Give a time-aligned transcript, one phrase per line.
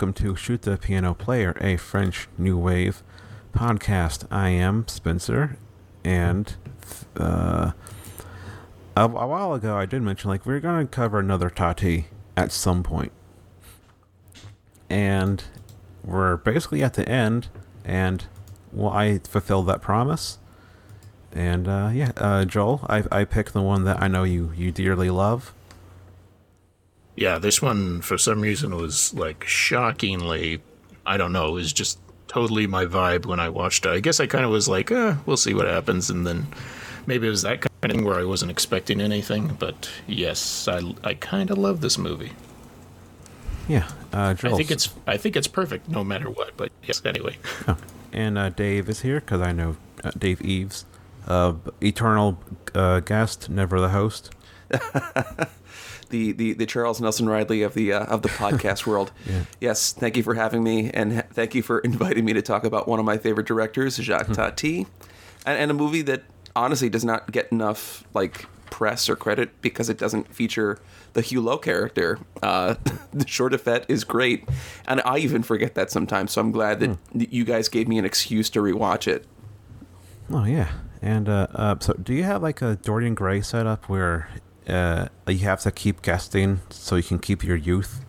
[0.00, 3.02] Welcome to Shoot the Piano Player, a French New Wave
[3.52, 4.26] podcast.
[4.30, 5.58] I am Spencer,
[6.02, 6.56] and
[7.18, 7.72] uh,
[8.96, 12.50] a, a while ago I did mention like we're going to cover another Tati at
[12.50, 13.12] some point,
[14.88, 15.44] and
[16.02, 17.48] we're basically at the end,
[17.84, 18.24] and
[18.72, 20.38] well, I fulfilled that promise.
[21.30, 24.72] And uh, yeah, uh, Joel, I I picked the one that I know you you
[24.72, 25.52] dearly love.
[27.20, 30.62] Yeah, this one for some reason was like shockingly,
[31.04, 33.90] I don't know, it was just totally my vibe when I watched it.
[33.90, 36.46] I guess I kind of was like, eh, we'll see what happens, and then
[37.06, 39.54] maybe it was that kind of thing where I wasn't expecting anything.
[39.58, 42.32] But yes, I I kind of love this movie.
[43.68, 44.54] Yeah, uh, Joel.
[44.54, 46.56] I think it's I think it's perfect no matter what.
[46.56, 47.36] But yes, anyway.
[47.68, 47.76] Oh,
[48.14, 50.86] and uh, Dave is here because I know uh, Dave Eves,
[51.26, 52.38] uh, eternal
[52.74, 54.30] uh, guest, never the host.
[56.10, 59.12] the, the, the Charles Nelson Reilly of the uh, of the podcast world.
[59.26, 59.42] Yeah.
[59.60, 62.64] Yes, thank you for having me, and ha- thank you for inviting me to talk
[62.64, 64.86] about one of my favorite directors, Jacques Tati,
[65.46, 66.24] and, and a movie that
[66.56, 70.78] honestly does not get enough like press or credit because it doesn't feature
[71.12, 72.18] the Hulot character.
[72.42, 72.74] Uh,
[73.12, 74.48] the Jour de Fête is great,
[74.86, 76.32] and I even forget that sometimes.
[76.32, 79.26] So I'm glad that you guys gave me an excuse to rewatch it.
[80.32, 84.28] Oh yeah, and uh, uh, so do you have like a Dorian Gray setup where
[84.70, 88.04] uh, you have to keep guesting so you can keep your youth?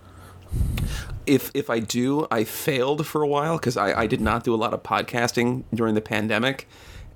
[1.25, 4.53] if if I do, I failed for a while because I, I did not do
[4.53, 6.67] a lot of podcasting during the pandemic,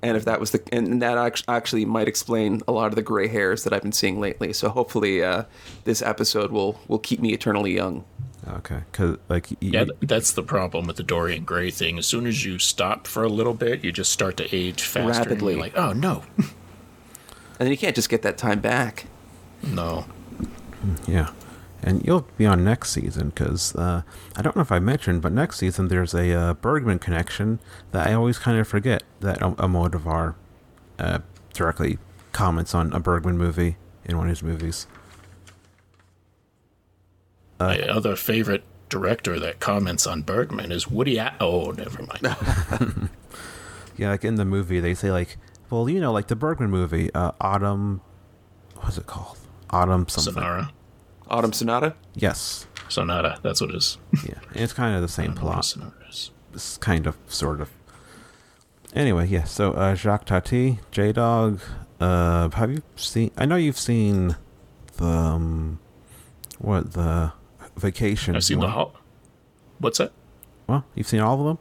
[0.02, 3.02] and if that was the and that act- actually might explain a lot of the
[3.02, 4.52] gray hairs that I've been seeing lately.
[4.54, 5.44] So hopefully, uh,
[5.84, 8.04] this episode will will keep me eternally young.
[8.48, 11.98] Okay, because like y- Yeah, that's the problem with the Dorian Gray thing.
[11.98, 15.08] As soon as you stop for a little bit, you just start to age faster.
[15.10, 15.52] and Rapidly.
[15.54, 16.46] you're like, oh no, And
[17.58, 19.06] then you can't just get that time back.
[19.62, 20.06] No.
[21.06, 21.30] yeah,
[21.82, 24.02] and you'll be on next season because uh,
[24.36, 27.58] I don't know if I mentioned, but next season there's a uh, Bergman connection
[27.92, 30.34] that I always kind of forget that a, Almodovar
[30.98, 31.18] uh,
[31.52, 31.98] directly
[32.32, 34.86] comments on a Bergman movie in one of his movies.
[37.58, 41.16] My other favorite director that comments on Bergman is Woody.
[41.16, 43.10] A- oh, never mind.
[43.96, 45.38] Yeah, like in the movie, they say like,
[45.70, 48.02] well, you know, like the Bergman movie, uh, Autumn.
[48.80, 49.38] What's it called?
[49.70, 50.34] Autumn something.
[50.42, 50.70] Sonara,
[51.28, 51.94] Autumn Sonata.
[52.14, 52.66] Yes.
[52.88, 53.38] Sonata.
[53.42, 53.98] That's what it is.
[54.26, 55.64] Yeah, it's kind of the same I what plot.
[55.64, 56.30] sonata is.
[56.54, 57.70] It's kind of, sort of.
[58.94, 59.44] Anyway, yeah.
[59.44, 61.60] So uh, Jacques Tati, J Dog.
[62.00, 63.30] Uh, have you seen?
[63.36, 64.36] I know you've seen
[64.98, 65.80] the um,
[66.58, 67.32] what the
[67.76, 68.36] vacation.
[68.36, 68.72] I've seen the one.
[68.74, 68.92] ho-
[69.78, 70.12] What's that?
[70.66, 71.58] Well, you've seen all of them.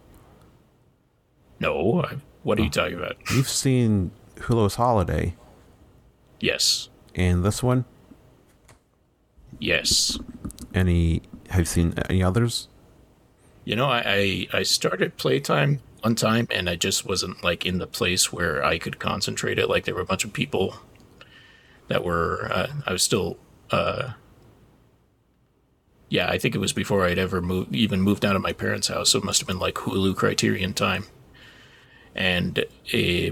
[1.59, 2.01] No.
[2.03, 2.65] I, what are Oh.
[2.65, 3.15] you talking about?
[3.33, 4.11] You've seen
[4.41, 5.35] Hulot's Holiday
[6.39, 6.89] Yes.
[7.15, 7.85] and this one.
[9.59, 10.19] Yes.
[10.73, 11.21] Any?
[11.49, 12.67] Have you seen any others?
[13.63, 17.79] You know, I, I I started playtime one time, and I just wasn't like in
[17.79, 19.69] the place where I could concentrate it.
[19.69, 20.75] Like there were a bunch of people
[21.88, 22.47] that were.
[22.51, 23.38] Uh, I was still.
[23.71, 24.13] Uh,
[26.07, 28.88] yeah, I think it was before I'd ever moved, even moved out of my parents'
[28.88, 29.09] house.
[29.09, 31.05] So it must have been like Hulu Criterion time,
[32.13, 33.31] and a.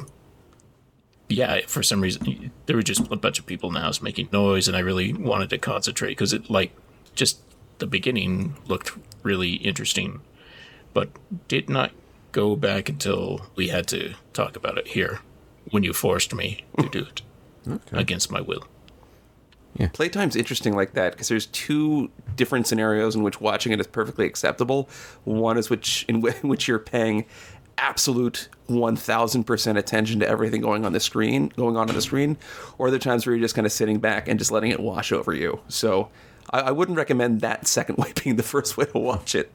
[1.33, 4.29] Yeah, for some reason, there were just a bunch of people in the house making
[4.31, 6.71] noise, and I really wanted to concentrate because it, like,
[7.15, 7.39] just
[7.79, 8.91] the beginning looked
[9.23, 10.21] really interesting,
[10.93, 11.09] but
[11.47, 11.91] did not
[12.31, 15.19] go back until we had to talk about it here
[15.71, 17.21] when you forced me to do it
[17.67, 17.97] Okay.
[17.97, 18.67] against my will.
[19.79, 19.87] Yeah.
[19.87, 24.27] Playtime's interesting like that because there's two different scenarios in which watching it is perfectly
[24.27, 24.87] acceptable.
[25.23, 27.25] One is which in, whi- in which you're paying
[27.77, 32.37] absolute 1000% attention to everything going on the screen, going on on the screen,
[32.77, 35.11] or the times where you're just kind of sitting back and just letting it wash
[35.11, 35.59] over you.
[35.67, 36.09] So
[36.51, 39.51] I, I wouldn't recommend that second way being the first way to watch it.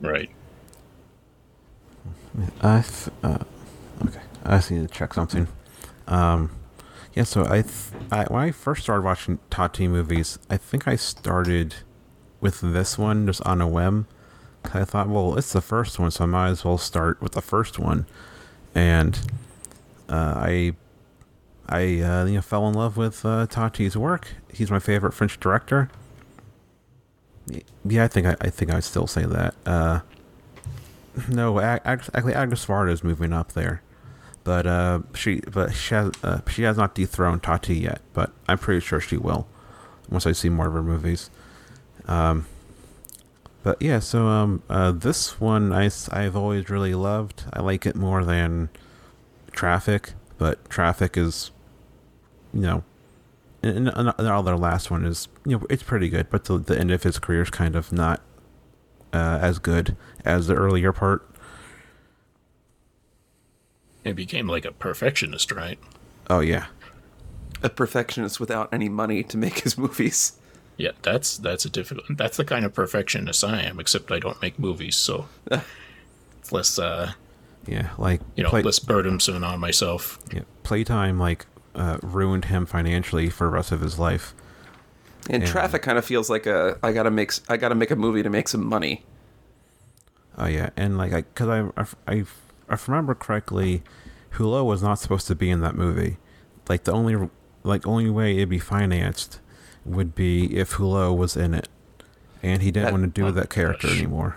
[0.00, 0.30] Right.
[2.62, 3.38] I th- uh,
[4.06, 4.20] okay.
[4.44, 5.48] I just need to check something.
[6.06, 6.50] Um,
[7.14, 7.24] yeah.
[7.24, 11.74] So I, th- I when I first started watching Tati movies, I think I started
[12.40, 14.06] with this one just on a whim.
[14.74, 17.42] I thought, well, it's the first one, so I might as well start with the
[17.42, 18.06] first one.
[18.74, 19.18] And
[20.08, 20.74] uh, I,
[21.68, 24.28] I uh, you know fell in love with uh, Tati's work.
[24.52, 25.90] He's my favorite French director.
[27.84, 29.54] Yeah, I think I, I think I'd still say that.
[29.64, 30.00] Uh,
[31.28, 33.82] no, ac- ac- actually, Agnes Varda is moving up there,
[34.44, 38.00] but uh, she but she has uh, she has not dethroned Tati yet.
[38.12, 39.46] But I'm pretty sure she will
[40.10, 41.30] once I see more of her movies.
[42.06, 42.46] Um,
[43.62, 47.44] but yeah, so um, uh, this one I've always really loved.
[47.52, 48.68] I like it more than
[49.52, 51.50] Traffic, but Traffic is,
[52.54, 52.84] you know,
[53.62, 56.90] and, and another last one is you know it's pretty good, but the, the end
[56.90, 58.22] of his career is kind of not
[59.12, 61.24] uh, as good as the earlier part.
[64.04, 65.78] It became like a perfectionist, right?
[66.30, 66.66] Oh yeah,
[67.62, 70.32] A perfectionist without any money to make his movies.
[70.78, 72.06] Yeah, that's that's a difficult.
[72.16, 73.78] That's the kind of perfectionist I am.
[73.80, 77.12] Except I don't make movies, so it's less, uh,
[77.66, 77.90] yeah.
[77.98, 80.18] Like you know, play- less burdensome on myself.
[80.32, 84.34] yeah, playtime like uh, ruined him financially for the rest of his life.
[85.28, 85.48] And Yeah.
[85.50, 88.22] Traffic kind of feels like a I gotta make s- I gotta make a movie
[88.22, 89.04] to make some money.
[90.36, 92.36] Oh yeah, and like I, cause I, I, I, if
[92.68, 93.82] I remember correctly,
[94.34, 96.18] Hulot was not supposed to be in that movie.
[96.68, 97.28] Like the only,
[97.64, 99.40] like only way it'd be financed
[99.88, 101.68] would be if Hulot was in it,
[102.42, 103.98] and he didn't That- want to do oh that character gosh.
[103.98, 104.36] anymore.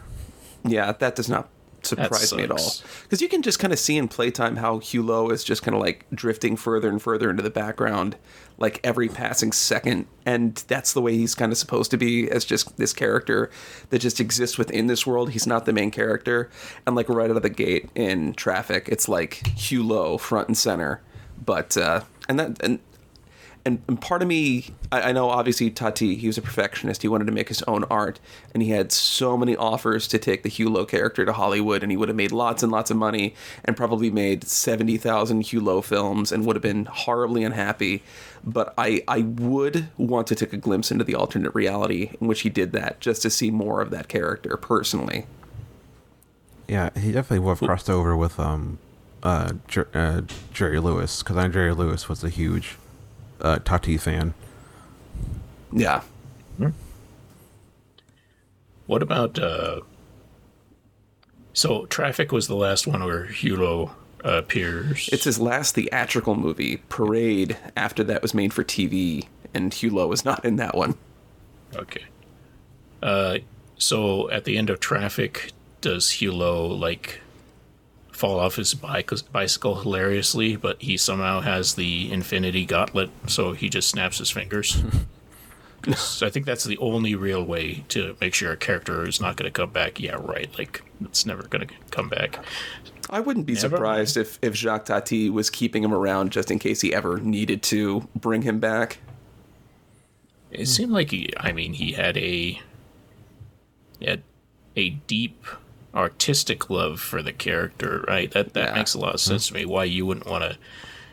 [0.63, 1.49] Yeah, that does not
[1.83, 2.73] surprise me at all.
[3.01, 5.81] Because you can just kind of see in playtime how Hulot is just kind of
[5.81, 8.17] like drifting further and further into the background,
[8.59, 10.05] like every passing second.
[10.23, 13.49] And that's the way he's kind of supposed to be as just this character
[13.89, 15.31] that just exists within this world.
[15.31, 16.51] He's not the main character.
[16.85, 21.01] And like right out of the gate in Traffic, it's like Hulot front and center.
[21.43, 22.77] But, uh, and that, and
[23.65, 27.01] and, and part of me I, I know obviously tati he was a perfectionist.
[27.01, 28.19] He wanted to make his own art
[28.53, 31.97] and he had so many offers to take the hulot character to hollywood and he
[31.97, 36.45] would have made lots and lots of money and probably made 70000 hulot films and
[36.45, 38.03] would have been horribly unhappy.
[38.43, 42.41] But I, I would want to take a glimpse into the alternate reality in which
[42.41, 45.25] he did that just to see more of that character personally.
[46.67, 48.79] Yeah, he definitely would have crossed over with um,
[49.23, 50.21] uh, Jer- uh
[50.53, 52.77] Jerry Lewis, because I know Jerry Lewis was a huge
[53.41, 54.33] uh, Tati fan.
[55.71, 56.01] yeah
[58.87, 59.81] What about uh
[61.53, 63.89] so Traffic was the last one where Hulot
[64.23, 65.09] uh, appears.
[65.11, 70.23] it's his last theatrical movie parade after that was made for tv and hulot was
[70.23, 70.95] not in that one
[71.75, 72.03] okay.
[73.01, 73.37] Uh
[73.77, 75.51] so at the end of Traffic
[75.81, 77.21] does Hulot like
[78.21, 83.89] fall off his bicycle hilariously, but he somehow has the infinity gauntlet, so he just
[83.89, 84.77] snaps his fingers.
[85.87, 89.51] I think that's the only real way to make sure a character is not going
[89.51, 89.99] to come back.
[89.99, 90.55] Yeah, right.
[90.55, 92.37] Like it's never going to come back.
[93.09, 96.59] I wouldn't be Never surprised if, if Jacques Tati was keeping him around just in
[96.59, 98.99] case he ever needed to bring him back.
[100.51, 101.33] It seemed like he.
[101.37, 102.61] I mean, he had a
[103.99, 104.21] he had
[104.75, 105.43] a deep
[105.93, 108.31] artistic love for the character, right?
[108.31, 108.75] That that Yeah.
[108.75, 109.67] makes a lot of sense to mm-hmm.
[109.67, 109.73] me.
[109.73, 110.57] Why you wouldn't want to?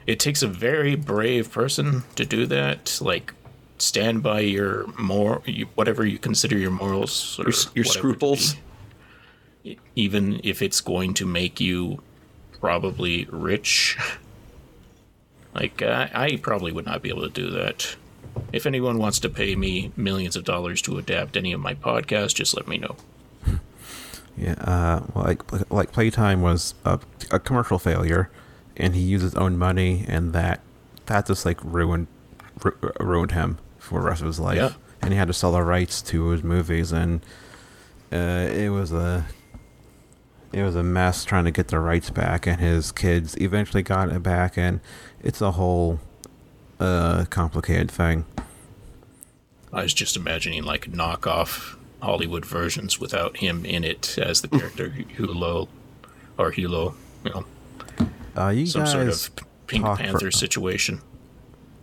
[0.07, 2.99] It takes a very brave person to do that.
[3.01, 3.35] Like
[3.79, 8.57] stand by your more you, whatever you consider your morals or Your, your scruples.
[9.63, 12.03] be, even if it's going to make you
[12.61, 13.97] probably rich.
[15.55, 17.97] Like I, I probably would not be able to do that.
[18.53, 22.35] If anyone wants to pay me millions of dollars to adapt any of my podcasts,
[22.35, 22.97] just let me know.
[24.39, 28.31] Yeah, uh, well, like like Playtime was a, a commercial failure,
[28.77, 30.61] and he used his own money, and that
[31.07, 32.07] that just like ruined
[32.63, 34.57] ru- ruined him for the rest of his life.
[34.57, 34.73] Yeah.
[35.01, 37.21] And he had to sell the rights to his movies, and
[38.13, 39.27] uh, it was a
[40.53, 42.47] it was a mess trying to get the rights back.
[42.47, 44.81] And his kids eventually got it back, and
[45.23, 45.99] it's a whole
[46.79, 48.25] uh, complicated thing.
[49.73, 54.91] I was just imagining like knockoff Hollywood versions without him in it as the character
[55.17, 55.69] Hulot
[56.37, 57.45] or Hulot, you know,
[58.37, 61.01] Uh, you some guys, sort of Pink talk for- Panther situation.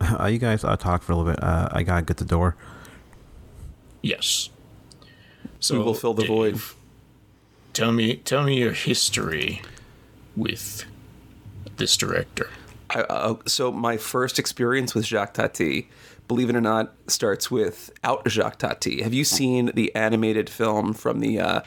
[0.20, 1.42] uh, you guys, uh, talk for a little bit.
[1.42, 2.56] Uh, I gotta get the door.
[4.02, 4.48] Yes.
[5.60, 6.60] So We will fill the void.
[7.72, 9.60] Tell me, tell me your history
[10.36, 10.84] with
[11.76, 12.48] this director.
[12.90, 15.88] I, uh, so my first experience with Jacques Tati,
[16.28, 19.02] believe it or not, starts with Out Jacques Tati.
[19.02, 21.60] Have you seen the animated film from the, uh,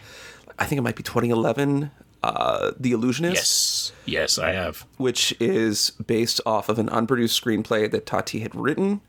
[0.57, 1.91] I think it might be 2011,
[2.23, 3.35] uh, The Illusionist?
[3.35, 4.85] Yes, yes, I have.
[4.97, 9.01] which is based off of an unproduced screenplay that Tati had written.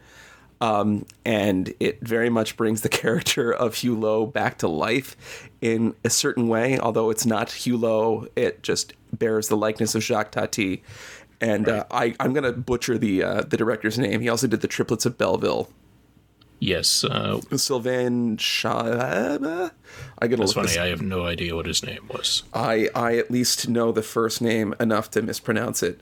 [0.63, 6.11] Um, and it very much brings the character of Hulot back to life in a
[6.11, 6.79] certain way.
[6.79, 10.83] Although it's not Hulot, it just bears the likeness of Jacques Tati.
[11.41, 14.21] And uh, I, I'm going to butcher the uh, the director's name.
[14.21, 15.71] He also did the Triplets of Belleville.
[16.59, 19.71] Yes, uh, Sylvain Shah.
[20.19, 20.53] I get look.
[20.53, 20.79] funny.
[20.79, 22.43] I have no idea what his name was.
[22.53, 26.01] I I at least know the first name enough to mispronounce it.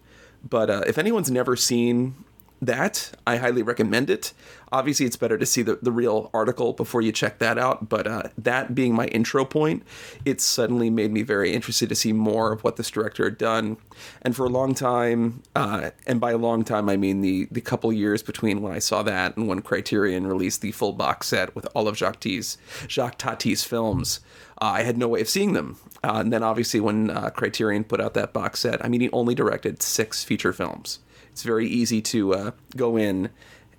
[0.49, 2.25] But uh, if anyone's never seen
[2.61, 4.33] that, I highly recommend it.
[4.71, 7.89] Obviously, it's better to see the, the real article before you check that out.
[7.89, 9.83] But uh, that being my intro point,
[10.25, 13.79] it suddenly made me very interested to see more of what this director had done.
[14.21, 17.61] And for a long time, uh, and by a long time, I mean the, the
[17.61, 21.55] couple years between when I saw that and when Criterion released the full box set
[21.55, 24.21] with all of Jacques Tati's, Jacques Tati's films,
[24.61, 25.79] uh, I had no way of seeing them.
[26.05, 29.11] Uh, and then obviously, when uh, Criterion put out that box set, I mean, he
[29.11, 30.99] only directed six feature films.
[31.39, 33.31] It's very easy to uh, go in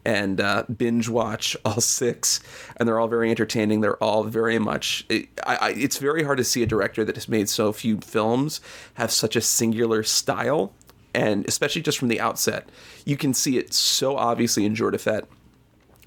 [0.05, 2.39] and uh, binge watch all six,
[2.77, 3.81] and they're all very entertaining.
[3.81, 5.05] They're all very much.
[5.09, 7.97] It, I, I, it's very hard to see a director that has made so few
[7.97, 8.61] films
[8.93, 10.71] have such a singular style,
[11.13, 12.69] and especially just from the outset,
[13.03, 15.25] you can see it so obviously in Fête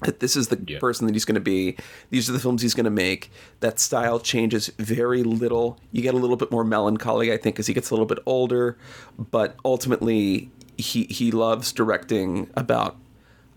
[0.01, 0.79] that this is the yeah.
[0.79, 1.77] person that he's going to be.
[2.09, 3.31] These are the films he's going to make.
[3.59, 5.77] That style changes very little.
[5.91, 8.17] You get a little bit more melancholy, I think, as he gets a little bit
[8.25, 8.75] older,
[9.17, 10.49] but ultimately
[10.83, 12.97] he he loves directing about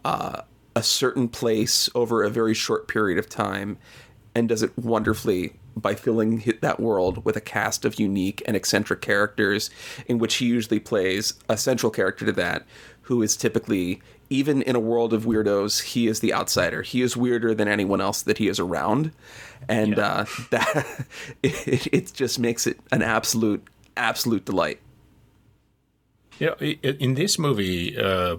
[0.04, 0.42] uh,
[0.74, 3.78] a certain place over a very short period of time
[4.34, 9.00] and does it wonderfully by filling that world with a cast of unique and eccentric
[9.00, 9.68] characters
[10.06, 12.64] in which he usually plays a central character to that
[13.02, 16.82] who is typically even in a world of weirdos he is the outsider.
[16.82, 19.12] He is weirder than anyone else that he is around.
[19.68, 20.06] And yeah.
[20.06, 21.06] uh, that
[21.42, 23.66] it, it just makes it an absolute
[23.96, 24.80] absolute delight
[26.38, 28.36] you know in this movie uh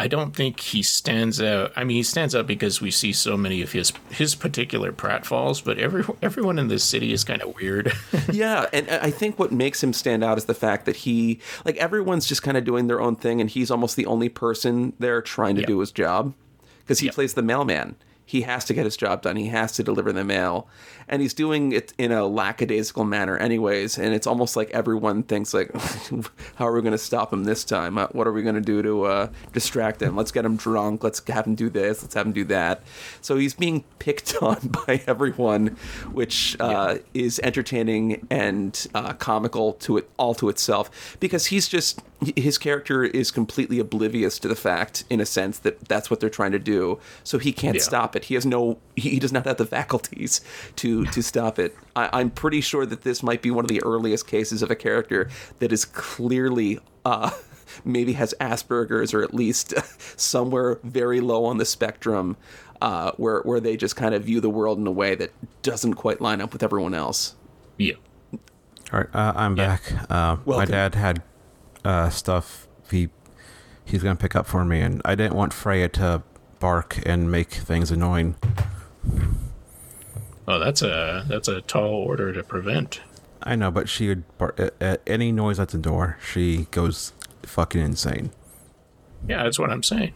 [0.00, 1.72] I don't think he stands out.
[1.74, 5.62] I mean, he stands out because we see so many of his his particular pratfalls,
[5.62, 7.92] but every everyone in this city is kind of weird.
[8.32, 11.76] yeah, and I think what makes him stand out is the fact that he like
[11.78, 15.20] everyone's just kind of doing their own thing, and he's almost the only person there
[15.20, 15.68] trying to yep.
[15.68, 16.32] do his job
[16.78, 17.16] because he yep.
[17.16, 17.96] plays the mailman
[18.28, 19.36] he has to get his job done.
[19.36, 20.68] He has to deliver the mail,
[21.08, 23.98] and he's doing it in a lackadaisical manner, anyways.
[23.98, 25.70] And it's almost like everyone thinks like,
[26.56, 27.98] "How are we going to stop him this time?
[27.98, 30.16] Uh, what are we going to do to uh, distract him?
[30.16, 31.02] Let's get him drunk.
[31.02, 32.02] Let's have him do this.
[32.02, 32.82] Let's have him do that."
[33.20, 35.76] So he's being picked on by everyone,
[36.12, 37.22] which uh, yeah.
[37.22, 42.00] is entertaining and uh, comical to it all to itself because he's just
[42.36, 46.28] his character is completely oblivious to the fact, in a sense, that that's what they're
[46.28, 46.98] trying to do.
[47.22, 47.82] So he can't yeah.
[47.82, 48.24] stop it.
[48.24, 48.78] He has no.
[48.96, 50.40] He does not have the faculties
[50.76, 51.76] to to stop it.
[51.96, 54.76] I, am pretty sure that this might be one of the earliest cases of a
[54.76, 55.28] character
[55.58, 56.78] that is clearly.
[57.04, 57.30] Uh,
[57.84, 59.74] maybe has Asperger's or at least
[60.18, 62.36] somewhere very low on the spectrum
[62.80, 65.94] uh, where where they just kind of view the world in a way that doesn't
[65.94, 67.34] quite line up with everyone else.
[67.76, 67.94] Yeah.
[68.92, 69.66] All right, uh, I'm yeah.
[69.66, 70.10] back.
[70.10, 71.22] Uh, my dad had
[71.84, 73.08] uh, stuff he
[73.84, 76.22] he's gonna pick up for me, and I didn't want Freya to
[76.58, 78.36] bark and make things annoying.
[80.48, 83.00] Oh, that's a that's a tall order to prevent.
[83.42, 86.18] I know, but she would bark at, at any noise at the door.
[86.26, 87.12] She goes
[87.42, 88.30] fucking insane.
[89.28, 90.14] Yeah, that's what I'm saying.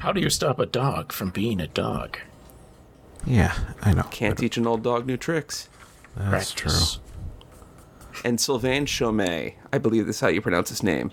[0.00, 2.18] How do you stop a dog from being a dog?
[3.24, 4.02] Yeah, I know.
[4.10, 5.68] Can't teach an old dog new tricks.
[6.16, 6.94] That's Practice.
[6.94, 7.04] true
[8.24, 9.54] and Sylvain Chomet.
[9.72, 11.12] I believe that's how you pronounce his name.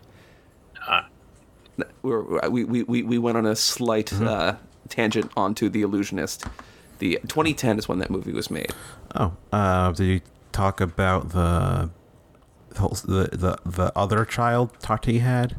[0.87, 1.07] Ah.
[2.01, 4.27] we, we, we, we went on a slight mm-hmm.
[4.27, 4.55] uh,
[4.89, 6.45] tangent onto The Illusionist.
[7.01, 8.71] The 2010 is when that movie was made.
[9.15, 11.89] Oh, uh, did you talk about the
[12.69, 15.57] the the, the other child Tati had?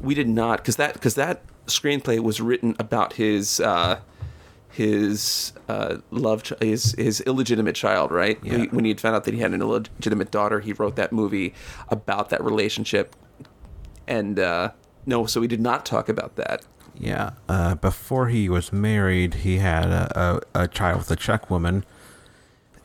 [0.00, 3.98] We did not, because that because that screenplay was written about his uh,
[4.70, 8.38] his uh, love, ch- his his illegitimate child, right?
[8.44, 8.66] Yeah.
[8.66, 11.52] When he had found out that he had an illegitimate daughter, he wrote that movie
[11.88, 13.16] about that relationship.
[14.06, 14.70] And uh,
[15.04, 16.64] no, so we did not talk about that.
[16.98, 21.48] Yeah, uh, before he was married, he had a, a, a child with a Czech
[21.48, 21.84] woman,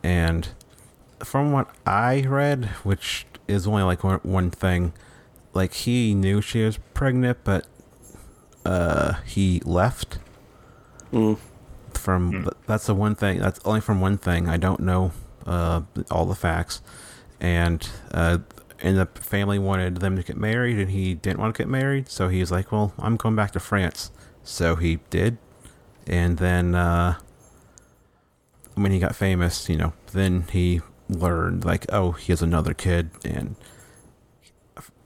[0.03, 0.50] and
[1.24, 4.93] from what I read, which is only like one, one thing,
[5.53, 7.65] like he knew she was pregnant, but
[8.65, 10.20] uh, he left.
[11.12, 11.39] Mm
[12.03, 12.53] from mm.
[12.67, 15.12] that's the one thing that's only from one thing i don't know
[15.46, 16.82] uh, all the facts
[17.39, 18.38] and uh,
[18.84, 22.10] and the family wanted them to get married and he didn't want to get married.
[22.10, 24.12] So he's like well i'm going back to france.
[24.44, 25.38] So he did.
[26.06, 27.16] And then uh,
[28.75, 33.10] when he got famous you know then he learned like oh he has another kid.
[33.25, 33.56] And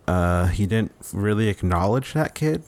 [0.08, 2.64] uh, he didn't really acknowledge that kid.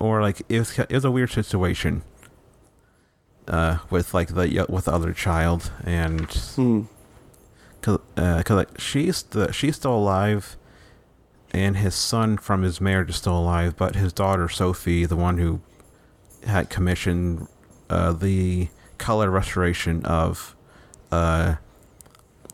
[0.00, 2.02] Or like it was, it was a weird situation
[3.48, 6.82] uh, with like the with the other child, and hmm.
[7.88, 10.56] Cause, uh, like she's the she's still alive,
[11.52, 15.38] and his son from his marriage is still alive, but his daughter Sophie, the one
[15.38, 15.60] who
[16.46, 17.46] had commissioned
[17.90, 18.68] uh, the
[18.98, 20.56] color restoration of
[21.12, 21.56] uh,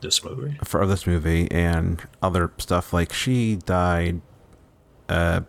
[0.01, 4.21] this movie for this movie and other stuff, like she died
[5.09, 5.41] uh,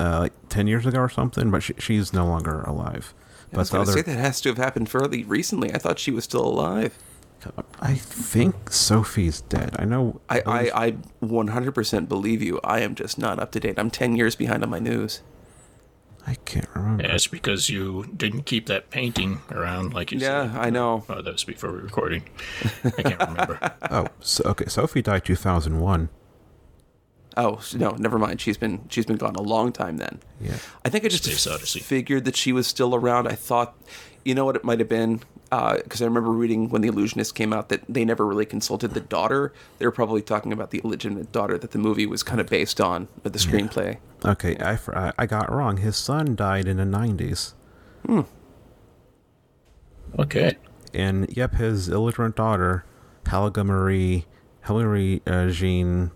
[0.00, 3.14] uh, like ten years ago or something, but she, she's no longer alive.
[3.52, 5.72] I was But the going to other, say that has to have happened fairly recently.
[5.72, 6.98] I thought she was still alive.
[7.80, 9.76] I think Sophie's dead.
[9.78, 10.20] I know.
[10.28, 10.90] I, I, I
[11.22, 12.60] 100% believe you.
[12.64, 13.78] I am just not up to date.
[13.78, 15.22] I'm 10 years behind on my news.
[16.26, 17.04] I can't remember.
[17.04, 20.52] Yeah, it's because you didn't keep that painting around like you said.
[20.52, 21.04] Yeah, I know.
[21.08, 22.24] Oh, that was before we were recording.
[22.84, 23.72] I can't remember.
[23.90, 24.66] Oh, so, okay.
[24.66, 26.10] Sophie died two thousand one.
[27.38, 28.42] Oh no, never mind.
[28.42, 30.18] She's been she's been gone a long time then.
[30.40, 30.58] Yeah.
[30.84, 33.26] I think I just Space figured that she was still around.
[33.26, 33.74] I thought,
[34.24, 37.52] you know what it might have been, because I remember reading when the Illusionist came
[37.52, 39.52] out that they never really consulted the daughter.
[39.78, 42.80] They were probably talking about the illegitimate daughter that the movie was kind of based
[42.80, 43.98] on, with the screenplay.
[44.24, 45.78] Okay, I, I I got wrong.
[45.78, 47.54] His son died in the nineties,
[48.06, 48.22] Hmm.
[50.18, 50.56] Okay.
[50.94, 52.84] and yep, his illegitimate daughter,
[53.26, 54.26] Helga Marie
[54.66, 56.10] Hilary uh, Jean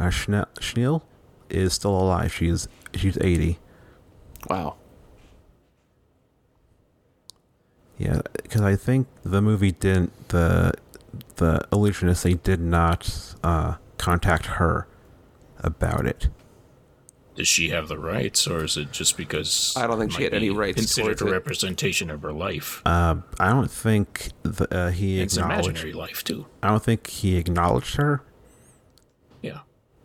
[0.00, 1.02] uh, Schne- Schneel,
[1.48, 2.32] is still alive.
[2.32, 3.58] She's she's eighty.
[4.48, 4.76] Wow.
[7.98, 10.74] Yeah, because I think the movie didn't the
[11.36, 14.86] the illusionist they did not uh, contact her
[15.60, 16.28] about it.
[17.36, 20.32] Does she have the rights, or is it just because I don't think she had
[20.32, 21.32] any rights Considered towards a it.
[21.32, 22.80] representation of her life.
[22.86, 25.68] Uh, I don't think the, uh, he it's acknowledged.
[25.68, 26.46] imaginary life too.
[26.62, 28.22] I don't think he acknowledged her
[29.42, 29.60] Yeah.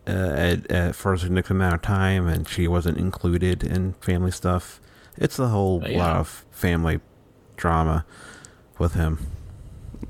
[0.05, 4.31] uh, at, at for a significant amount of time, and she wasn't included in family
[4.31, 4.81] stuff.
[5.17, 5.99] It's a whole yeah.
[5.99, 6.99] lot of family
[7.61, 8.05] drama
[8.79, 9.19] with him.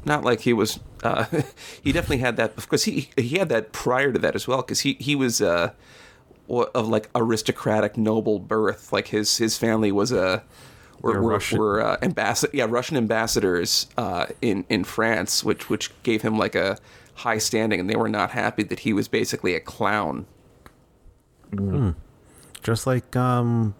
[0.05, 0.79] Not like he was.
[1.03, 1.25] Uh,
[1.84, 4.62] he definitely had that because he he had that prior to that as well.
[4.62, 5.72] Because he he was uh,
[6.50, 8.91] of like aristocratic noble birth.
[8.91, 10.43] Like his his family was a.
[11.02, 11.58] Were, were, Russian.
[11.58, 16.54] were uh, ambassador, yeah, Russian ambassadors uh, in in France, which which gave him like
[16.54, 16.78] a
[17.15, 20.28] high standing, and they were not happy that he was basically a clown.
[22.62, 23.73] Just like um,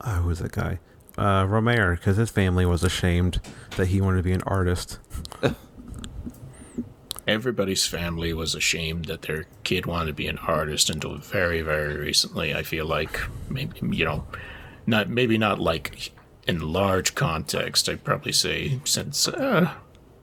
[0.00, 0.80] oh, who was that guy?
[1.16, 3.40] Uh, Rohmer, because his family was ashamed
[3.76, 4.98] that he wanted to be an artist.
[7.26, 11.96] Everybody's family was ashamed that their kid wanted to be an artist until very, very
[11.96, 12.54] recently.
[12.54, 13.18] I feel like
[13.50, 14.26] maybe you know,
[14.86, 16.12] not maybe not like
[16.46, 17.88] in large context.
[17.88, 19.26] I'd probably say since.
[19.26, 19.72] Uh,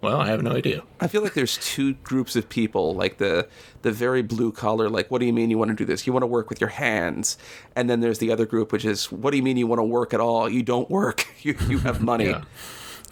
[0.04, 0.84] well, I have no idea.
[1.00, 3.48] I feel like there's two groups of people, like the
[3.82, 6.06] the very blue collar, like what do you mean you want to do this?
[6.06, 7.38] You want to work with your hands,
[7.76, 9.84] and then there's the other group, which is what do you mean you want to
[9.84, 10.50] work at all?
[10.50, 11.26] You don't work.
[11.44, 12.28] You you have money.
[12.28, 12.44] Yeah.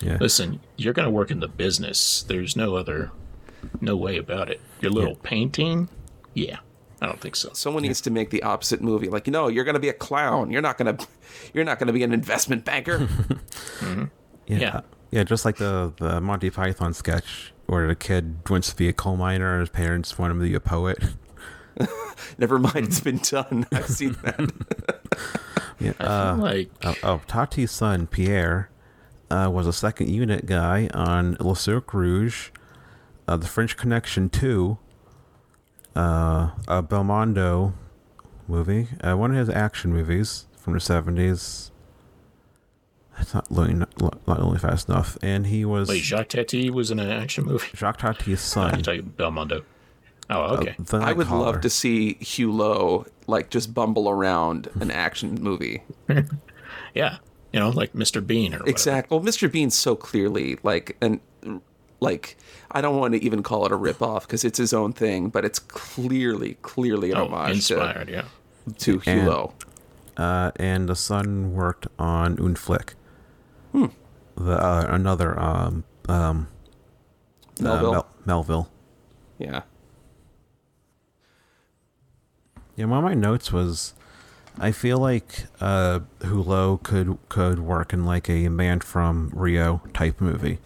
[0.01, 0.17] Yeah.
[0.19, 2.23] Listen, you're going to work in the business.
[2.23, 3.11] There's no other,
[3.81, 4.59] no way about it.
[4.79, 5.89] Your little painting,
[6.33, 6.57] yeah,
[7.01, 7.49] I don't think so.
[7.53, 9.09] Someone needs to make the opposite movie.
[9.09, 10.49] Like you know, you're going to be a clown.
[10.49, 11.07] You're not going to,
[11.53, 13.07] you're not going to be an investment banker.
[13.81, 14.03] Mm-hmm.
[14.47, 14.57] Yeah.
[14.57, 14.81] Yeah.
[15.11, 18.93] Yeah, just like the the Monty Python sketch where the kid wants to be a
[18.93, 20.97] coal miner and his parents want him to be a poet.
[22.37, 23.65] Never mind, it's been done.
[23.73, 24.51] I've seen that.
[25.79, 25.93] Yeah.
[25.99, 28.69] I Uh, feel like oh, oh, Tati's son Pierre
[29.31, 32.49] uh, was a second unit guy on Le Cercle Rouge,
[33.27, 34.77] uh, The French Connection 2,
[35.95, 37.73] uh, a Belmondo
[38.47, 41.70] movie, uh, one of his action movies from the 70s.
[43.19, 45.17] It's not loading, not, not loading fast enough.
[45.21, 47.67] And he was wait, Jacques Tati was in an action movie.
[47.75, 48.81] Jacques Tati's I son.
[48.83, 49.63] tell you, Belmondo.
[50.29, 50.75] Oh, okay.
[50.79, 51.41] The I would Nightcaller.
[51.41, 55.83] love to see Hulot like just bumble around an action movie.
[56.95, 57.17] yeah,
[57.51, 58.25] you know, like Mr.
[58.25, 58.69] Bean or whatever.
[58.69, 59.17] Exactly.
[59.17, 59.51] Well, Mr.
[59.51, 61.19] Bean's so clearly like an
[61.99, 62.37] like
[62.71, 65.43] I don't want to even call it a ripoff because it's his own thing, but
[65.45, 68.09] it's clearly clearly an Oh, homage inspired.
[68.09, 68.23] Yeah.
[68.77, 69.53] to, to Hugh And- Lowe.
[70.17, 72.93] uh, and the son worked on Un Flic.
[73.73, 76.47] The uh, another um um
[77.59, 77.91] uh, Melville.
[77.91, 78.71] Mel- Melville.
[79.39, 79.61] yeah.
[82.75, 83.93] Yeah, one of my notes was,
[84.57, 90.21] I feel like uh, Hulot could could work in like a Man from Rio type
[90.21, 90.59] movie,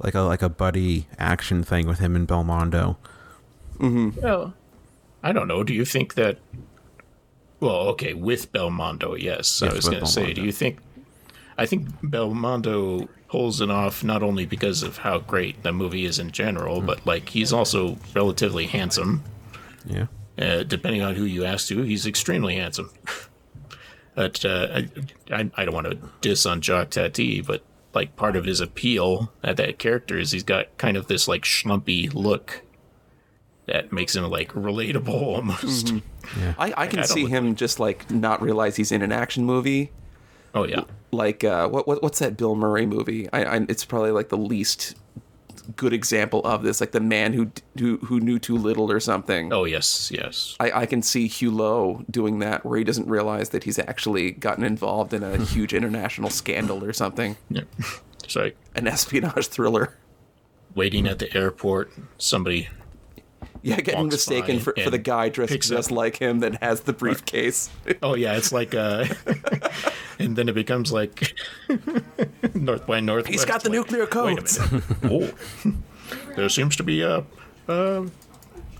[0.00, 2.96] like a like a buddy action thing with him and Belmondo.
[3.78, 4.20] Mm-hmm.
[4.20, 4.54] Well,
[5.22, 5.62] I don't know.
[5.62, 6.38] Do you think that?
[7.60, 9.62] Well, okay, with Belmondo, yes.
[9.62, 10.78] I was going to say, do you think?
[11.58, 16.18] I think Belmondo pulls it off not only because of how great the movie is
[16.18, 19.22] in general, but like he's also relatively handsome.
[19.86, 20.06] Yeah,
[20.38, 22.90] Uh, depending on who you ask to, he's extremely handsome.
[24.14, 24.88] but uh, I,
[25.34, 27.62] I, I don't want to diss on Jacques Tati, but
[27.94, 31.42] like part of his appeal at that character is he's got kind of this like
[31.42, 32.62] schlumpy look
[33.66, 35.92] that makes him like relatable almost.
[36.38, 36.54] yeah.
[36.58, 39.44] I, I can I see look him just like not realize he's in an action
[39.44, 39.90] movie.
[40.54, 43.28] Oh yeah, Like uh, what, what what's that Bill Murray movie?
[43.32, 44.96] I, I it's probably like the least
[45.76, 49.52] good example of this, like the man who who who knew too little or something.
[49.52, 50.56] Oh yes, yes.
[50.60, 54.64] I, I can see Hulot doing that, where he doesn't realize that he's actually gotten
[54.64, 57.62] involved in a huge international scandal or something, Yeah.
[58.24, 59.96] It's like an espionage thriller.
[60.74, 61.92] waiting at the airport.
[62.18, 62.68] Somebody.
[63.64, 66.92] Yeah, getting mistaken for, for the guy dressed just up- like him that has the
[66.92, 67.70] briefcase.
[68.02, 69.04] Oh yeah, it's like uh,
[70.18, 71.34] and then it becomes like
[72.54, 73.28] North by Northwest.
[73.32, 74.58] He's got the like, nuclear Wait a codes.
[74.72, 74.84] minute.
[75.04, 75.32] Oh,
[76.36, 77.24] there seems to be a,
[77.68, 78.06] a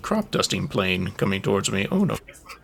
[0.03, 1.87] crop dusting plane coming towards me.
[1.91, 2.17] Oh no!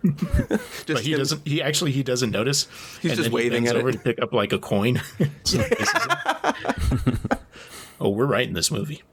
[0.03, 1.47] Just But he him- doesn't.
[1.47, 2.67] He actually he doesn't notice.
[3.01, 3.79] He's just he waving bends at it.
[3.79, 5.01] over to pick up like a coin.
[5.45, 7.39] So this is it.
[8.01, 9.03] oh, we're right in this movie.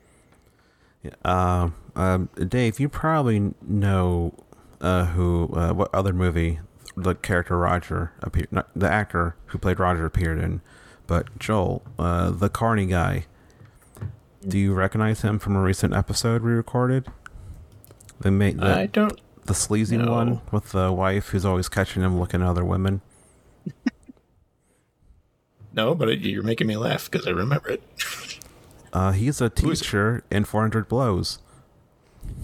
[1.24, 4.34] Um, um, Dave, you probably know
[4.80, 6.60] uh, who, uh, what other movie
[6.96, 10.60] the character Roger appeared, not, the actor who played Roger appeared in,
[11.06, 13.26] but Joel, uh, the Carney guy.
[14.46, 17.06] Do you recognize him from a recent episode we recorded?
[18.20, 19.20] They made the, I don't.
[19.44, 20.10] the sleazy no.
[20.10, 23.00] one with the wife who's always catching him looking at other women.
[25.76, 27.82] No, but it, you're making me laugh because I remember it.
[28.96, 31.38] Uh, he's a teacher in 400 Blows.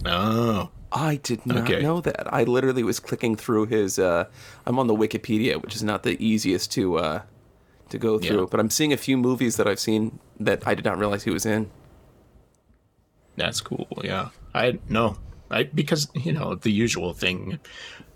[0.05, 1.81] Oh, I did not Okay.
[1.81, 2.31] know that.
[2.31, 3.97] I literally was clicking through his.
[3.97, 4.25] Uh,
[4.67, 7.21] I'm on the Wikipedia, which is not the easiest to uh,
[7.89, 8.47] to go through, Yeah.
[8.51, 11.31] but I'm seeing a few movies that I've seen that I did not realize he
[11.31, 11.69] was in.
[13.35, 13.87] that's cool.
[14.03, 15.17] Yeah, I no,
[15.49, 17.59] I because you know the usual thing.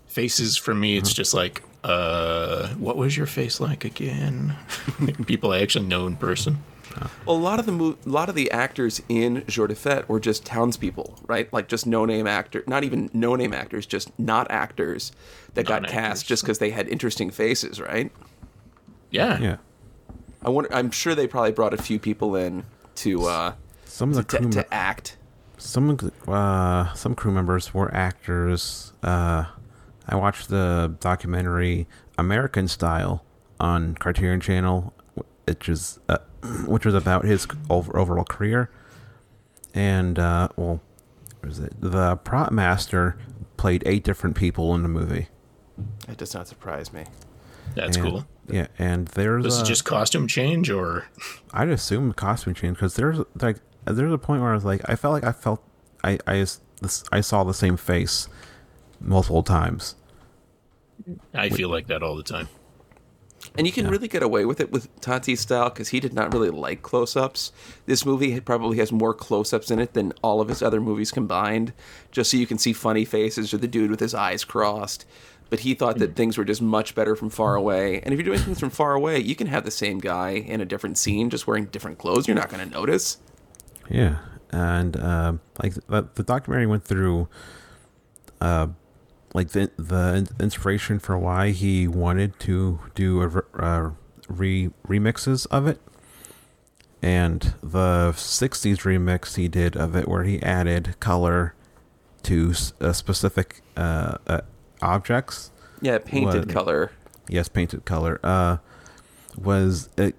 [0.06, 4.56] Faces for me, it's just like, uh, what was your face like again?
[5.26, 6.64] People I actually know in person.
[7.26, 10.08] Well, a lot of the mo- a lot of the actors in Jour de Fête
[10.08, 11.52] were just townspeople, right?
[11.52, 15.12] Like just no name actor, not even no name actors, just not actors
[15.54, 15.92] that got Non-actors.
[15.92, 18.10] cast just because they had interesting faces, right?
[19.10, 19.56] Yeah, Yeah.
[20.44, 20.72] I wonder.
[20.72, 22.64] I'm sure they probably brought a few people in
[22.96, 23.52] to uh,
[23.84, 25.16] Some of the to, crew to act.
[25.56, 28.92] some of uh, some crew members were actors.
[29.02, 29.46] Uh,
[30.08, 33.24] I watched the documentary American Style
[33.58, 34.92] on Criterion Channel,
[35.48, 36.18] which is uh,
[36.66, 38.70] which was about his overall career.
[39.74, 40.80] And uh, well,
[41.40, 41.74] what is it?
[41.80, 43.16] The prop master
[43.56, 45.28] played eight different people in the movie.
[46.06, 47.04] That does not surprise me.
[47.74, 48.26] that's And- cool.
[48.50, 51.04] Yeah, and there's this a- it just costume change or?
[51.52, 54.96] I'd assume costume change because there's like there's a point where I was like I
[54.96, 55.62] felt like I felt
[56.02, 58.26] I I s- this, I saw the same face
[59.02, 59.96] multiple times.
[61.34, 62.48] I feel like that all the time.
[63.58, 66.32] And you can really get away with it with Tati's style because he did not
[66.32, 67.50] really like close-ups.
[67.86, 71.72] This movie probably has more close-ups in it than all of his other movies combined,
[72.12, 75.04] just so you can see funny faces or the dude with his eyes crossed.
[75.50, 78.00] But he thought that things were just much better from far away.
[78.02, 80.60] And if you're doing things from far away, you can have the same guy in
[80.60, 82.28] a different scene, just wearing different clothes.
[82.28, 83.18] You're not going to notice.
[83.90, 84.18] Yeah,
[84.50, 87.28] and uh, like the, the documentary went through,
[88.40, 88.68] uh,
[89.34, 93.90] like the the inspiration for why he wanted to do a re- uh,
[94.28, 95.80] re remixes of it,
[97.02, 101.54] and the '60s remix he did of it, where he added color
[102.24, 104.40] to uh, specific uh, uh,
[104.82, 105.50] objects.
[105.80, 106.48] Yeah, painted What?
[106.54, 106.90] color.
[107.28, 108.18] yes, painted color.
[108.24, 108.56] Uh,
[109.36, 110.16] was it?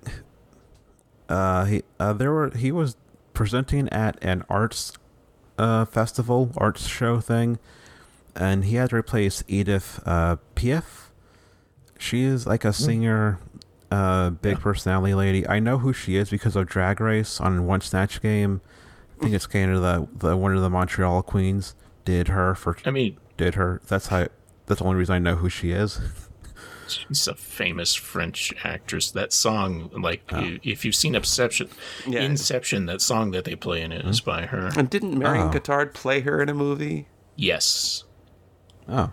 [1.28, 2.95] Uh, he uh, there were he was
[3.34, 4.93] presenting at an arts
[5.58, 7.60] uh festival, arts show thing,
[8.39, 11.10] and he had to replace Edith uh Piaf.
[11.99, 13.39] She is like a singer,
[13.91, 15.45] uh, big personality lady.
[15.47, 18.62] I know who she is because of Drag Race on one Snatch Game.
[19.19, 20.08] I think it's Canada.
[20.17, 21.75] The one of the Montreal Queens
[22.06, 23.82] did her for I mean, did her.
[23.88, 24.28] That's how.
[24.67, 25.99] That's the only reason I know who she is.
[26.88, 29.12] she's a famous French actress.
[29.12, 31.69] That song, like, you, if you've seen Inception,
[32.08, 32.21] Yeah.
[32.21, 34.69] Inception, that song that they play in it it is by her.
[34.78, 35.52] And didn't Marion Oh.
[35.52, 37.08] Cotillard play her in a movie?
[37.36, 38.04] Yes,
[38.89, 39.12] Oh,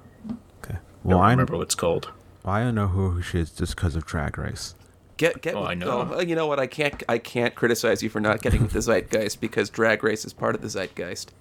[0.64, 0.78] okay.
[1.04, 2.10] Well, I Well, don't I remember what it's called.
[2.44, 4.74] well, I don't know who she is just because of Drag Race.
[5.16, 5.54] Get get.
[5.54, 6.10] Oh, I know.
[6.14, 6.58] oh, you know what?
[6.60, 10.24] I can't I can't criticize you for not getting with the zeitgeist because Drag Race
[10.24, 11.32] is part of the zeitgeist.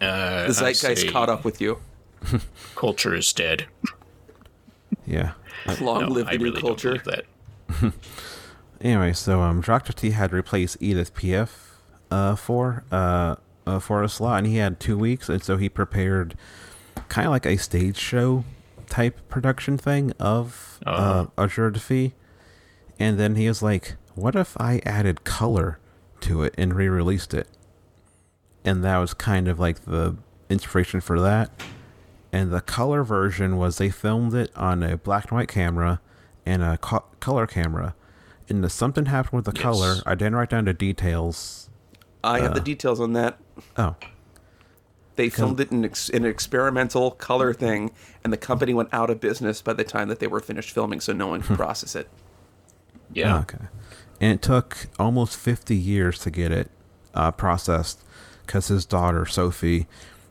[0.00, 1.80] Uh, The zeitgeist caught up with you.
[2.74, 3.66] Culture is dead.
[5.06, 5.32] Yeah.
[5.80, 6.96] Long No, live the I new really culture.
[6.98, 7.92] don't that.
[8.80, 9.92] Anyway, so um, Dr.
[9.92, 11.50] T had replaced Edith Piaf
[12.10, 15.68] uh, for uh, uh for a slot, and he had two weeks, and so he
[15.68, 16.34] prepared
[17.10, 18.44] kind of like a stage show
[18.88, 21.46] type production thing of uh, Uh-huh.
[21.46, 22.12] Jour de Fête,
[22.98, 25.78] and then he was like, "What if I added color
[26.22, 27.46] to it and re-released it?"
[28.64, 30.16] And that was kind of like the
[30.48, 31.50] inspiration for that.
[32.32, 36.00] And the color version was they filmed it on a black and white camera
[36.46, 37.94] and a co- color camera.
[38.48, 39.62] And the, something happened with the Yes.
[39.62, 39.94] color.
[40.06, 41.68] I didn't write down the details
[42.22, 43.38] I have the details on that.
[43.78, 43.94] Oh,
[45.20, 47.90] They filmed it in, ex- in an experimental color thing,
[48.24, 50.98] and the company went out of business by the time that they were finished filming,
[50.98, 52.08] so no one could process it.
[53.12, 53.36] Yeah.
[53.36, 53.66] Oh, okay.
[54.18, 56.70] And it took almost 50 years to get it
[57.12, 58.02] uh, processed
[58.46, 59.86] because his daughter Sophie,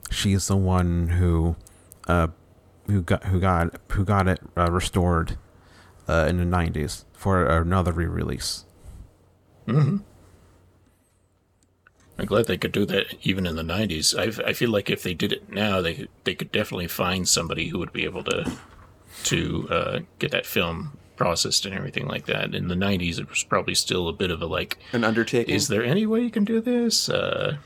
[0.09, 1.55] she's the one who,
[2.07, 2.29] uh,
[2.87, 5.37] who got who got who got it uh, restored
[6.07, 8.65] uh, in the 90s for another re-release.
[12.19, 14.17] I'm glad they could do that even in the 90s.
[14.17, 17.69] I, I feel like if they did it now, they they could definitely find somebody
[17.69, 18.51] who would be able to
[19.25, 22.55] to uh, get that film processed and everything like that.
[22.55, 25.53] In the 90s, it was probably still a bit of a like, An undertaking.
[25.53, 27.09] is there any way you can do this?
[27.09, 27.57] Uh,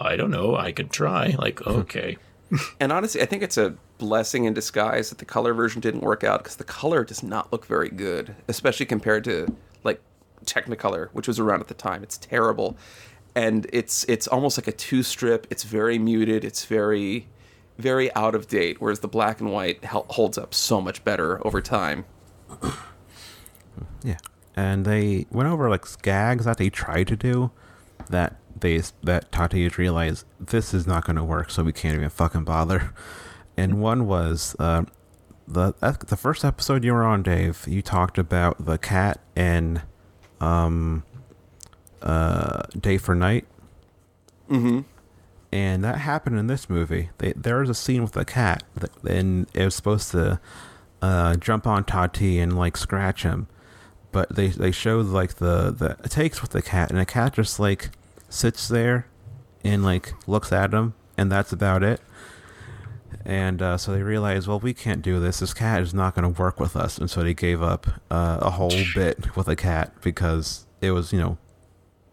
[0.00, 0.56] I don't know.
[0.56, 1.34] I could try.
[1.38, 2.16] Like, okay.
[2.80, 6.24] And honestly, I think it's a blessing in disguise that the color version didn't work
[6.24, 10.00] out because the color does not look very good, especially compared to like
[10.44, 12.02] Technicolor, which was around at the time.
[12.02, 12.76] It's terrible,
[13.34, 15.46] and it's it's almost like a two strip.
[15.50, 16.44] It's very muted.
[16.44, 17.28] It's very
[17.78, 18.80] very out of date.
[18.80, 22.04] Whereas the black and white holds up so much better over time.
[24.04, 24.18] Yeah,
[24.54, 27.50] and they went over like gags that they tried to do
[28.10, 31.94] that they that Tati had realized this is not going to work, so we can't
[31.94, 32.92] even fucking bother.
[33.56, 34.84] And one was uh,
[35.46, 35.72] the
[36.06, 37.66] the first episode you were on, Dave.
[37.68, 39.82] You talked about the cat and
[40.40, 41.04] um
[42.02, 43.46] uh Day for Night.
[44.50, 44.80] Mm-hmm.
[45.52, 47.10] And that happened in this movie.
[47.18, 50.40] They, there was a scene with the cat, that, and it was supposed to
[51.02, 53.48] uh, jump on Tati and like scratch him
[54.12, 57.58] but they they showed like the the takes with the cat and the cat just
[57.58, 57.90] like
[58.28, 59.06] sits there
[59.64, 62.00] and like looks at him and that's about it
[63.24, 66.22] and uh, so they realized well we can't do this this cat is not going
[66.22, 69.56] to work with us and so they gave up uh, a whole bit with a
[69.56, 71.38] cat because it was you know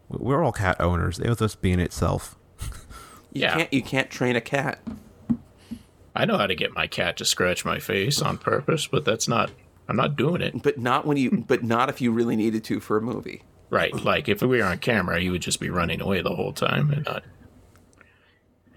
[0.10, 2.36] we're all cat owners it was just being itself
[3.32, 3.56] You Yeah.
[3.58, 4.80] can't you can't train a cat.
[6.16, 9.28] I know how to get my cat to scratch my face on purpose, but that's
[9.28, 9.52] not.
[9.88, 10.62] I'm not doing it.
[10.64, 13.44] But not when you but not if you really needed to for a movie.
[13.70, 13.94] Right.
[13.94, 16.90] Like if we were on camera, you would just be running away the whole time
[16.92, 17.24] and not.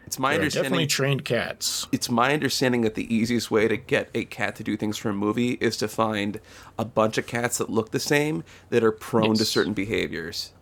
[0.06, 1.86] It's my There are understanding definitely trained cats.
[1.90, 5.08] it's my understanding that the easiest way to get a cat to do things for
[5.08, 6.38] a movie is to find
[6.78, 10.52] a bunch of cats that look the same that are prone to certain behaviors.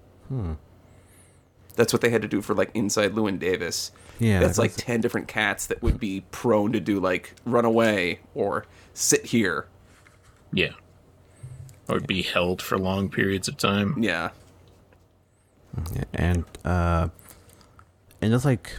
[1.77, 3.93] That's what they had to do for like Inside Llewyn Davis.
[4.19, 8.21] Yeah, that's like ten different cats that would be prone to do like run away
[8.35, 9.67] or sit here.
[10.53, 10.73] Yeah.
[11.89, 13.97] Or be held for long periods of time.
[13.99, 14.31] Yeah,
[16.13, 17.09] and uh
[18.21, 18.79] and it's like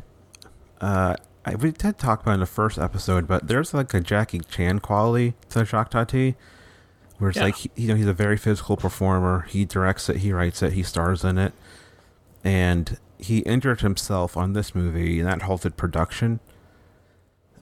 [0.80, 4.42] uh I, we did talk about in the first episode but there's like a jackie
[4.42, 6.36] chan quality to Jacques Tati
[7.22, 7.44] where it's Yeah.
[7.46, 10.82] like you know he's a very physical performer he directs it he writes it he
[10.84, 11.54] stars in it
[12.44, 16.40] and he injured himself on this movie and that halted production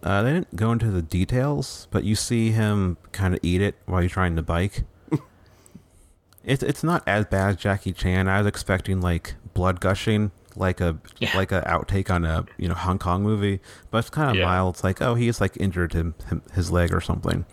[0.01, 3.75] uh, they didn't go into the details but you see him kind of eat it
[3.85, 4.83] while he's riding the bike
[6.43, 8.27] it's it's not as bad as Jackie Chan.
[8.29, 11.35] I was expecting like blood gushing, like a Yeah.
[11.35, 13.59] like a outtake on a you know Hong Kong movie,
[13.91, 14.45] but it's kind of Yeah.
[14.45, 14.75] mild.
[14.75, 17.45] It's like oh he's like injured him, him his leg or something.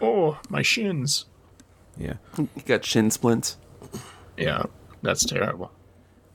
[0.00, 1.26] Like, oh, my shins.
[1.96, 3.56] Yeah, he got shin splints.
[4.36, 4.64] Yeah.
[5.02, 5.70] That's terrible.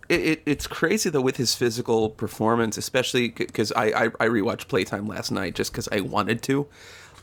[0.10, 4.68] it, it, it's crazy though with his physical performance, especially because I, I I rewatched
[4.68, 6.68] Playtime last night just because I wanted to,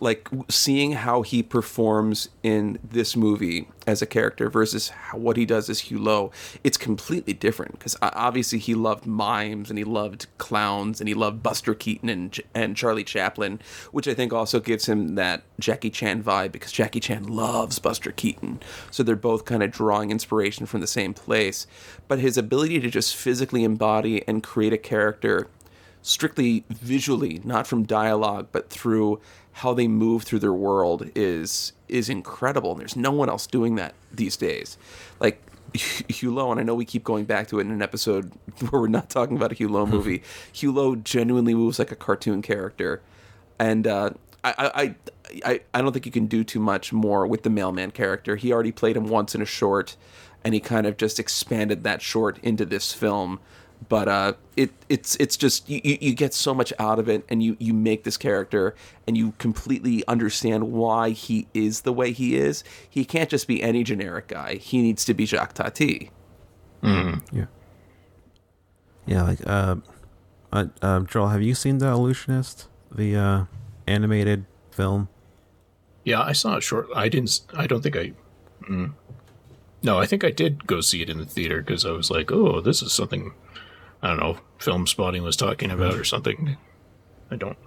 [0.02, 5.46] like seeing how he performs in this movie as a character versus how, what he
[5.46, 6.32] does as Hulot.
[6.64, 11.40] It's completely different because obviously he loved mimes and he loved clowns and he loved
[11.44, 13.60] Buster Keaton and and Charlie Chaplin,
[13.92, 18.10] which I think also gives him that Jackie Chan vibe because Jackie Chan loves Buster
[18.10, 18.60] Keaton.
[18.90, 21.68] So they're both kind of drawing inspiration from the same place.
[22.08, 25.48] But his ability to just physically embody and create a character
[26.02, 29.20] strictly visually, not from dialogue, but through
[29.52, 32.72] how they move through their world is is incredible.
[32.72, 34.78] And there's no one else doing that these days.
[35.20, 35.42] Like
[35.74, 38.32] Hulot, and I know we keep going back to it in an episode
[38.70, 40.22] where we're not talking about a Hulot movie.
[40.54, 43.02] Hulot genuinely moves like a cartoon character,
[43.58, 44.10] and uh,
[44.44, 44.94] I, I,
[45.44, 48.36] I, I don't think you can do too much more with the mailman character.
[48.36, 49.96] He already played him once in a short,
[50.44, 53.40] and he kind of just expanded that short into this film.
[53.88, 57.24] But uh, it it's it's just you, you you get so much out of it,
[57.28, 58.74] and you you make this character,
[59.06, 62.62] and you completely understand why he is the way he is.
[62.88, 64.54] He can't just be any generic guy.
[64.56, 66.10] He needs to be Jacques Tati.
[66.82, 67.46] yeah,
[69.06, 69.22] yeah.
[69.22, 69.76] Like uh,
[70.52, 73.44] uh, uh Joel, have you seen the Illusionist, the uh
[73.86, 75.08] animated film?
[76.04, 76.88] Yeah, I saw it short.
[76.94, 77.28] I didn't.
[77.28, 78.12] s- I don't think I.
[78.68, 78.92] Mm,
[79.82, 82.30] No, I think I did go see it in the theater because I was like,
[82.30, 83.32] oh, this is something,
[84.02, 86.56] I don't know, film spotting was talking about or something.
[87.30, 87.58] I don't,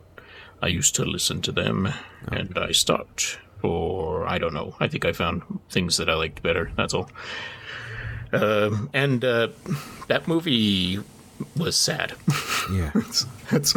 [0.62, 1.88] I used to listen to them
[2.28, 3.40] and I stopped.
[3.64, 4.76] Or I don't know.
[4.80, 6.72] I think I found things that I liked better.
[6.76, 7.10] That's all.
[8.32, 9.48] Um, and uh,
[10.08, 11.00] that movie
[11.58, 12.14] was sad.
[12.72, 12.92] Yeah.
[13.52, 13.76] That's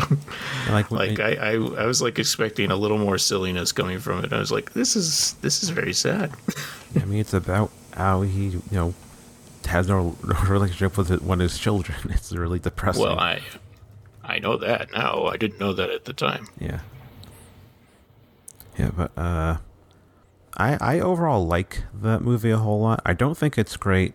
[0.70, 4.32] like like I, I I was like expecting a little more silliness coming from it.
[4.32, 6.32] I was like, this is this is very sad.
[6.96, 8.94] I mean, it's about how he, you know,
[9.68, 11.98] has no, no relationship with it, one of his children.
[12.10, 13.02] It's really depressing.
[13.02, 13.40] Well, I
[14.24, 15.24] I know that now.
[15.26, 16.46] I didn't know that at the time.
[16.60, 16.80] yeah.
[18.78, 19.56] Yeah, but uh,
[20.56, 23.00] I I overall like that movie a whole lot.
[23.04, 24.14] I don't think it's great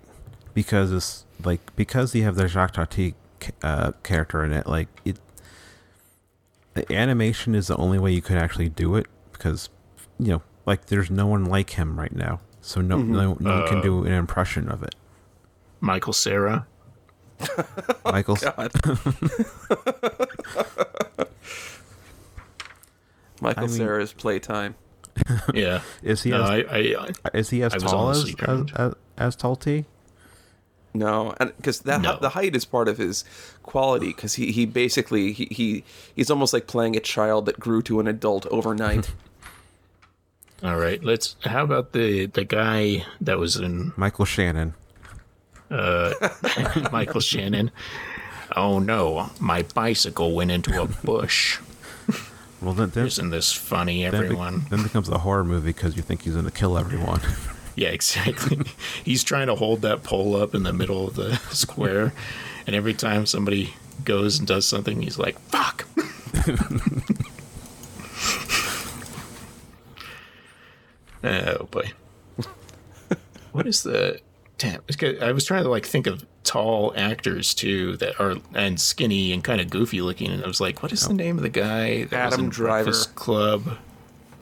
[0.53, 3.15] because it's like because you have the Jacques Tati
[3.61, 4.65] uh, character in it.
[4.67, 5.17] Like it,
[6.75, 9.69] the animation is the only way you could actually do it because
[10.17, 13.67] you know, like there's no one like him right now, so no no, no one
[13.67, 14.95] can do an impression of it.
[15.83, 16.65] Michael Cera.
[18.05, 18.55] Michael, God.
[23.41, 24.75] Michael I mean- Cera's playtime.
[25.53, 25.81] Yeah.
[26.01, 28.71] is he no, as, I, I, I is he as I tall as as, drowned.
[28.75, 29.85] as, as tall T?
[30.95, 32.17] No, because that No.
[32.19, 33.23] the height is part of his
[33.61, 34.07] quality.
[34.07, 35.83] Because he, he basically he, he
[36.15, 39.11] he's almost like playing a child that grew to an adult overnight.
[40.63, 41.03] all right.
[41.03, 41.35] Let's.
[41.43, 44.73] How about the the guy that was in Michael Shannon.
[45.71, 46.13] Uh,
[46.91, 47.71] Michael Shannon?
[48.55, 51.59] Oh no, my bicycle went into a bush.
[52.61, 54.65] Well, then then, Isn't this funny, then, be- everyone?
[54.69, 57.21] then becomes a horror movie because you think he's going to kill everyone.
[57.75, 58.59] Yeah, exactly.
[59.03, 62.13] He's trying to hold that pole up in the middle of the square,
[62.67, 63.73] and every time somebody
[64.05, 65.87] goes and does something, he's like, "Fuck."
[71.23, 71.91] oh boy.
[73.51, 74.19] What is the
[74.57, 74.81] damn?
[74.87, 78.79] it's good- I was trying to like think of tall actors too that are and
[78.79, 81.43] skinny and kind of goofy looking, and I was like, "What is the name of
[81.43, 82.83] the guy?" That was Adam in Driver.
[82.85, 83.77] Breakfast Club.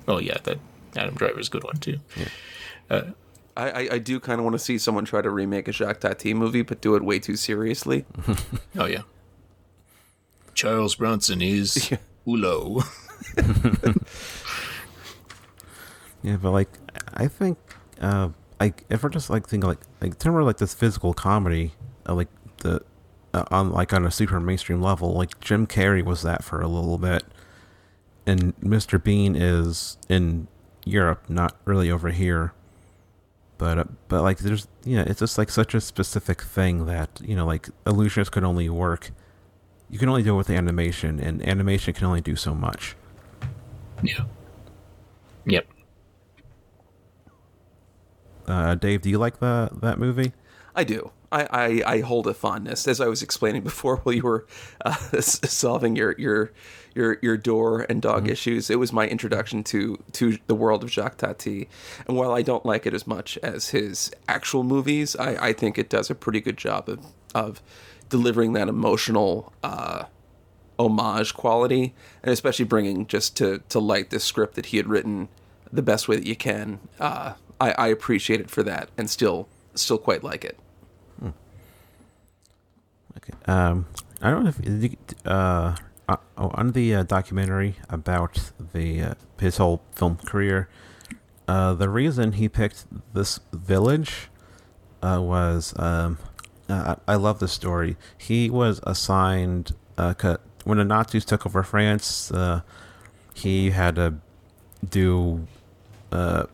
[0.08, 0.58] Oh yeah, that
[0.96, 1.98] Adam Driver's a good one too.
[2.90, 3.04] I,
[3.58, 6.34] I, I do kind of want to see someone try to remake a Jacques Tati
[6.34, 8.06] movie, but do it way too seriously.
[8.78, 9.02] Oh yeah.
[10.54, 11.98] Charles Bronson is Yeah.
[12.28, 12.84] Hulot.
[16.24, 16.70] Yeah, but like
[17.14, 17.58] I think
[18.00, 18.30] uh
[18.62, 21.74] like if we're just like thinking like like remember like this physical comedy
[22.08, 22.80] uh, like the
[23.34, 26.68] uh, on like on a super mainstream level like Jim Carrey was that for a
[26.68, 27.24] little bit
[28.28, 29.04] and Mr.
[29.04, 30.48] Bean is in
[30.86, 32.54] Europe not really over here
[33.58, 37.20] but uh, but like there's you know it's just like such a specific thing that
[37.24, 39.10] you know like illusions could only work
[39.90, 42.96] you can only do it with animation and animation can only do so much
[44.04, 44.26] Yeah.
[45.48, 45.66] Yep.
[48.48, 50.34] Uh Dave do you like the that movie
[50.76, 51.12] I do.
[51.32, 51.48] I,
[51.86, 54.46] I, I hold a fondness, as I was explaining before, while you were
[54.84, 56.52] uh, solving your your
[56.94, 58.70] your your door and dog issues.
[58.70, 61.70] It was my introduction to to the world of Jacques Tati,
[62.08, 65.78] and while I don't like it as much as his actual movies, I, I think
[65.78, 67.62] it does a pretty good job of of
[68.10, 70.06] delivering that emotional uh,
[70.78, 75.30] homage quality, and especially bringing just to to light this script that he had written
[75.72, 76.80] the best way that you can.
[77.00, 80.58] Uh, I, I appreciate it for that, and still still quite like it.
[83.18, 83.34] Okay.
[83.46, 83.86] Um,
[84.22, 84.96] I don't know if
[85.26, 85.76] uh,
[86.10, 90.70] uh on the uh, documentary about the uh, his whole film career,
[91.48, 94.30] uh, the reason he picked this village,
[95.04, 96.18] uh, was um,
[96.68, 97.96] uh, I love this story.
[98.18, 100.16] He was assigned uh,
[100.64, 102.32] when the Nazis took over France.
[102.32, 102.62] Uh,
[103.36, 104.16] he had to
[104.90, 105.48] do
[106.12, 106.46] uh,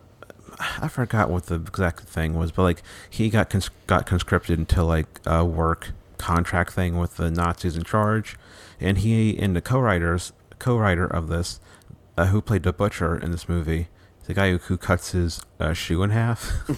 [0.60, 4.82] I forgot what the exact thing was, but like he got cons- got conscripted into
[4.82, 8.36] like a work contract thing with the Nazis in charge,
[8.80, 11.60] and he and the co-writers co-writer of this,
[12.16, 13.88] uh, who played the butcher in this movie,
[14.26, 16.68] the guy who, who cuts his uh, shoe in half.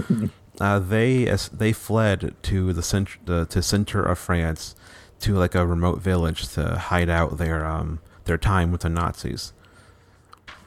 [0.60, 4.76] uh, they as they fled to the center the to center of France
[5.20, 9.52] to like a remote village to hide out their um their time with the Nazis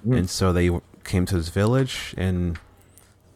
[0.05, 0.69] and so they
[1.07, 2.59] came to this village and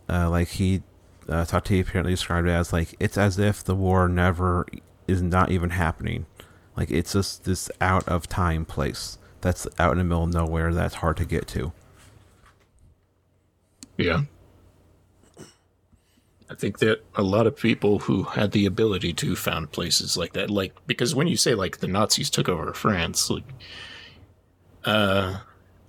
[0.10, 0.84] uh, like he
[1.30, 4.66] uh, Tati apparently described it as like it's as if the war never
[5.08, 6.26] is not even happening
[6.76, 10.74] like it's just this out of time place that's out in the middle of nowhere
[10.74, 11.72] that's hard to get to
[13.98, 14.24] Yeah.
[16.52, 20.34] I think that a lot of people who had the ability to found places like
[20.34, 23.46] that, like because when you say like the Nazis took over France, like,
[24.84, 25.38] uh,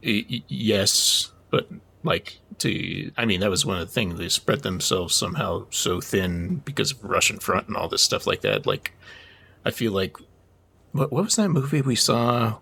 [0.00, 1.68] yes, but
[2.02, 6.00] like to I mean that was one of the things they spread themselves somehow so
[6.00, 8.66] thin because of Russian front and all this stuff like that.
[8.66, 8.90] Like
[9.64, 10.16] I feel like
[10.90, 12.58] what what was that movie we saw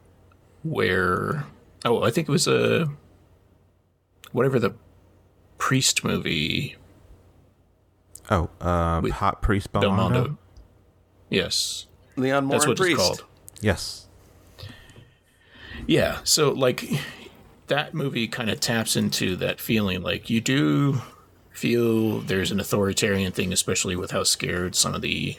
[0.62, 1.46] where
[1.86, 2.90] oh I think it was a
[4.32, 4.74] whatever the
[5.56, 6.76] priest movie
[8.32, 10.10] Oh, uh, Hot Priest Belmondo.
[10.12, 10.36] Belmondo.
[11.30, 12.92] Yes, Leon Morin That's what Priest.
[13.00, 13.24] it's called.
[13.60, 14.06] Yes.
[15.88, 16.18] Yeah.
[16.22, 16.84] So like
[17.70, 20.02] that movie kind of taps into that feeling.
[20.02, 21.00] Like you do
[21.50, 25.38] feel there's an authoritarian thing, especially with how scared some of the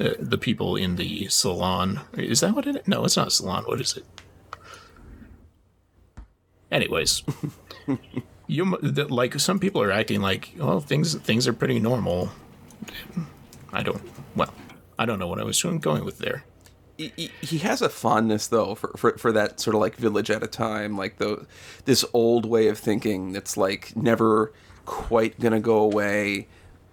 [0.00, 2.00] uh, the people in the salon.
[2.14, 2.76] Is that what it?
[2.76, 2.88] Is?
[2.88, 3.64] No, it's not salon.
[3.64, 4.04] What is it?
[6.70, 7.22] Anyways,
[8.46, 12.30] you like some people are acting like, well, things things are pretty normal.
[13.72, 14.02] I don't.
[14.34, 14.52] Well,
[14.98, 16.44] I don't know what I was going with there
[16.98, 20.42] he, he has a fondness though for, for, for that sort of like village at
[20.42, 21.46] a time like the
[21.84, 24.52] this old way of thinking that's like never
[24.84, 26.48] quite gonna go away.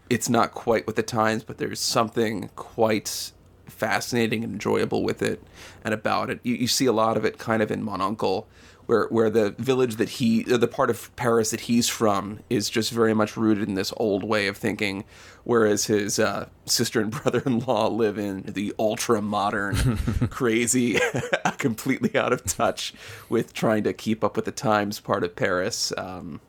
[0.09, 3.31] It's not quite with the times but there's something quite
[3.65, 5.41] fascinating and enjoyable with it
[5.83, 6.39] and about it.
[6.43, 8.47] You, you see a lot of it kind of in mon oncle
[8.85, 12.91] where where the village that he the part of Paris that he's from is just
[12.91, 15.03] very much rooted in this old way of thinking
[15.43, 19.97] whereas his uh, sister and brother-in-law live in the ultra modern
[20.29, 20.99] crazy
[21.57, 22.93] completely out of touch
[23.29, 26.39] with trying to keep up with the times part of Paris um,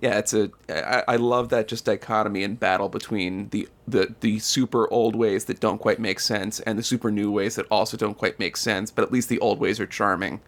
[0.00, 0.50] yeah, it's a.
[0.70, 5.44] I, I love that just dichotomy and battle between the, the the super old ways
[5.44, 8.56] that don't quite make sense and the super new ways that also don't quite make
[8.56, 8.90] sense.
[8.90, 10.40] But at least the old ways are charming.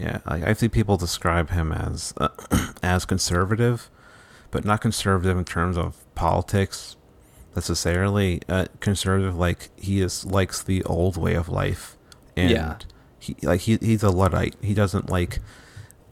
[0.00, 2.28] Yeah, I, I see people describe him as uh,
[2.82, 3.90] as conservative,
[4.50, 6.96] but not conservative in terms of politics
[7.54, 8.40] necessarily.
[8.48, 11.98] Uh, conservative, like he is likes the old way of life,
[12.34, 12.76] and yeah.
[13.18, 14.56] he like he he's a luddite.
[14.62, 15.40] He doesn't like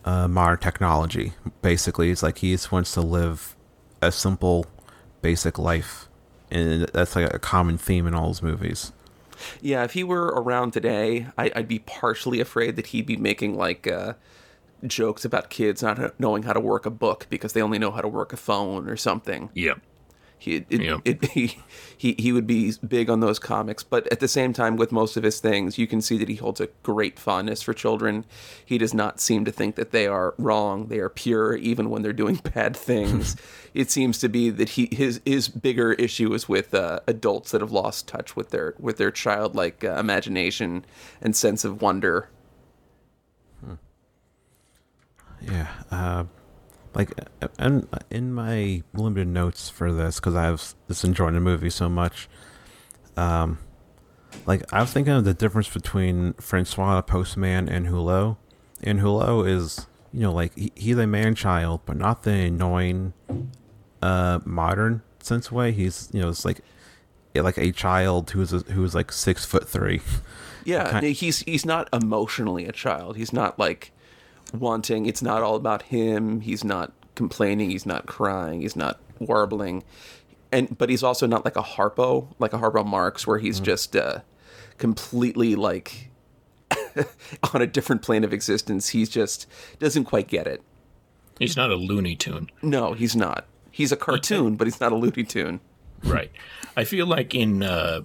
[0.04, 1.32] uh, modern technology.
[1.62, 3.56] Basically, it's like he just wants to live
[4.02, 4.66] a simple,
[5.22, 6.10] basic life,
[6.50, 8.92] and that's like a common theme in all his movies.
[9.60, 13.56] Yeah, if he were around today, I, would be partially afraid that he'd be making
[13.56, 14.14] like uh,
[14.86, 18.00] jokes about kids not knowing how to work a book because they only know how
[18.00, 19.50] to work a phone or something.
[19.54, 19.74] Yeah.
[20.38, 20.98] He, it, yeah.
[21.04, 21.58] it, he
[21.96, 25.16] he he would be big on those comics, but at the same time, with most
[25.16, 28.24] of his things, you can see that he holds a great fondness for children.
[28.64, 32.02] He does not seem to think that they are wrong; they are pure, even when
[32.02, 33.36] they're doing bad things.
[33.74, 37.60] it seems to be that he his his bigger issue is with uh, adults that
[37.60, 40.84] have lost touch with their with their childlike uh, imagination
[41.20, 42.28] and sense of wonder.
[43.64, 43.74] Hmm.
[45.42, 45.68] Yeah.
[45.90, 46.24] Uh
[46.94, 47.12] like
[47.58, 52.28] and in my limited notes for this because I've just enjoying the movie so much.
[53.16, 53.58] Um,
[54.46, 58.36] like I was thinking of the difference between Francois Postman and Hulot.
[58.82, 63.12] And Hulot is you know like he, he's a man child, but not the annoying,
[64.02, 65.72] uh, modern sense way.
[65.72, 66.60] He's you know it's like
[67.34, 70.00] like a child who's a, who's like six foot three.
[70.64, 73.16] Yeah, kind he's he's not emotionally a child.
[73.16, 73.92] He's not like
[74.52, 75.06] wanting.
[75.06, 76.40] It's not all about him.
[76.40, 77.70] He's not complaining.
[77.70, 78.60] He's not crying.
[78.60, 79.84] He's not warbling.
[80.50, 83.64] And but he's also not like a Harpo, like a Harpo Marx, where he's mm.
[83.64, 84.20] just uh,
[84.78, 86.10] completely like
[87.54, 88.90] on a different plane of existence.
[88.90, 89.46] He's just
[89.78, 90.62] doesn't quite get it.
[91.38, 92.50] He's not a Looney Tune.
[92.62, 93.46] No, he's not.
[93.70, 95.60] He's a cartoon, but he's not a Looney Tune.
[96.02, 96.32] Right.
[96.76, 98.00] I feel like in uh,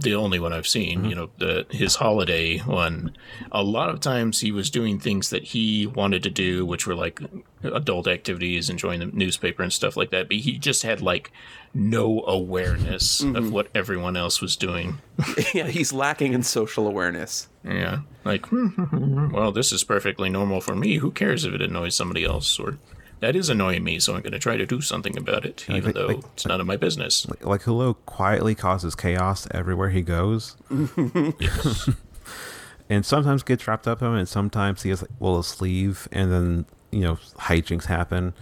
[0.00, 1.08] the only one I've seen, mm-hmm.
[1.08, 3.16] you know, the his holiday one.
[3.52, 6.94] A lot of times he was doing things that he wanted to do, which were
[6.94, 7.20] like
[7.62, 10.28] adult activities, enjoying the newspaper and stuff like that.
[10.28, 11.30] But he just had like
[11.74, 13.36] no awareness mm-hmm.
[13.36, 14.98] of what everyone else was doing.
[15.54, 17.48] yeah, he's lacking in social awareness.
[17.64, 20.96] Yeah, like, well, this is perfectly normal for me.
[20.96, 22.58] Who cares if it annoys somebody else?
[22.58, 22.78] Or
[23.20, 25.84] that is annoying me, so I'm going to try to do something about it, even
[25.84, 27.28] like, though like, it's none of my business.
[27.28, 30.56] Like, like Hulot quietly causes chaos everywhere he goes.
[31.38, 31.90] yes.
[32.88, 36.08] and sometimes gets wrapped up in him, and sometimes he has like, well, a sleeve,
[36.10, 38.32] and then you know hijinks happen.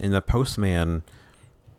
[0.00, 1.02] And the postman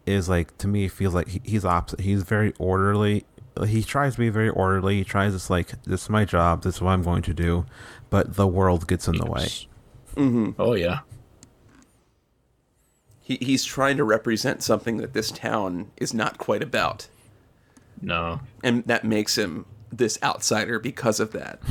[0.06, 2.02] is like to me feels like he, he's opposite.
[2.02, 3.26] He's very orderly.
[3.68, 4.98] He tries to be very orderly.
[4.98, 6.64] He tries to like this is my job.
[6.64, 7.66] This is what I'm going to do,
[8.10, 9.24] but the world gets in yes.
[9.24, 9.48] the way.
[10.16, 10.62] Mm-hmm.
[10.62, 11.00] Oh yeah
[13.30, 17.08] he, he's trying to represent something that this town is not quite about.
[18.02, 18.42] No.
[18.64, 21.62] And that makes him this outsider because of that.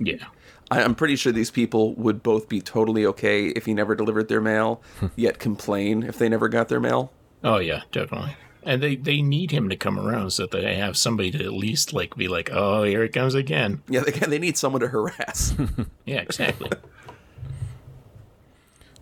[0.00, 0.24] Yeah.
[0.70, 4.28] I, am pretty sure these people would both be totally okay if he never delivered
[4.28, 4.82] their mail,
[5.14, 7.12] yet complain if they never got their mail.
[7.44, 8.36] Oh yeah, definitely.
[8.62, 11.52] And they, they need him to come around so that they have somebody to at
[11.52, 13.82] least like be like, oh, here it comes again.
[13.88, 15.54] Yeah, they, they need someone to harass.
[16.06, 16.70] yeah, exactly.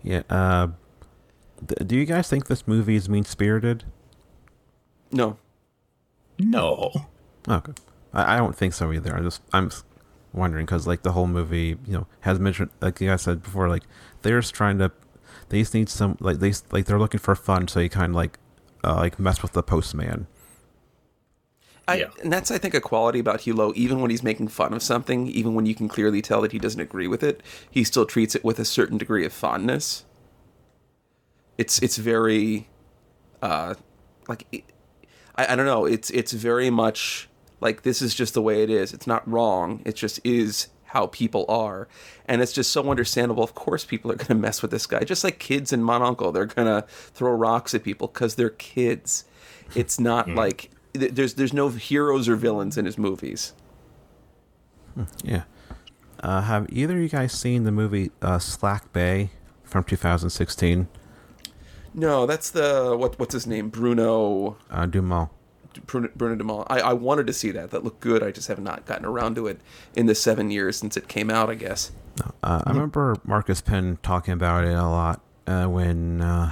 [0.03, 0.21] Yeah.
[0.29, 0.77] Uh, th-
[1.65, 3.83] do you guys think this movie is mean spirited?
[5.11, 5.37] No.
[6.39, 6.91] No.
[7.47, 7.73] Okay.
[8.13, 9.15] I, I don't think so either.
[9.15, 9.71] I just I'm
[10.33, 13.69] wondering because like the whole movie, you know, has mentioned like you guys said before,
[13.69, 13.83] like
[14.21, 14.91] they're just trying to,
[15.49, 18.15] they just need some like they like they're looking for fun, so you kind of
[18.15, 18.37] like
[18.83, 20.27] uh, like mess with the postman.
[21.87, 22.09] I, Yeah.
[22.21, 23.75] And that's, I think, a quality about Hulot.
[23.75, 26.59] Even when he's making fun of something, even when you can clearly tell that he
[26.59, 27.41] doesn't agree with it,
[27.71, 30.03] he still treats it with a certain degree of fondness.
[31.57, 32.67] It's it's very,
[33.41, 33.75] uh,
[34.27, 34.63] like, it-
[35.35, 35.85] I, I don't know.
[35.85, 37.29] It's it's very much
[37.61, 38.93] like this is just the way it is.
[38.93, 39.81] It's not wrong.
[39.85, 41.87] It just is how people are,
[42.27, 43.43] and it's just so understandable.
[43.43, 46.01] Of course, people are going to mess with this guy, just like kids in Mon
[46.01, 46.31] Oncle.
[46.31, 49.25] They're going to throw rocks at people because they're kids.
[49.75, 53.53] It's not like th- there's there's no heroes or villains in his movies.
[55.23, 55.43] Yeah.
[56.21, 59.29] Uh, have either of you guys seen the movie uh, Slack Bay
[59.63, 60.87] from 2016?
[61.99, 65.29] No, that's the what what's his name Bruno Uh, Dumas.
[65.85, 66.67] Bruno, Bruno Dumont.
[66.69, 67.71] I, I wanted to see that.
[67.71, 68.23] That looked good.
[68.23, 69.59] I just have not gotten around to it
[69.95, 71.49] in the seven years since it came out.
[71.49, 71.91] I guess.
[72.43, 76.51] Uh, I remember Marcus Penn talking about it a lot uh, when uh,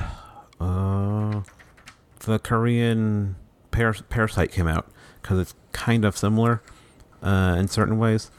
[0.60, 1.42] uh,
[2.20, 3.36] the Korean
[3.72, 4.88] Par- Parasite came out
[5.22, 6.62] because it's kind of similar
[7.24, 8.30] uh, in certain ways.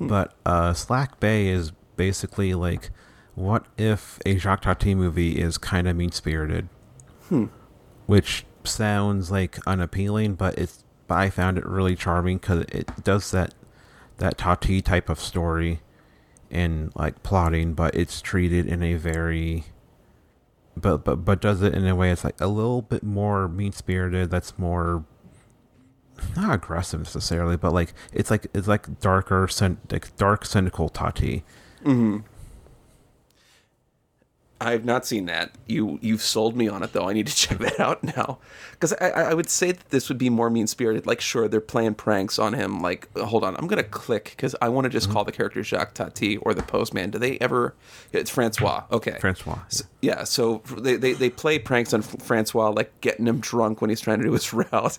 [0.00, 2.90] But uh, Slack Bay is basically like,
[3.34, 6.68] what if a Jacques Tati movie is kind of mean spirited?
[7.28, 7.46] Hmm.
[8.06, 10.84] Which sounds like unappealing, but it's.
[11.08, 13.54] But I found it really charming because it does that
[14.18, 15.80] that Tati type of story
[16.50, 19.64] and like plotting, but it's treated in a very
[20.76, 23.72] but but but does it in a way it's like a little bit more mean
[23.72, 24.30] spirited.
[24.30, 25.04] That's more
[26.36, 29.48] not aggressive necessarily, but like it's like it's like darker,
[29.90, 31.44] like dark, cynical Tati.
[31.84, 32.18] Mm-hmm.
[34.66, 35.52] I've not seen that.
[35.66, 37.08] You you've sold me on it though.
[37.08, 38.38] I need to check that out now
[38.72, 41.06] because I, I I would say that this would be more mean spirited.
[41.06, 42.80] Like sure they're playing pranks on him.
[42.80, 45.94] Like hold on, I'm gonna click because I want to just call the character Jacques
[45.94, 47.10] Tati or the Postman.
[47.10, 47.74] Do they ever?
[48.12, 48.84] It's Francois.
[48.92, 49.58] Okay, Francois.
[49.66, 53.90] S- Yeah, so they, they, they play pranks on Francois, like getting him drunk when
[53.90, 54.98] he's trying to do his route,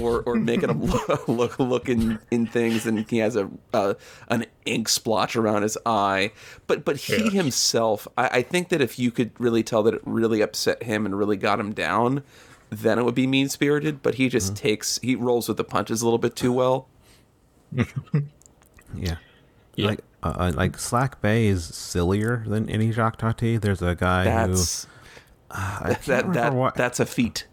[0.00, 3.94] or or making him look look, look in, in things, and he has a uh,
[4.28, 6.32] an ink splotch around his eye.
[6.66, 7.30] But but he Yeah.
[7.30, 11.04] himself, I, I think that if you could really tell that it really upset him
[11.06, 12.22] and really got him down,
[12.70, 14.02] then it would be mean spirited.
[14.02, 16.88] But he just takes he rolls with the punches a little bit too well.
[18.96, 19.16] Yeah.
[19.74, 19.86] Yeah.
[19.88, 23.56] Like uh, uh, like Slack Bay is sillier than any Jacques Tati.
[23.56, 24.90] There's a guy That's who
[25.50, 27.46] I can't that remember that what that's a feat.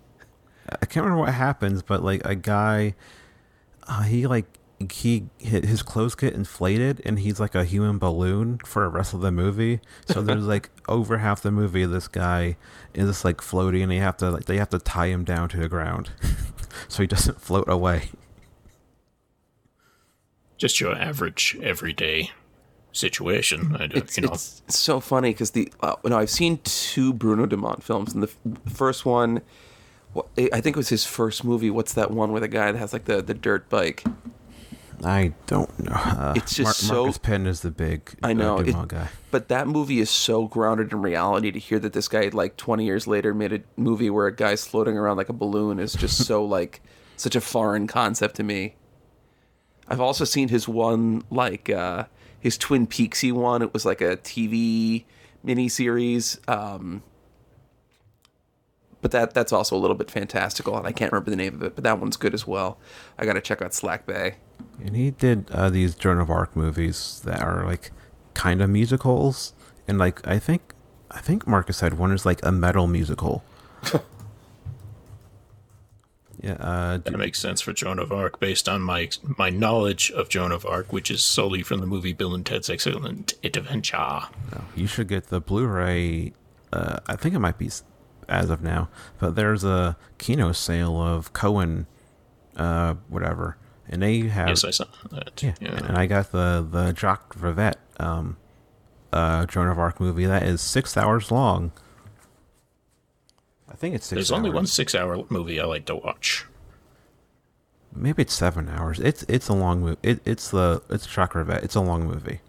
[0.70, 2.94] I can't remember what happens, but like a guy,
[3.88, 4.46] uh, he like
[4.90, 9.22] he his clothes get inflated, and he's like a human balloon for the rest of
[9.22, 9.80] the movie.
[10.06, 12.56] So there's like over half the movie, this guy
[12.94, 15.50] is just like floating, and they have to like they have to tie him down
[15.50, 16.12] to the ground,
[16.88, 18.10] so he doesn't float away.
[20.58, 22.32] Just your average everyday
[22.92, 23.76] situation.
[23.80, 24.34] I do, It's, you know.
[24.34, 28.28] it's so funny because the uh, no, I've seen two Bruno Dumont films, and the
[28.28, 29.42] f- first one,
[30.38, 31.70] I think it was his first movie.
[31.72, 34.04] What's that one with a guy that has like the, the dirt bike?
[35.04, 35.92] I don't know.
[35.94, 39.08] Uh, It's just so- Marcus Penn is the big I know, uh, it- guy.
[39.32, 41.52] But that movie is so grounded in reality.
[41.52, 44.66] To hear that this guy, like twenty years later, made a movie where a guy's
[44.66, 46.82] floating around like a balloon is just so like
[47.18, 48.76] such a foreign concept to me.
[49.88, 52.06] I've also seen his one like uh
[52.40, 53.62] his Twin Peaksy one.
[53.62, 55.06] It was like a TV
[55.46, 56.38] miniseries.
[56.50, 57.02] Um
[59.02, 61.64] but that that's also a little bit fantastical, and I can't remember the name of
[61.64, 61.74] it.
[61.76, 62.78] But that one's good as well.
[63.18, 64.36] I got to check out Slack Bay.
[64.84, 67.92] And he did uh, these Joan of Arc movies that are like
[68.34, 69.54] kind of musicals,
[69.88, 70.74] and like I think
[71.10, 73.44] I think Marcus said one is like a metal musical.
[76.42, 80.30] yeah, uh, That makes sense for Joan of Arc based on my my knowledge of
[80.30, 84.22] Joan of Arc, which is solely from the movie Bill and Ted's Excellent Adventure.
[84.76, 86.34] you should get the Blu-ray.
[86.74, 87.70] Uh, I think it might be
[88.30, 88.90] as of now,
[89.20, 91.86] but there's a Kino sale of Cohen,
[92.56, 93.58] uh, whatever,
[93.90, 95.42] and they have Yes, I saw that.
[95.44, 98.38] Yeah, and I got the the Jacques Rivette um,
[99.14, 101.72] uh, Joan of Arc movie that is six hours long.
[103.70, 104.16] I think it's six.
[104.18, 106.46] There's only one six-hour movie I like to watch.
[107.94, 109.00] Maybe it's seven hours.
[109.00, 109.98] It's it's a long movie.
[110.04, 111.64] It, it's the it's Jacques Rivette.
[111.64, 112.40] It's a long movie.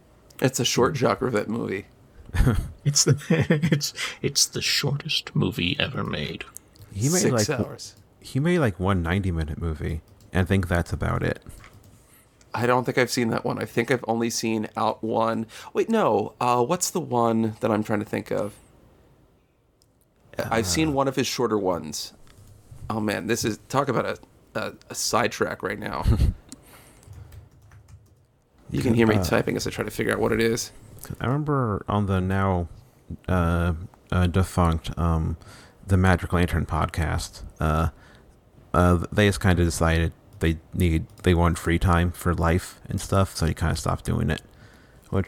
[0.41, 1.87] It's a short Jacques Rivette movie.
[2.85, 3.17] It's the
[3.71, 6.45] it's it's the shortest movie ever made.
[6.93, 7.95] He made Six like hours.
[8.21, 10.01] he made like one 90 minute movie, and
[10.33, 11.43] I think that's about it.
[12.55, 13.61] I don't think I've seen that one.
[13.61, 15.47] I think I've only seen out one.
[15.73, 16.35] Wait, no.
[16.41, 18.55] Uh, what's the one that I'm trying to think of?
[20.39, 22.13] I've seen one of his shorter ones.
[22.91, 24.19] Oh man, this is talk about a
[24.55, 26.05] a, a sidetrack right now.
[28.71, 30.73] you can hear me Uh, typing as I try to figure out what it is.
[31.21, 32.69] I remember on the now
[33.29, 33.75] uh,
[34.11, 35.37] uh, defunct um,
[35.87, 37.89] the Magic Lantern podcast, uh,
[38.73, 40.13] uh, they just kind of decided
[40.43, 44.05] they need they want free time for life and stuff, so he kind of stopped
[44.05, 44.43] doing it.
[45.09, 45.27] Which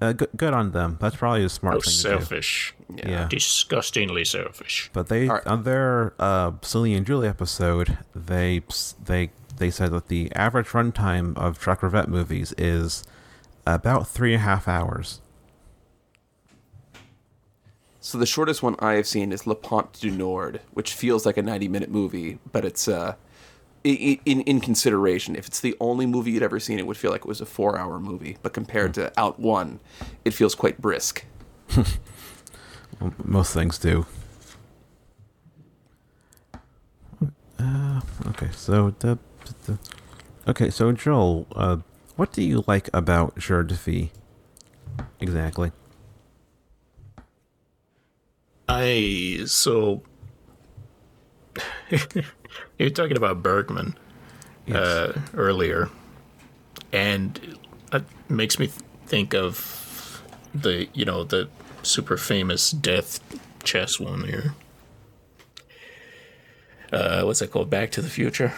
[0.00, 0.96] uh, good, good on them.
[1.00, 2.74] That's probably a smart Oh, thing selfish.
[2.96, 3.10] to do.
[3.10, 3.28] Yeah.
[3.28, 4.90] Disgustingly selfish.
[4.92, 5.46] But they Alright.
[5.46, 8.60] on their uh, Celine and Julie episode, they
[9.04, 13.04] they they said that the average runtime of Jacques Rivette movies is
[13.66, 15.20] about three and a half hours.
[18.00, 21.36] So the shortest one I have seen is Le Pont du Nord, which feels like
[21.36, 23.14] a 90 minute movie, but it's uh, i- i-
[23.84, 25.36] in in consideration.
[25.36, 27.46] If it's the only movie you'd ever seen, it would feel like it was a
[27.46, 28.36] four hour movie.
[28.42, 29.80] But compared to Out One,
[30.24, 31.24] it feels quite brisk.
[31.76, 34.06] Well, most things do.
[37.58, 39.18] Uh, okay, so the,
[39.66, 39.78] the
[40.48, 41.78] okay, so Joel, uh,
[42.16, 44.10] what do you like about Jour de Fête?
[45.20, 45.72] Exactly.
[48.68, 50.02] I so
[52.78, 53.96] you're talking about Bergman
[54.72, 55.88] uh, earlier,
[56.92, 57.58] and
[57.92, 58.70] it makes me
[59.06, 60.22] think of
[60.54, 61.48] the you know the
[61.82, 63.20] super famous death
[63.64, 64.54] chess one here.
[66.92, 67.70] Uh, what's that called?
[67.70, 68.52] Back to the Future.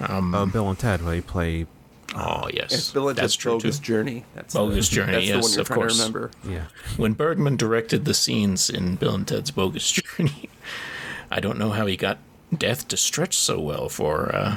[0.00, 1.66] Uh, Bill and Ted, they play.
[2.14, 3.84] Oh yes, It's Bill and Ted's Bogus too.
[3.84, 4.24] Journey.
[4.34, 5.96] That's Bogus the, Journey, That's the yes, one you're of trying course.
[5.96, 6.30] to remember.
[6.48, 6.64] Yeah.
[6.96, 10.48] when Bergman directed the scenes in Bill and Ted's Bogus Journey,
[11.30, 12.18] I don't know how he got
[12.58, 14.56] death to stretch so well for uh,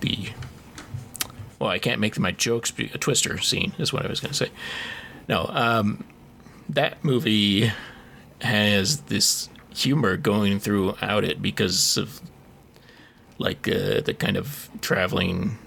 [0.00, 0.30] the.
[1.58, 2.70] Well, I can't make my jokes.
[2.70, 4.50] Be, a twister scene is what I was going to say.
[5.28, 6.04] No, um,
[6.68, 7.72] that movie
[8.40, 12.20] has this humor going throughout it because of
[13.38, 15.58] like uh, the kind of traveling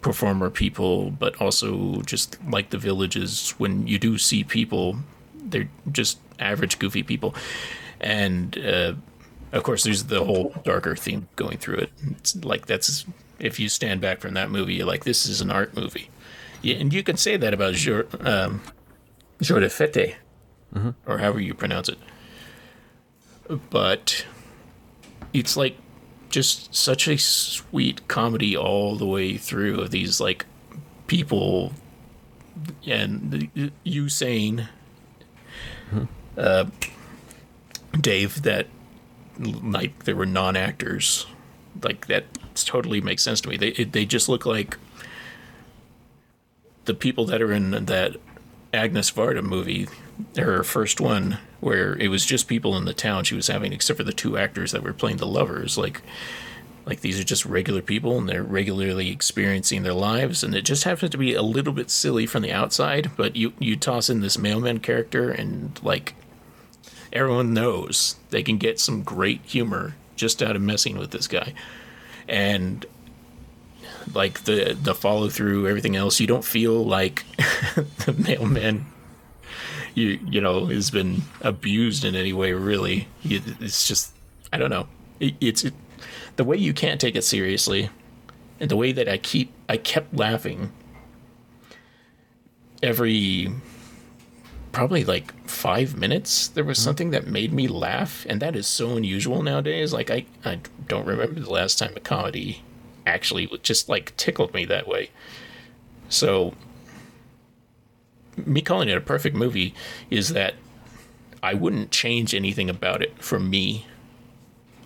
[0.00, 3.50] performer people, but also just like the villages.
[3.58, 4.98] When you do see people,
[5.34, 7.34] they're just average goofy people,
[8.00, 8.94] and uh,
[9.52, 11.90] of course, there's the whole darker theme going through it.
[12.18, 13.04] It's like that's
[13.38, 16.10] if you stand back from that movie, you're like, this is an art movie,
[16.62, 18.62] yeah, and you can say that about Jour, um,
[19.40, 20.14] Jour de Fête,
[21.06, 21.98] or however you pronounce it,
[23.70, 24.26] but
[25.32, 25.76] it's like
[26.30, 30.44] just such a sweet comedy all the way through of these like
[31.06, 31.72] people
[32.86, 33.50] and
[33.84, 34.66] you saying
[36.36, 36.64] uh,
[37.98, 38.66] Dave that
[39.38, 41.26] like there were non-actors
[41.82, 42.24] like that
[42.54, 43.56] totally makes sense to me.
[43.56, 44.76] They they just look like
[46.84, 48.16] the people that are in that
[48.72, 49.88] Agnes Varda movie
[50.36, 53.96] her first one where it was just people in the town she was having except
[53.96, 55.78] for the two actors that were playing the lovers.
[55.78, 56.02] Like
[56.86, 60.84] like these are just regular people and they're regularly experiencing their lives and it just
[60.84, 64.22] happens to be a little bit silly from the outside but you you toss in
[64.22, 66.14] this mailman character and like
[67.12, 71.54] everyone knows they can get some great humor just out of messing with this guy.
[72.28, 72.84] And
[74.14, 77.24] like the the follow through everything else you don't feel like
[78.06, 78.86] the mailman
[79.94, 83.08] you you know has been abused in any way really.
[83.24, 84.12] It's just
[84.52, 84.88] i don't know.
[85.20, 85.74] It, it's it,
[86.36, 87.90] the way you can't take it seriously
[88.60, 90.72] and the way that i keep i kept laughing
[92.82, 93.52] every
[94.78, 98.96] probably like five minutes there was something that made me laugh and that is so
[98.96, 99.92] unusual nowadays.
[99.92, 102.62] Like i i don't remember the last time a comedy
[103.04, 105.10] actually just like tickled me that way.
[106.08, 106.54] So
[108.36, 109.74] me calling it a perfect movie
[110.10, 110.54] is that
[111.42, 113.84] I wouldn't change anything about it for me.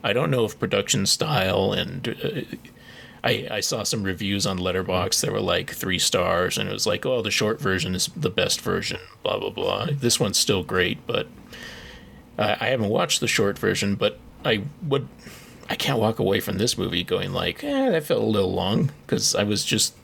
[0.02, 2.56] I don't know if production style and uh,
[3.24, 6.86] I I saw some reviews on Letterboxd that were like three stars and it was
[6.86, 9.86] like, oh, the short version is the best version, blah blah blah.
[9.92, 11.28] This one's still great, but
[12.38, 15.08] I, I haven't watched the short version, but I would.
[15.70, 18.90] I can't walk away from this movie going like, eh, that felt a little long
[19.06, 19.94] because I was just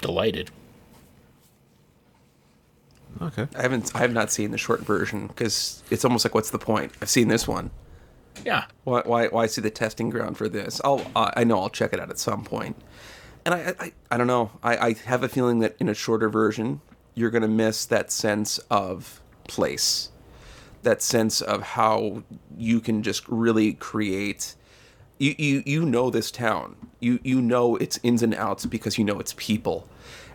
[0.00, 0.50] delighted.
[3.20, 3.46] Okay.
[3.56, 3.94] I haven't.
[3.94, 6.92] I have not seen the short version because it's almost like, what's the point?
[7.00, 7.70] I've seen this one.
[8.44, 9.02] Yeah, Why?
[9.04, 9.26] Why?
[9.28, 10.80] Why see the testing ground for this?
[10.84, 11.04] I'll.
[11.14, 12.76] I know I'll check it out at some point.
[13.44, 13.74] And I.
[13.78, 14.50] I, I don't know.
[14.62, 16.80] I, I have a feeling that in a shorter version,
[17.14, 20.10] you're gonna miss that sense of place,
[20.82, 22.22] that sense of how
[22.56, 24.54] you can just really create.
[25.18, 26.76] You, you you know this town.
[27.00, 29.88] You you know its ins and outs because you know its people.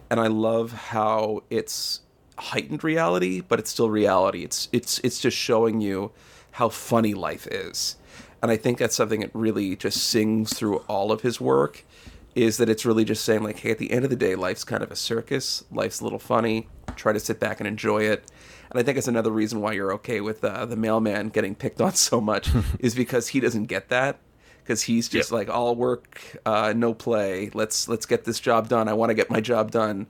[0.09, 2.01] And I love how it's
[2.37, 4.43] heightened reality, but it's still reality.
[4.43, 6.11] It's it's it's just showing you
[6.51, 7.97] how funny life is.
[8.41, 11.85] And I think that's something that really just sings through all of his work
[12.33, 14.63] is that it's really just saying like, hey, at the end of the day, life's
[14.63, 15.63] kind of a circus.
[15.71, 16.67] Life's a little funny.
[16.95, 18.23] Try to sit back and enjoy it.
[18.69, 21.81] And I think it's another reason why you're okay with uh, the mailman getting picked
[21.81, 22.49] on so much
[22.79, 24.19] is because he doesn't get that.
[24.63, 25.37] Because he's just yep.
[25.37, 27.49] like all work, uh, no play.
[27.51, 28.87] Let's let's get this job done.
[28.87, 30.05] I want to get my job done.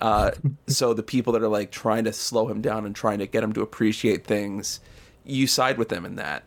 [0.00, 0.30] Uh,
[0.68, 3.42] so the people that are like trying to slow him down and trying to get
[3.42, 4.78] him to appreciate things,
[5.24, 6.44] you side with them in that.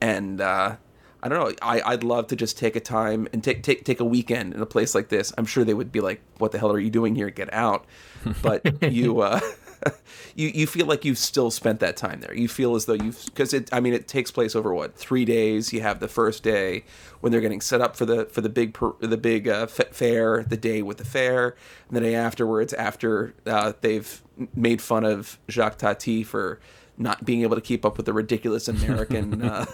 [0.00, 0.76] And uh,
[1.22, 1.54] I don't know.
[1.62, 4.60] I, I'd love to just take a time and take take take a weekend in
[4.60, 5.32] a place like this.
[5.38, 7.30] I'm sure they would be like, "What the hell are you doing here?
[7.30, 7.86] Get out!"
[8.42, 9.40] But you uh,
[10.34, 12.34] you you feel like you've still spent that time there.
[12.34, 13.72] You feel as though you've because it.
[13.72, 15.72] I mean, it takes place over what three days.
[15.72, 16.84] You have the first day
[17.20, 20.56] when they're getting set up for the for the big the big uh, fair, the
[20.56, 21.56] day with the fair,
[21.88, 24.22] and the day afterwards after uh, they've
[24.54, 26.58] made fun of Jacques Tati for
[26.98, 29.66] not being able to keep up with the ridiculous American uh,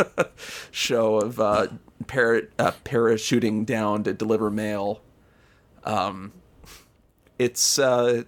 [0.70, 1.66] show of uh,
[2.06, 5.00] para, uh, parachuting down to deliver mail.
[5.84, 6.32] Um,
[7.38, 8.22] it's uh,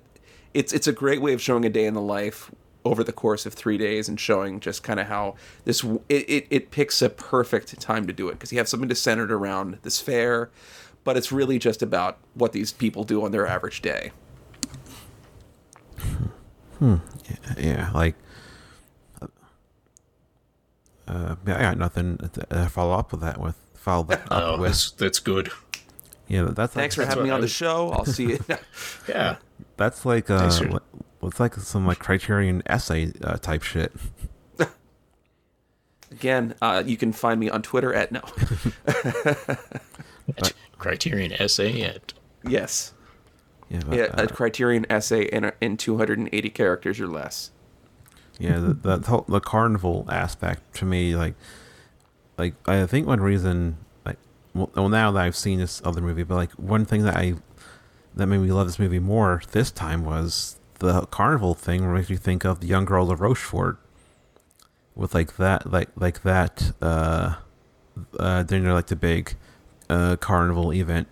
[0.53, 2.51] it's it's a great way of showing a day in the life
[2.85, 6.47] over the course of three days and showing just kind of how this it, it,
[6.51, 9.33] it picks a perfect time to do it because you have something to center it
[9.33, 10.51] around this fair
[11.03, 14.13] but it's really just about what these people do on their average day
[16.79, 16.97] hmm
[17.29, 18.15] yeah, yeah like
[21.07, 23.57] uh, yeah, I got nothing to uh, follow up with that with.
[23.75, 24.71] Follow that up oh, with.
[24.71, 25.51] That's, that's good.
[26.27, 26.73] Yeah, that's.
[26.73, 27.91] Thanks like, for having me on the show.
[27.91, 28.39] I'll see you.
[29.09, 29.37] yeah,
[29.77, 30.81] that's like uh, for...
[31.23, 33.93] it's like some like Criterion essay uh, type shit.
[36.11, 38.23] Again, uh, you can find me on Twitter at no.
[38.85, 42.15] but, Criterion essay at
[42.49, 42.93] yes.
[43.69, 47.51] Yeah, but, yeah, a uh, Criterion essay in in 280 characters or less
[48.39, 51.35] yeah, the, the whole, the carnival aspect to me, like,
[52.39, 54.19] like I think one reason, like,
[54.55, 57.35] well, now that I've seen this other movie, but like one thing that I
[58.15, 62.11] that made me love this movie more this time was the carnival thing, where makes
[62.11, 63.79] you think of the young girl of Rochefort,
[64.95, 67.37] with like that, like like that, uh,
[68.19, 69.35] uh, during like the big,
[69.89, 71.09] uh, carnival event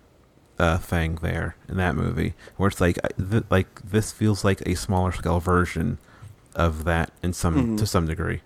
[0.59, 4.75] uh, thing there in that movie, where it's like th- like this feels like a
[4.75, 5.99] smaller scale version
[6.55, 7.77] of that in some mm-hmm.
[7.77, 8.41] to some degree.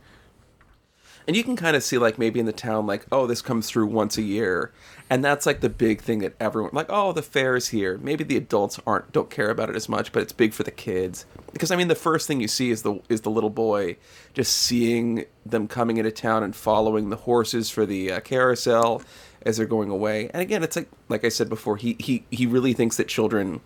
[1.26, 3.68] And you can kind of see like maybe in the town like oh this comes
[3.68, 4.72] through once a year,
[5.10, 7.98] and that's like the big thing that everyone like oh the fair is here.
[7.98, 10.70] Maybe the adults aren't don't care about it as much, but it's big for the
[10.70, 13.96] kids because I mean the first thing you see is the is the little boy
[14.34, 19.02] just seeing them coming into town and following the horses for the uh, carousel
[19.46, 20.28] as they're going away.
[20.32, 23.60] And again, it's like like I said before, he he he really thinks that children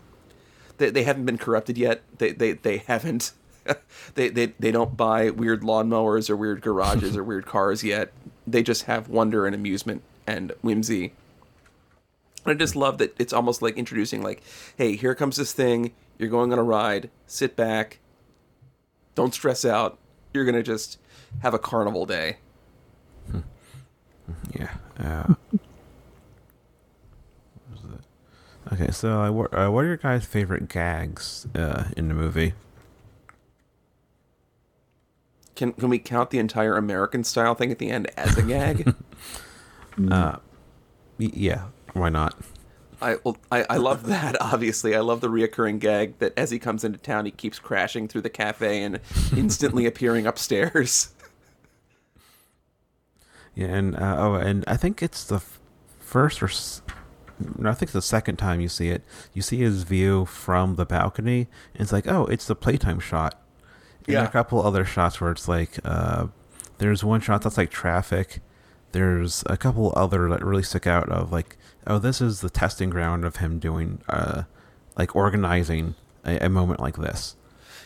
[0.79, 2.03] they, they haven't been corrupted yet.
[2.19, 3.33] They they they haven't
[4.15, 8.13] they, they they don't buy weird lawnmowers or weird garages or weird cars yet.
[8.47, 11.13] They just have wonder and amusement and whimsy.
[12.45, 14.43] And I just love that it's almost like introducing like,
[14.77, 15.93] hey, here comes this thing.
[16.19, 17.11] You're going on a ride.
[17.27, 17.99] Sit back.
[19.15, 19.99] Don't stress out.
[20.33, 20.99] You're gonna just
[21.41, 22.39] have a carnival day.
[24.55, 24.75] Yeah.
[24.99, 25.35] Uh,
[28.73, 32.55] okay, so uh, what, uh, what are your guys' favorite gags uh, in the movie?
[35.61, 38.95] Can can we count the entire American style thing at the end as a gag?
[40.11, 40.37] uh,
[41.19, 42.35] yeah, why not?
[43.03, 44.41] I, well, I I love that.
[44.41, 48.09] Obviously, I love the reoccurring gag that as he comes into town, he keeps crashing
[48.09, 49.01] through the cafe and
[49.37, 51.13] instantly appearing upstairs.
[53.55, 55.61] Yeah, and uh, oh, and I think it's the f-
[55.99, 56.81] first or s-
[57.59, 59.03] no, I think it's the second time you see it.
[59.35, 63.40] You see his view from the balcony, and it's like, oh, it's the playtime shot.
[64.11, 64.29] And yeah.
[64.29, 66.27] a couple other shots where it's like, uh,
[66.79, 68.41] there's one shot that's like traffic.
[68.93, 71.57] There's a couple other that really stick out of like,
[71.87, 74.43] oh, this is the testing ground of him doing, uh,
[74.97, 75.95] like organizing
[76.25, 77.37] a, a moment like this.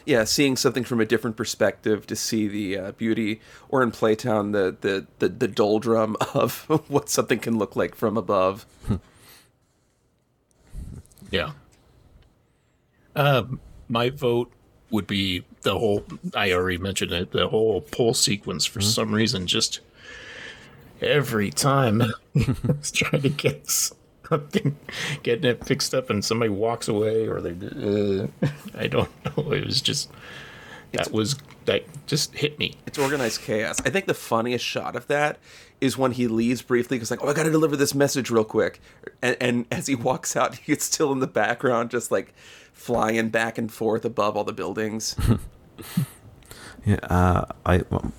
[0.06, 4.52] Yeah, seeing something from a different perspective to see the uh, beauty, or in Playtime,
[4.52, 8.66] the, the the the doldrum of what something can look like from above.
[11.30, 11.52] yeah.
[13.16, 14.52] Um, my vote
[14.94, 18.88] would be the whole I already mentioned it, the whole pull sequence for mm-hmm.
[18.88, 19.80] some reason just
[21.02, 22.00] every time
[22.36, 23.68] I was trying to get
[24.28, 24.76] something
[25.22, 29.52] getting it fixed up and somebody walks away or they uh, I don't know.
[29.52, 30.10] It was just
[30.92, 32.76] that was that just hit me.
[32.86, 33.80] It's organized chaos.
[33.84, 35.38] I think the funniest shot of that
[35.80, 38.80] is when he leaves briefly because like oh i gotta deliver this message real quick.
[39.20, 42.32] And, and as he walks out he's still in the background just like
[42.74, 45.16] flying back and forth above all the buildings.
[46.84, 48.12] Yeah, uh, I well,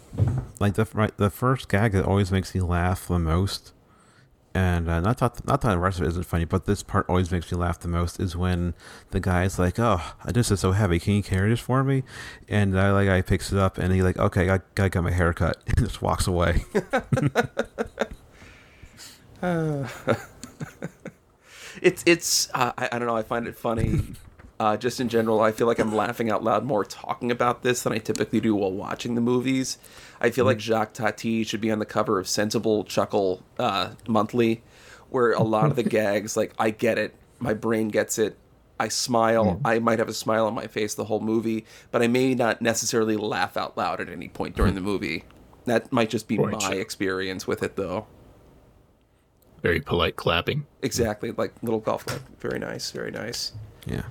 [0.60, 3.74] like the right, the first gag that always makes me laugh the most,
[4.56, 7.06] and uh, not that not that the rest of it isn't funny, but this part
[7.08, 8.74] always makes me laugh the most is when
[9.12, 11.00] the guy's like, "Oh, this is so heavy.
[11.00, 12.04] Can you carry this for me?"
[12.50, 15.12] And I like I picks it up and he like, "Okay, I gotta get my
[15.12, 16.66] hair cut," and just walks away.
[19.44, 19.88] uh,
[21.82, 23.18] it's it's uh, I, I don't know.
[23.18, 24.02] I find it funny.
[24.58, 27.84] Uh, just in general, I feel like I'm laughing out loud more talking about this
[27.84, 29.78] than I typically do while watching the movies.
[30.22, 30.48] I feel mm-hmm.
[30.48, 34.64] like Jacques Tati should be on the cover of Sensible Chuckle uh, Monthly,
[35.10, 38.38] where a lot of the gags, like I get it, my brain gets it,
[38.80, 39.62] I smile.
[39.64, 42.62] I might have a smile on my face the whole movie, but I may not
[42.62, 45.24] necessarily laugh out loud at any point during the movie.
[45.66, 48.06] That might just be my experience with it, though.
[49.62, 50.68] Very polite clapping.
[50.82, 52.22] Exactly, like little golf clap.
[52.40, 53.54] Very nice, very nice.
[53.86, 54.04] Yeah.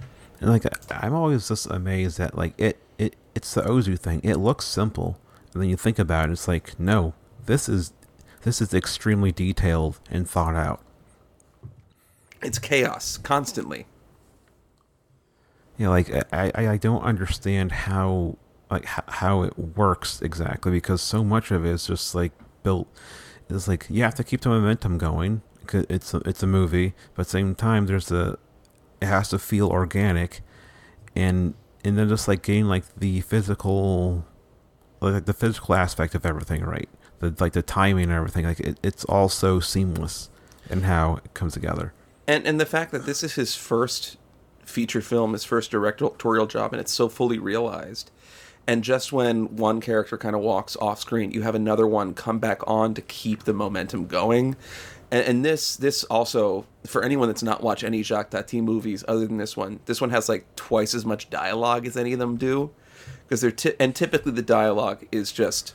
[0.45, 4.21] And like I'm always just amazed that like it it it's the Ozu thing.
[4.23, 5.19] It looks simple,
[5.55, 7.15] and then you think about it, it's like no,
[7.47, 7.95] this is
[8.43, 10.83] this is extremely detailed and thought out.
[12.43, 13.87] It's chaos constantly.
[15.79, 18.37] Yeah, like I I, I don't understand how
[18.71, 22.33] like how it works exactly because so much of it is just like
[22.63, 22.87] built.
[23.49, 25.41] It's like you have to keep the momentum going.
[25.73, 28.39] It's a, it's a movie, but at the same time, there's a
[29.01, 30.41] it has to feel organic
[31.15, 34.25] and and then just like getting like the physical
[35.01, 36.89] like the physical aspect of everything right?
[37.21, 40.31] The like the timing and everything like it, it's all so seamless
[40.71, 41.93] in how it comes together.
[42.27, 44.17] And and the fact that this is his first
[44.67, 48.11] feature film his first directorial job and it's so fully realized
[48.67, 52.39] and just when one character kind of walks off screen you have another one come
[52.39, 54.57] back on to keep the momentum going
[55.15, 59.27] and, and, this this also for anyone that's not watched any Jacques Tati movies other
[59.27, 62.37] than this one, this one has like twice as much dialogue as any of them
[62.37, 62.73] do,
[63.23, 65.75] because they're t- and typically the dialogue is just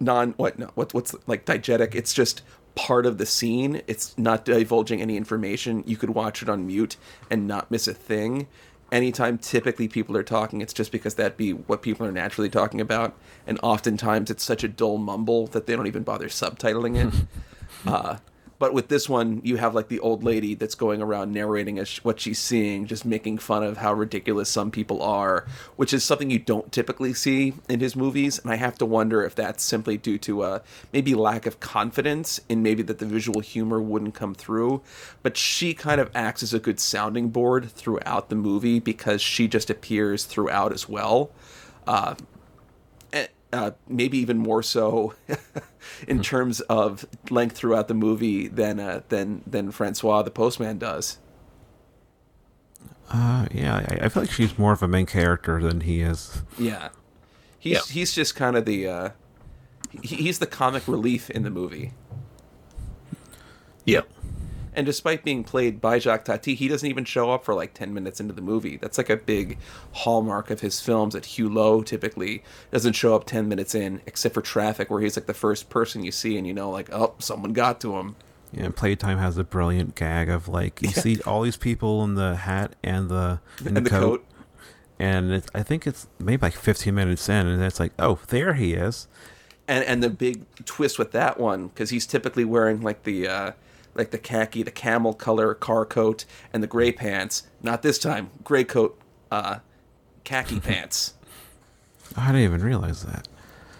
[0.00, 1.94] non what no what what's like diegetic.
[1.94, 2.42] It's just
[2.74, 3.82] part of the scene.
[3.86, 5.84] It's not divulging any information.
[5.86, 6.96] You could watch it on mute
[7.30, 8.48] and not miss a thing
[8.92, 12.80] anytime typically people are talking, it's just because that'd be what people are naturally talking
[12.80, 13.16] about.
[13.46, 17.26] And oftentimes it's such a dull mumble that they don't even bother subtitling it.
[17.86, 18.18] uh,
[18.58, 22.20] but with this one, you have like the old lady that's going around narrating what
[22.20, 25.46] she's seeing, just making fun of how ridiculous some people are,
[25.76, 28.38] which is something you don't typically see in his movies.
[28.38, 30.58] And I have to wonder if that's simply due to uh,
[30.92, 34.82] maybe lack of confidence in maybe that the visual humor wouldn't come through.
[35.22, 39.48] But she kind of acts as a good sounding board throughout the movie because she
[39.48, 41.30] just appears throughout as well.
[41.86, 42.14] Uh,
[43.52, 45.14] uh, maybe even more so
[46.08, 51.18] in terms of length throughout the movie than uh, than than Francois the postman does.
[53.08, 56.42] Uh, yeah, I, I, feel like she's more of a main character than he is.
[56.58, 56.88] Yeah,
[57.58, 57.94] he's yeah.
[57.94, 59.10] he's just kind of the uh,
[60.02, 61.92] he, he's the comic relief in the movie.
[63.84, 64.08] Yep.
[64.76, 67.94] And despite being played by Jacques Tati, he doesn't even show up for like 10
[67.94, 68.76] minutes into the movie.
[68.76, 69.56] That's like a big
[69.92, 74.42] hallmark of his films that Hulot typically doesn't show up 10 minutes in, except for
[74.42, 77.54] Traffic, where he's like the first person you see and you know, like, oh, someone
[77.54, 78.16] got to him.
[78.52, 82.36] Yeah, Playtime has a brilliant gag of like you see all these people in the
[82.36, 84.24] hat and the and the, the coat, coat.
[84.98, 88.74] and I think it's maybe like 15 minutes in, and it's like, oh, there he
[88.74, 89.08] is.
[89.66, 93.52] And and the big twist with that one because he's typically wearing like the uh,
[93.96, 97.44] like the khaki, the camel color car coat, and the gray pants.
[97.62, 98.98] Not this time, gray coat,
[99.30, 99.58] uh,
[100.24, 101.14] khaki pants.
[102.16, 103.28] I didn't even realize that.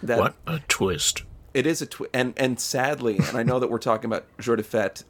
[0.03, 1.23] that what a twist!
[1.55, 4.57] It is a twist, and and sadly, and I know that we're talking about Jour
[4.57, 5.05] de Fête.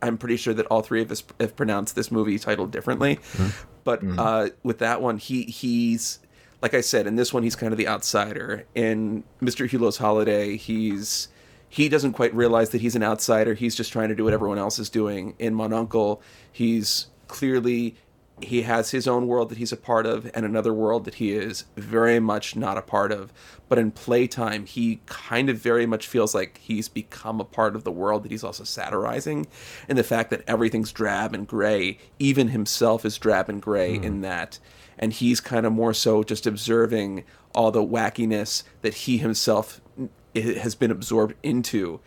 [0.00, 3.48] I'm pretty sure that all three of us have pronounced this movie title differently, mm-hmm.
[3.84, 4.18] but mm-hmm.
[4.18, 6.18] Uh, with that one, he he's
[6.62, 8.64] like I said, in this one, he's kind of the outsider.
[8.74, 9.68] In Mr.
[9.68, 11.28] Hulot's Holiday, he's
[11.72, 13.54] he doesn't quite realize that he's an outsider.
[13.54, 15.34] He's just trying to do what everyone else is doing.
[15.38, 16.20] In Mon Oncle,
[16.52, 17.96] he's clearly
[18.42, 21.32] he has his own world that he's a part of and another world that he
[21.32, 23.32] is very much not a part of.
[23.70, 27.84] But in playtime, he kind of very much feels like he's become a part of
[27.84, 29.46] the world that he's also satirizing.
[29.88, 34.04] And the fact that everything's drab and gray, even himself is drab and gray mm.
[34.04, 34.58] in that.
[34.98, 39.80] And he's kind of more so just observing all the wackiness that he himself
[40.34, 42.00] it has been absorbed into.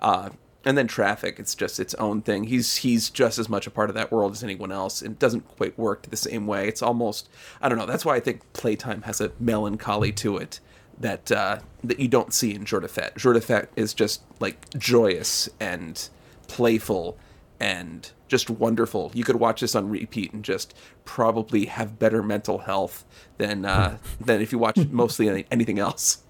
[0.00, 0.30] Uh,
[0.64, 2.44] and then traffic, it's just its own thing.
[2.44, 5.00] He's he's just as much a part of that world as anyone else.
[5.00, 6.66] It doesn't quite work the same way.
[6.66, 7.28] It's almost
[7.62, 7.86] I don't know.
[7.86, 10.58] That's why I think playtime has a melancholy to it
[10.98, 13.16] that uh, that you don't see in Jour de Fête.
[13.16, 16.08] Jour de Fête is just like joyous and
[16.48, 17.16] playful
[17.60, 19.12] and just wonderful.
[19.14, 20.74] You could watch this on repeat and just
[21.04, 23.04] probably have better mental health
[23.38, 26.24] than uh, than if you watch mostly anything else.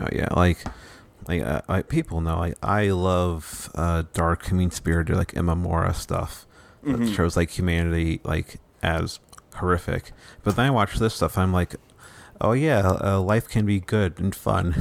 [0.00, 0.58] Oh yeah, like
[1.28, 6.46] like uh, like people know like I love uh, dark, mean spirited like Imamura stuff
[6.82, 9.18] that shows like humanity like as
[9.56, 10.12] horrific.
[10.42, 11.76] But then I watch this stuff, I'm like,
[12.40, 14.74] oh yeah, uh, life can be good and fun.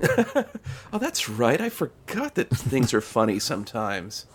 [0.92, 1.60] Oh, that's right.
[1.60, 4.26] I forgot that things are funny sometimes.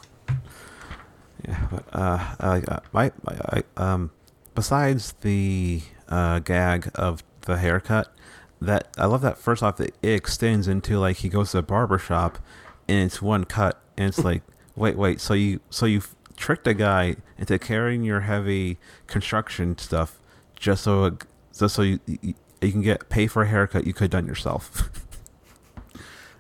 [1.47, 4.11] Yeah, but uh, I, uh, my, my I, um,
[4.53, 8.13] besides the uh, gag of the haircut,
[8.61, 11.61] that I love that first off that it extends into like he goes to a
[11.63, 12.37] barber shop,
[12.87, 14.43] and it's one cut, and it's like,
[14.75, 16.01] wait, wait, so you so you
[16.37, 20.19] tricked a guy into carrying your heavy construction stuff
[20.55, 21.23] just so it,
[21.57, 24.25] just so you, you you can get pay for a haircut you could have done
[24.27, 24.89] yourself.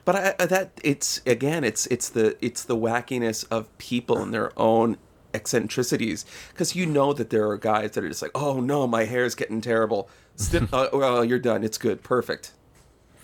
[0.03, 4.33] But I, I- that it's again, it's it's the it's the wackiness of people and
[4.33, 4.97] their own
[5.33, 9.03] eccentricities because you know that there are guys that are just like, oh no, my
[9.05, 10.09] hair is getting terrible.
[10.35, 11.63] Snip, uh, well, you're done.
[11.63, 12.51] It's good, perfect.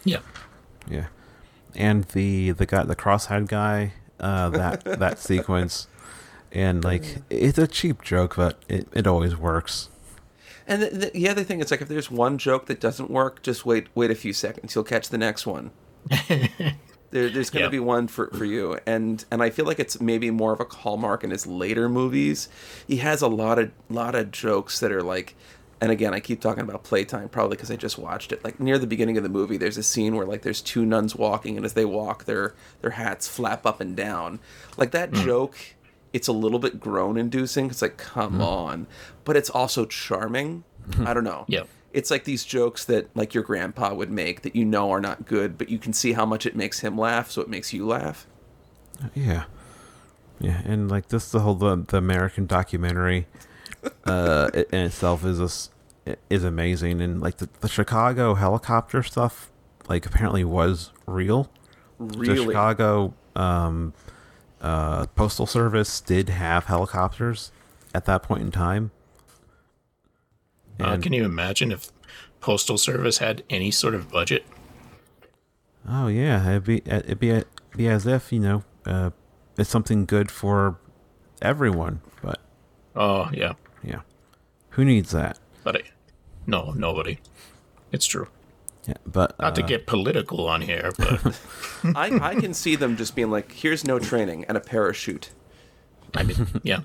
[0.04, 0.20] Yeah.
[0.90, 1.08] Yeah,
[1.76, 5.88] and the the guy, the cross-eyed guy, uh, that that sequence,
[6.52, 9.90] and like it's a cheap joke, but it, it always works.
[10.66, 13.42] And the, the, the other thing is like if there's one joke that doesn't work,
[13.42, 14.76] just wait wait a few seconds.
[14.76, 15.72] You'll catch the next one.
[16.30, 17.70] there, there's going to Yeah.
[17.70, 20.66] be one for, for you, and and I feel like it's maybe more of a
[20.66, 22.48] hallmark in his later movies.
[22.88, 25.36] He has a lot of lot of jokes that are like,
[25.80, 28.44] and again, I keep talking about playtime probably because I just watched it.
[28.44, 31.16] Like near the beginning of the movie, there's a scene where like there's two nuns
[31.16, 34.40] walking, and as they walk, their their hats flap up and down.
[34.76, 35.24] Like that hmm.
[35.24, 35.58] joke,
[36.14, 37.68] it's a little bit groan inducing.
[37.68, 38.42] It's like come hmm.
[38.42, 38.88] on,
[39.24, 40.64] but it's also charming.
[40.94, 41.06] Hmm.
[41.06, 41.64] I don't know Yeah.
[41.92, 45.26] it's like these jokes that like your grandpa would make that you know are not
[45.26, 47.86] good, but you can see how much it makes him laugh, so it makes you
[47.86, 48.26] laugh.
[49.14, 49.44] Yeah,
[50.40, 53.28] yeah, and like this, the whole the, the American documentary,
[54.06, 55.70] uh, in itself is this
[56.30, 59.52] is amazing, and like the, the Chicago helicopter stuff,
[59.88, 61.50] like apparently was real.
[62.00, 63.94] The Really, Chicago um,
[64.62, 67.52] uh, postal service did have helicopters
[67.94, 68.92] at that point in time.
[70.80, 71.92] Uh, can you imagine if
[72.40, 74.46] Postal Service had any sort of budget?
[75.90, 77.42] Oh yeah, it'd be it'd be
[77.76, 79.10] be as if you know uh,
[79.58, 80.78] it's something good for
[81.42, 82.40] everyone, but
[82.98, 83.54] Oh, yeah.
[83.84, 84.02] Yeah,
[84.70, 85.40] who needs that?
[85.64, 85.82] But I,
[86.46, 87.20] no, nobody.
[87.92, 88.28] It's true.
[88.88, 91.40] Yeah, but Not to uh, get political on here, but
[91.96, 95.32] I, I can see them just being like, "Here's no training and a parachute.
[96.16, 96.82] I mean, yeah.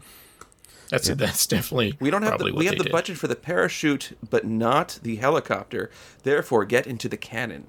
[0.91, 2.93] That's that's definitely We don't have the, we have the did.
[2.93, 5.91] budget for the parachute, but not the helicopter.
[6.23, 7.69] Therefore, get into the cannon."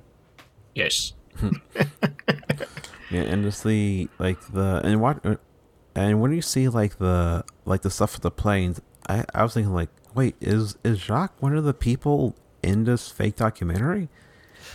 [0.73, 1.13] Yes.
[3.11, 5.23] yeah, and just the like the and what
[5.95, 9.53] and when you see like the like the stuff with the planes, I I was
[9.53, 14.09] thinking like, wait, is is Jacques one of the people in this fake documentary?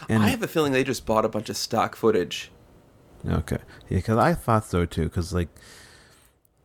[0.08, 2.50] And I have a feeling they just bought a bunch of stock footage.
[3.26, 3.58] Okay,
[3.88, 5.04] yeah, because I thought so too.
[5.04, 5.48] Because like,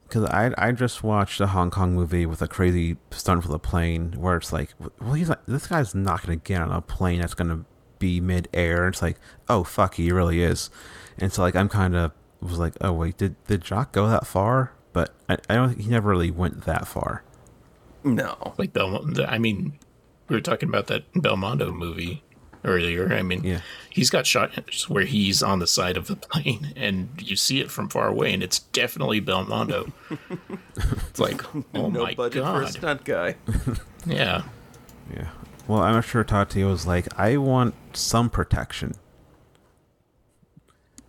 [0.07, 3.59] because I I just watched a Hong Kong movie with a crazy stunt for the
[3.59, 7.21] plane where it's like, well, he's like, this guy's not gonna get on a plane
[7.21, 7.65] that's gonna
[7.99, 8.87] be mid air.
[8.87, 9.17] It's like,
[9.49, 10.69] oh fuck, he really is.
[11.17, 12.11] And so like, I'm kind of
[12.41, 14.73] was like, oh wait, did did Jacques go that far?
[14.91, 15.69] But I, I don't.
[15.69, 17.23] Think he never really went that far.
[18.03, 19.19] No, Like Belmont.
[19.19, 19.77] I mean,
[20.27, 22.23] we were talking about that Belmondo movie
[22.65, 23.13] earlier.
[23.13, 23.59] I mean, Yeah.
[23.89, 27.69] he's got shots where he's on the side of the plane and you see it
[27.71, 29.91] from far away, and it's definitely Belmondo.
[30.75, 33.35] it's like, oh no my budget for a stunt guy.
[34.05, 34.43] Yeah.
[35.13, 35.29] Yeah.
[35.65, 38.95] Well, I'm sure Tati was like, I want some protection.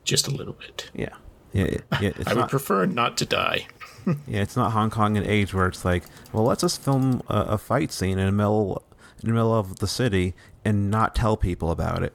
[0.05, 0.91] Just a little bit.
[0.95, 1.09] Yeah.
[1.53, 1.65] Yeah.
[1.65, 3.67] it- yeah it's I would not- prefer not to die.
[4.07, 7.41] Yeah, it's not Hong Kong and age where it's like, well, let's just film a,
[7.51, 8.83] a fight scene in the middle
[9.23, 10.35] in the middle of the city
[10.65, 12.15] and not tell people about it.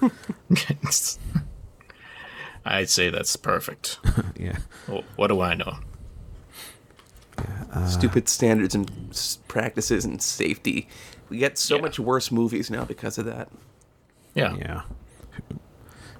[2.64, 3.98] I'd say that's perfect.
[4.38, 5.78] yeah, Well, what do I know?
[7.72, 8.90] Uh, Stupid standards and
[9.48, 10.88] practices and safety.
[11.30, 11.82] We get so Yeah.
[11.82, 13.48] much worse movies now because of that.
[14.34, 14.56] Yeah.
[14.56, 14.82] yeah.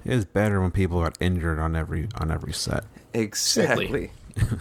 [0.03, 2.85] It is better when people are injured on every on every set.
[3.13, 4.11] Exactly.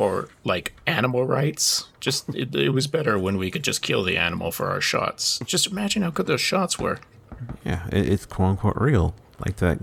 [0.00, 1.88] Or like animal rights.
[2.00, 5.40] Just it, it was better when we could just kill the animal for our shots.
[5.44, 6.98] Just imagine how good those shots were.
[7.64, 9.14] Yeah, it, it's quote unquote real.
[9.44, 9.80] Like that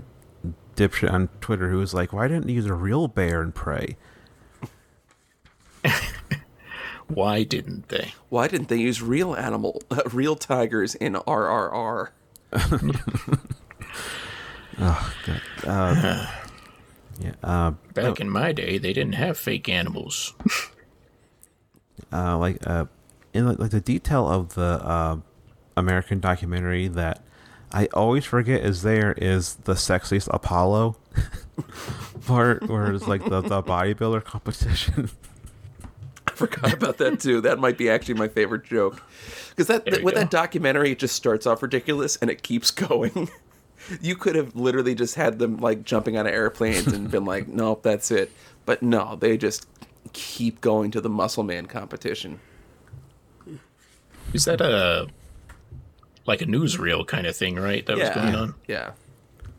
[0.74, 3.96] dipshit on Twitter who was like, "Why didn't you use a real bear and prey?"
[7.08, 8.12] Why didn't they?
[8.28, 12.08] Why didn't they use real animal, uh, real tigers in RRR?
[17.18, 17.32] Yeah.
[17.42, 20.34] Uh, Back in my day, they didn't have fake animals.
[22.12, 22.86] uh, like uh,
[23.34, 25.16] in like, like the detail of the uh,
[25.76, 27.24] American documentary that
[27.72, 30.96] I always forget is there is the sexiest Apollo
[32.26, 35.10] part where it's like the, the bodybuilder competition.
[36.26, 37.40] I forgot about that too.
[37.40, 39.02] That might be actually my favorite joke
[39.50, 40.20] because that There you with go.
[40.20, 43.28] that documentary, it just starts off ridiculous and it keeps going.
[44.00, 47.48] You could have literally just had them like jumping out of airplanes and been like,
[47.48, 48.30] "Nope, that's it."
[48.66, 49.66] But no, they just
[50.12, 52.40] keep going to the Muscle Man competition.
[54.32, 55.08] Is that a
[56.26, 57.84] like a newsreel kind of thing, right?
[57.86, 58.54] That was going on.
[58.66, 58.90] Yeah.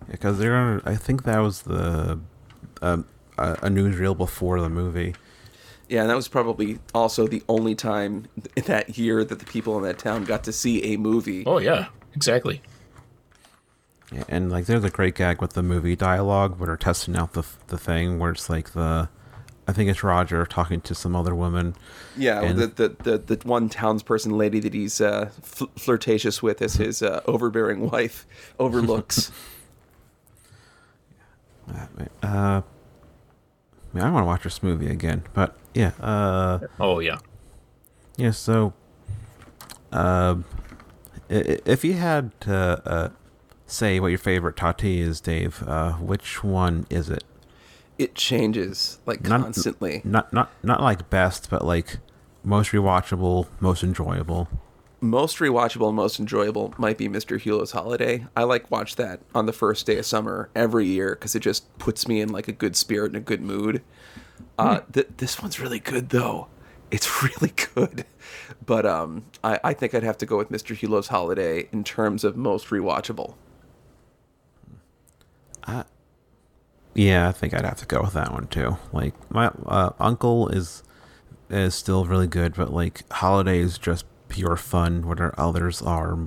[0.09, 2.19] because they're gonna, I think that was the
[2.81, 3.05] um,
[3.37, 5.15] a, a newsreel before the movie.
[5.87, 9.75] Yeah, and that was probably also the only time in that year that the people
[9.77, 11.43] in that town got to see a movie.
[11.47, 12.61] Oh yeah, exactly.
[14.11, 17.33] Yeah, and like there's a great gag with the movie dialogue where they're testing out
[17.33, 19.07] the the thing where it's like the
[19.67, 21.75] I think it's Roger talking to some other woman.
[22.17, 26.59] Yeah, And- the, the the the one townsperson lady that he's uh, fl- flirtatious with
[26.63, 28.25] as his uh, overbearing wife
[28.59, 29.31] overlooks.
[32.23, 32.61] Uh,
[33.93, 37.19] man, I want to watch this movie again, but yeah, uh, Oh yeah.
[38.17, 38.31] yeah.
[38.31, 38.73] So,
[39.91, 40.43] i-
[41.29, 43.09] i- if you had to uh,
[43.71, 47.23] say what your favorite Tati is, Dave, uh, which one is it?
[47.97, 50.01] it changes like Not- constantly.
[50.05, 51.97] Not not not like best, but like
[52.45, 54.47] most rewatchable, most enjoyable.
[55.01, 57.37] Most rewatchable, most enjoyable might be Mr.
[57.41, 58.25] Hulot's Holiday.
[58.37, 61.77] I like watch that on the first day of summer every year because it just
[61.77, 63.81] puts me in like a good spirit and a good mood.
[64.57, 66.47] Uh, th- this one's really good though.
[66.91, 68.05] It's really good,
[68.65, 70.73] but um, I, I think I'd have to go with Mr.
[70.73, 73.35] Hulot's Holiday in terms of most rewatchable.
[76.93, 78.77] Yeah, I think I'd have to go with that one too.
[78.91, 80.83] Like my uh, uncle is
[81.49, 85.07] is still really good, but like Holiday is just pure fun.
[85.07, 86.17] Where others are,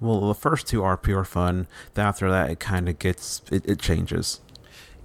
[0.00, 1.66] well, the first two are pure fun.
[1.94, 4.40] Then after that, it kind of gets it, it changes.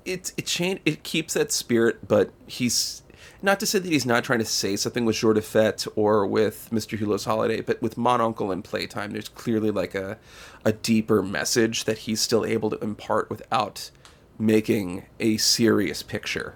[0.05, 3.03] it it change it keeps that spirit, but he's
[3.41, 6.25] not to say that he's not trying to say something with Jour de Fête or
[6.27, 6.97] with Mr.
[6.97, 10.17] Hulot's Holiday, but with Mon Oncle and Playtime, there's clearly like a
[10.65, 13.91] a deeper message that he's still able to impart without
[14.37, 16.55] making a serious picture.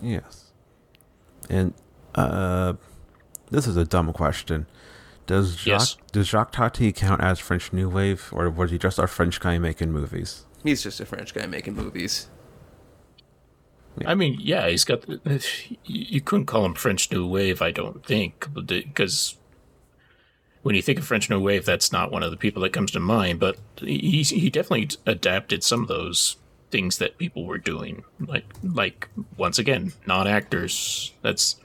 [0.00, 0.50] Yes,
[1.48, 1.74] and
[2.14, 2.74] uh,
[3.50, 4.66] this is a dumb question.
[5.26, 5.96] Does Jacques Yes.
[6.10, 9.58] does Jacques Tati count as French New Wave, or was he just a French guy
[9.58, 10.44] making movies?
[10.64, 12.28] He's just a French guy making movies.
[14.06, 15.02] I mean, yeah, he's got.
[15.02, 15.46] The,
[15.84, 19.36] you couldn't call him French New Wave, I don't think, because
[20.62, 22.90] when you think of French New Wave, that's not one of the people that comes
[22.92, 23.40] to mind.
[23.40, 26.36] But he he definitely adapted some of those
[26.70, 31.12] things that people were doing, like like once again, not actors.
[31.22, 31.56] That's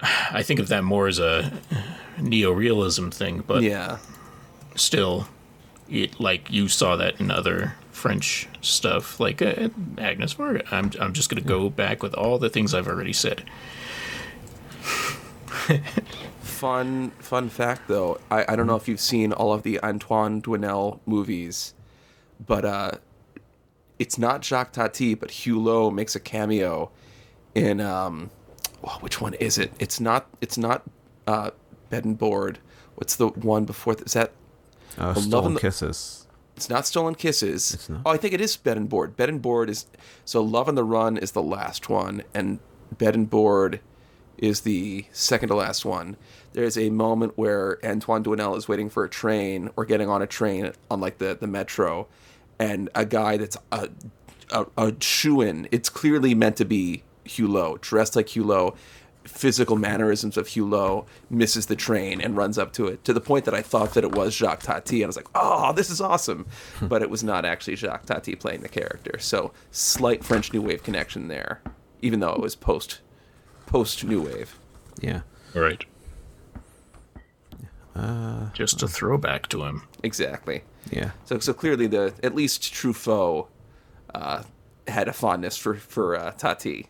[0.00, 1.52] I think of that more as a
[2.18, 3.98] neo-realism thing, but Yeah.
[4.76, 5.28] still
[5.88, 9.68] it like you saw that in other french stuff like uh,
[9.98, 10.64] agnes Varda.
[10.72, 13.44] i'm i'm just going to go back with all the things i've already said
[16.68, 20.40] Fun fun fact though, I, I don't know if you've seen all of the Antoine
[20.40, 21.74] Doinel movies,
[22.46, 22.92] but uh
[23.98, 26.90] it's not Jacques Tati, but Hulot makes a cameo
[27.54, 28.30] in um
[28.82, 29.72] oh, which one is it?
[29.78, 30.84] It's not it's not
[31.26, 31.50] uh
[31.90, 32.60] Bed and Board.
[32.94, 34.32] What's the one before th- is that
[34.96, 36.26] Uh, Love Stolen and the- Kisses.
[36.56, 37.90] it's not Stolen Kisses.
[37.90, 38.00] Not?
[38.06, 39.16] Oh, I think it is Bed and Board.
[39.16, 39.84] Bed and Board is
[40.24, 42.58] so Love on the Run is the last one, and
[42.96, 43.80] Bed and Board
[44.38, 46.16] is the second to last one.
[46.54, 50.26] There's a moment where Antoine Doinel is waiting for a train or getting on a
[50.26, 52.06] train on like the, the metro,
[52.58, 53.90] and a guy that's a
[54.50, 55.68] a, a shoe-in.
[55.72, 58.76] It's clearly meant to be Hulot, dressed like Hulot,
[59.24, 63.46] physical mannerisms of Hulot, misses the train and runs up to it to the point
[63.46, 66.00] that I thought that it was Jacques Tati, and I was like, "Oh, this is
[66.00, 66.46] awesome!"
[66.78, 66.86] Hmm.
[66.86, 69.18] but it was not actually Jacques Tati playing the character.
[69.18, 71.60] So slight French New Wave connection there,
[72.00, 73.00] even though it was post
[73.66, 74.56] post New Wave.
[75.00, 75.22] Yeah.
[75.54, 75.84] right
[78.54, 80.62] just a throwback to him Exactly.
[80.90, 81.12] Yeah.
[81.24, 83.48] So so clearly the at least Truffaut
[84.14, 84.42] uh,
[84.86, 86.88] had a fondness for for uh, Tati.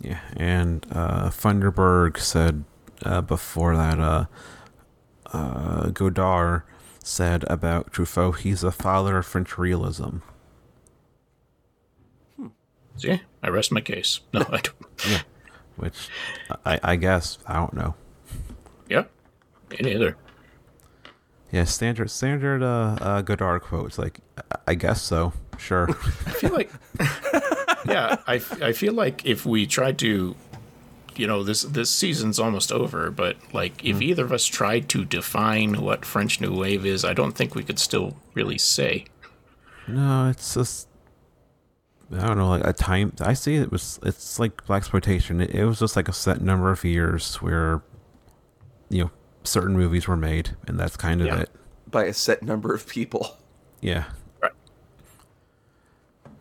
[0.00, 2.64] Yeah, and uh, Thunderberg said
[3.04, 4.24] uh, before that uh,
[5.32, 6.62] uh, Godard
[7.04, 10.18] said about Truffaut, he's the father of French realism.
[12.96, 14.76] see i rest my case no i don't
[15.08, 15.22] Yeah,
[15.76, 16.08] which
[16.64, 17.94] I, I guess I don't know.
[18.88, 19.04] yeah
[19.72, 20.16] me neither
[21.50, 24.20] Yeah, standard standard uh, uh, Godard quotes like
[24.66, 25.32] I- guess so.
[25.58, 25.86] Sure.
[26.26, 26.70] I feel like,
[27.86, 30.34] yeah, I, I feel like if we tried to,
[31.14, 35.04] you know, this this season's almost over, but like if either of us tried to
[35.04, 39.04] define what French New Wave is, I don't think we could still really say.
[39.86, 40.88] No, it's just
[42.10, 43.12] I don't know, like a time.
[43.20, 45.42] I see it was it's like blaxploitation.
[45.42, 47.82] It, it was just like a set number of years where
[48.88, 49.10] you know
[49.44, 51.40] certain movies were made, and that's kind of Yeah.
[51.40, 51.50] it.
[51.90, 53.36] by a set number of people.
[53.82, 54.04] Yeah,
[54.42, 54.52] Right.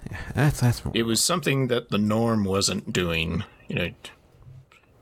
[0.10, 0.18] yeah.
[0.34, 3.90] That's that's It was something that the norm wasn't doing, you know,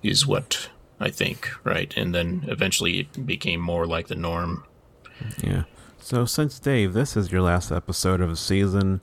[0.02, 0.70] is what
[1.00, 1.94] I think, right?
[1.96, 4.64] And then eventually it became more like the norm
[5.44, 5.64] yeah.
[6.02, 9.02] So since Dave, this is your last episode of the season.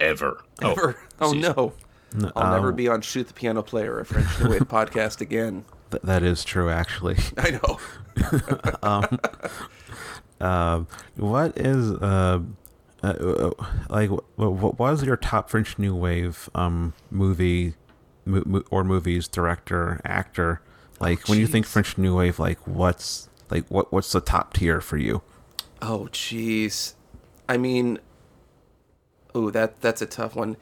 [0.00, 0.42] ever.
[0.62, 0.96] Ever.
[1.20, 1.54] Oh, season.
[1.56, 1.72] no.
[2.36, 5.64] I'll never um, be on Shoot the Piano Player, a French New Wave podcast again.
[5.90, 7.16] Th- that is true, actually.
[7.36, 7.78] I know.
[10.38, 10.86] Um,
[11.16, 12.40] what is uh,
[13.02, 13.50] uh, uh
[13.88, 17.72] like what, what was your top French New Wave um movie
[18.26, 20.60] mo- mo- or movies director actor
[21.00, 21.66] like when you think.
[21.66, 25.22] French New Wave like what's like what what's the top tier for you?
[25.80, 26.94] Oh, jeez.
[27.48, 27.98] I mean,
[29.34, 30.56] oh, that that's a tough one.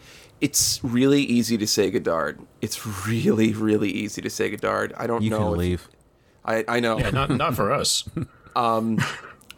[0.45, 2.39] It's really easy to say Godard.
[2.61, 4.93] It's really, really easy to say Godard.
[4.97, 5.39] I don't You know.
[5.39, 5.89] can if- leave.
[6.45, 6.99] I I know.
[6.99, 8.05] Yeah, not not for us.
[8.57, 8.99] um,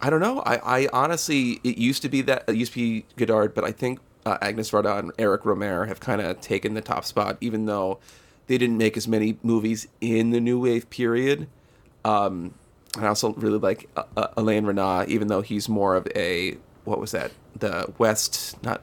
[0.01, 0.41] I don't know.
[0.47, 3.73] I, I honestly, it used to be that it used to be Godard, but I
[3.73, 7.67] think uh, Agnes Varda and Eric Rohmer have kind of taken the top spot, even
[7.67, 7.99] though
[8.47, 11.49] they didn't make as many movies in the New Wave period.
[12.05, 12.55] Um,
[12.97, 17.01] I also really like uh, uh, Alain Resnais, even though he's more of a what
[17.01, 17.33] was that?
[17.59, 18.81] The West, not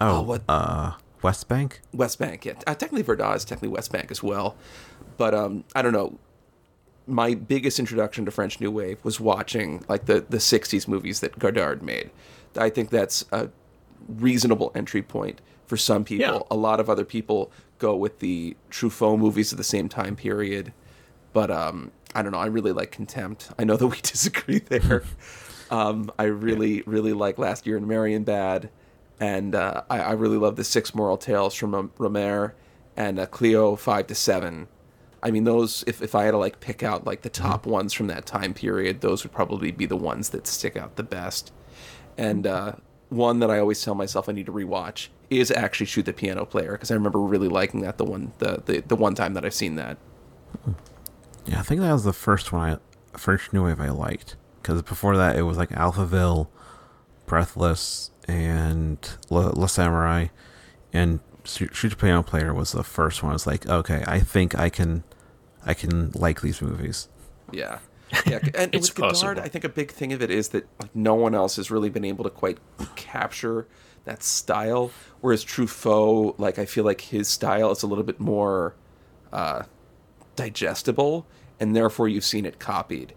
[0.00, 0.92] Oh, Oh, what- uh
[1.22, 1.80] West Bank?
[1.92, 2.44] West Bank.
[2.44, 4.56] Yeah, uh, technically Varda is technically West Bank as well,
[5.16, 6.16] but um, I don't know.
[7.08, 11.36] My biggest introduction to French New Wave was watching like the the '60s movies that
[11.38, 12.10] Godard made.
[12.56, 13.48] I think that's a
[14.08, 16.34] reasonable entry point for some people.
[16.34, 16.40] Yeah.
[16.50, 20.72] A lot of other people go with the Truffaut movies of the same time period,
[21.32, 22.38] but um, I don't know.
[22.38, 23.50] I really like Contempt.
[23.58, 25.02] I know that we disagree there.
[25.70, 28.68] um, I really, really like Last Year in Marienbad,
[29.20, 32.52] and uh, I, I really love the Six Moral Tales from Rom- Rohmer
[32.96, 34.68] and uh, Cleo Five to Seven.
[35.22, 35.82] I mean, those.
[35.86, 38.54] If, if I had to like pick out like the top ones from that time
[38.54, 41.52] period, those would probably be the ones that stick out the best.
[42.16, 42.72] And uh,
[43.08, 46.44] one that I always tell myself I need to rewatch is actually Shoot the Piano
[46.44, 49.44] Player because I remember really liking that the one the, the the one time that
[49.44, 49.98] I've seen that.
[51.46, 52.78] Yeah, I think that was the first one
[53.14, 56.48] I French New Wave I liked because before that it was like Alphaville,
[57.26, 58.98] Breathless, and
[59.30, 60.26] La, La Samurai,
[60.92, 63.30] and Shoot Shoot the Piano Player was the first one.
[63.30, 65.02] I was like, okay, I think I can,
[65.64, 67.08] I can like these movies.
[67.50, 67.78] Yeah.
[68.26, 69.42] Yeah, and It's with Godard, possible.
[69.42, 71.90] I think a big thing of it is that like no one else has really
[71.90, 72.58] been able to quite
[72.96, 73.66] capture
[74.04, 74.90] that style.
[75.20, 78.74] Whereas Truffaut, like I feel like his style is a little bit more
[79.32, 79.64] uh,
[80.36, 81.26] digestible,
[81.60, 83.12] and therefore you've seen it copied.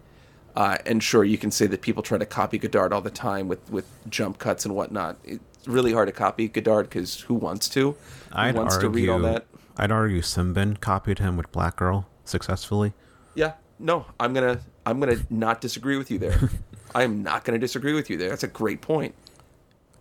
[0.54, 3.48] Uh, and sure, you can say that people try to copy Godard all the time
[3.48, 5.16] with with jump cuts and whatnot.
[5.24, 7.92] It's really hard to copy Godard because who wants to?
[7.92, 7.96] Who
[8.32, 9.46] I'd wants argue, to read all that?
[9.76, 12.92] I'd argue Sembène copied him with Black Girl successfully.
[13.34, 16.50] Yeah, no, I'm gonna I'm gonna not disagree with you there.
[16.94, 18.28] I am not gonna disagree with you there.
[18.28, 19.14] That's a great point.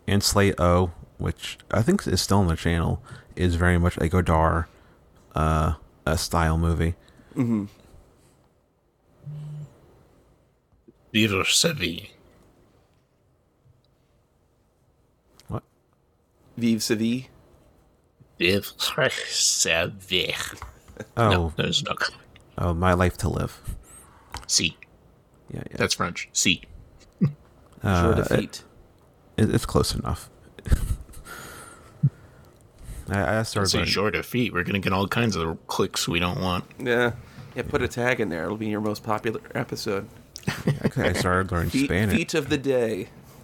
[0.07, 3.01] And Slate O, which I think is still on the channel,
[3.37, 4.65] is very much a Godard
[5.33, 5.75] uh,
[6.05, 6.95] a style movie.
[7.35, 7.69] Vivre
[11.13, 12.09] sa vie.
[15.47, 15.63] What?
[16.57, 17.27] Vive sa vie.
[18.39, 20.33] Vivre sa vie.
[21.17, 21.95] Oh, No, there's no.
[22.57, 23.59] oh, My Life to Live.
[24.47, 24.77] Si.
[25.53, 25.77] Yeah, yeah.
[25.77, 26.29] That's French.
[26.33, 26.63] Si.
[27.83, 28.63] Uh, Sure it- defeat.
[29.37, 30.29] it, it's close enough.
[33.09, 33.69] I, I started.
[33.69, 34.53] Say learning- short of feet.
[34.53, 36.63] We're gonna get all kinds of clicks we don't want.
[36.79, 37.11] yeah.
[37.55, 38.45] Yeah, put a tag in there.
[38.45, 40.07] It'll be your most popular episode.
[40.85, 42.15] Okay, I started learning Feet, Spanish.
[42.15, 43.09] feet of the day.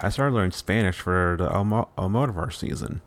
[0.00, 3.00] I started learning Spanish for the Almo- Almodovar season.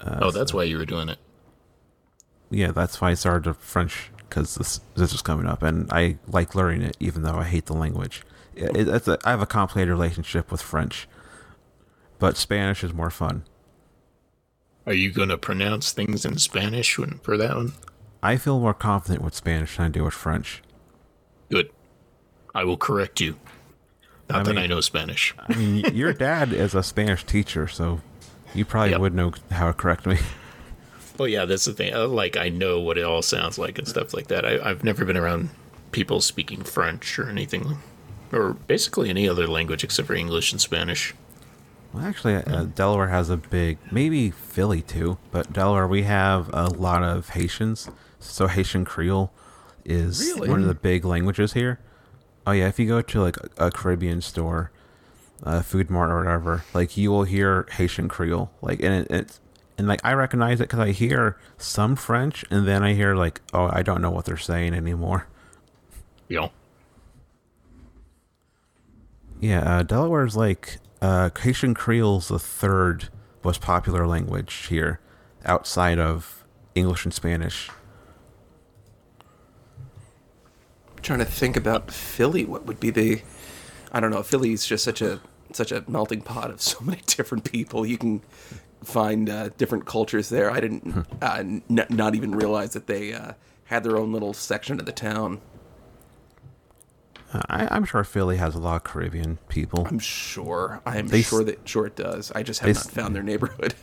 [0.00, 1.18] oh, that's why you were doing it.
[2.50, 6.18] Yeah, that's why I started the French because this this was coming up, and I
[6.26, 8.22] like learning it, even though I hate the language.
[8.54, 11.08] It, it, it's a, I have a complicated relationship with French,
[12.18, 13.44] but Spanish is more fun.
[14.86, 17.72] Are you gonna pronounce things in Spanish when, for that one?
[18.22, 20.62] I feel more confident with Spanish than I do with French.
[22.54, 23.36] I will correct you.
[24.28, 25.34] Not I that mean- I know Spanish.
[25.38, 28.00] I mean, your dad is a Spanish teacher, so
[28.54, 29.00] you probably Yep.
[29.00, 30.18] would know how to correct me.
[31.18, 31.94] Well, yeah, that's the thing.
[31.94, 34.44] Uh, Like, I know what it all sounds like and stuff like that.
[34.44, 35.50] I, I've never been around
[35.92, 37.78] people speaking French or anything,
[38.32, 41.14] or basically any other language except for English and Spanish.
[41.92, 46.66] Well, actually, uh, Delaware has a big, maybe Philly too, but Delaware we have a
[46.66, 47.88] lot of Haitians.
[48.18, 49.32] So Haitian Creole
[49.84, 50.48] is Really?
[50.48, 51.78] one of the big languages here.
[52.46, 54.70] Oh yeah, if you go to like a, a Caribbean store,
[55.42, 59.40] uh, food mart or whatever, like you will hear Haitian Creole, like and it, it's
[59.76, 63.40] and like I recognize it because I hear some French, and then I hear like,
[63.52, 65.26] oh, I don't know what they're saying anymore.
[66.28, 66.52] Know,
[69.40, 73.08] Yeah, uh, Delaware's like uh, Haitian Creole's the third
[73.42, 75.00] most popular language here,
[75.44, 76.44] outside of
[76.74, 77.70] English and Spanish.
[81.04, 82.44] Trying to think about Philly.
[82.44, 83.22] What would be the?
[83.92, 84.22] I don't know.
[84.22, 85.20] Philly's just such a
[85.52, 87.86] such a melting pot of so many different people.
[87.86, 88.22] You can
[88.82, 90.50] find uh, different cultures there.
[90.50, 93.32] I didn't uh, n- not even realize that they uh,
[93.66, 95.40] had their own little section of the town.
[97.32, 99.86] Uh, I, I'm sure Philly has a lot of Caribbean people.
[99.88, 100.80] I'm sure.
[100.84, 102.30] I'm They sure that sure it does.
[102.32, 103.74] I just have not found their neighborhood.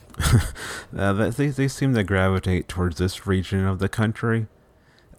[0.96, 4.48] Uh, they, they seem to gravitate towards this region of the country.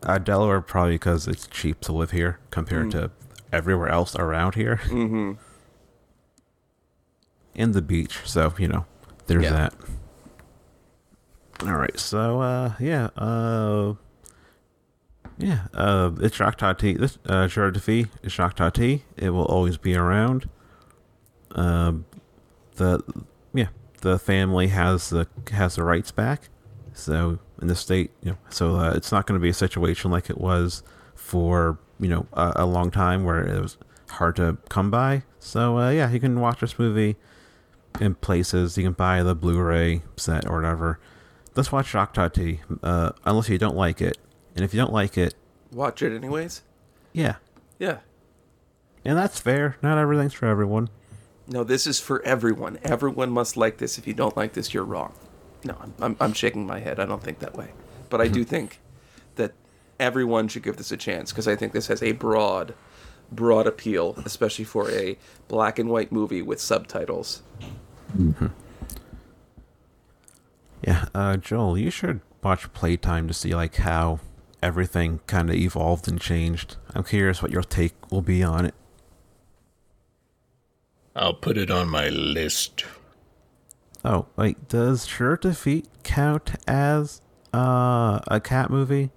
[0.05, 3.11] Uh, Delaware probably because it's cheap to live here compared to
[3.53, 4.81] everywhere else around here.
[4.87, 5.33] Mm-hmm.
[7.55, 8.87] and the beach, so you know,
[9.27, 9.51] there's Yeah.
[9.53, 9.75] that.
[11.65, 13.95] All right, so uh, yeah, uh,
[15.39, 16.95] yeah, uh, it's Tati.
[16.95, 19.05] This uh, Defi is Tati.
[19.17, 20.49] It will always be around.
[21.53, 22.07] Um,
[22.77, 23.01] the
[23.55, 23.69] yeah,
[24.01, 26.49] the family has the has the rights back.
[26.95, 30.11] So in the state, you know, so uh, it's not going to be a situation
[30.11, 30.83] like it was
[31.15, 33.79] for you know a, a long time where it was
[34.11, 35.23] hard to come by.
[35.39, 37.17] So uh, yeah, you can watch this movie
[38.01, 38.77] in places.
[38.77, 40.99] You can buy the Blu-ray set or whatever.
[41.55, 44.19] Let's watch Jacques Tati, uh, unless you don't like it.
[44.57, 45.35] And if you don't like it,
[45.71, 46.63] Watch it anyways.
[47.13, 47.37] yeah,
[47.79, 47.99] Yeah.
[49.05, 49.77] and that's fair.
[49.83, 50.89] Not everything's for everyone.
[51.47, 52.79] No, this is for everyone.
[52.83, 53.99] Everyone must like this.
[53.99, 55.13] If you don't like this, you're wrong.
[55.65, 56.99] No, I'm, I'm, I'm shaking my head.
[56.99, 57.69] I don't think that way.
[58.11, 58.81] But I do think
[59.37, 59.53] that
[59.99, 62.75] everyone should give this a chance because I think this has a broad,
[63.31, 65.17] broad appeal, especially for a
[65.49, 67.43] black and white movie with subtitles.
[70.87, 74.19] Yeah, uh, Joel, you should watch Playtime to see like how
[74.63, 76.77] everything kind of evolved and changed.
[76.95, 78.75] I'm curious what your take will be on it.
[81.15, 82.85] I'll put it on my list.
[84.05, 87.21] Oh, wait, does Jour de Fête count as
[87.55, 89.11] uh, a cat movie?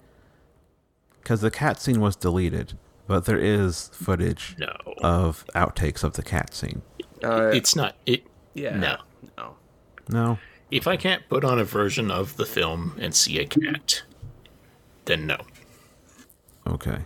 [1.21, 4.75] Because the cat scene was deleted, but there is footage No.
[5.01, 6.83] of outtakes of the cat scene.
[7.23, 8.25] Uh, it's not it.
[8.53, 8.75] yeah.
[8.77, 8.97] No.
[9.37, 9.55] No.
[10.07, 10.37] No,
[10.69, 14.03] If I can't put on a version of the film and see a cat,
[15.05, 15.37] then no.
[16.67, 17.05] okay.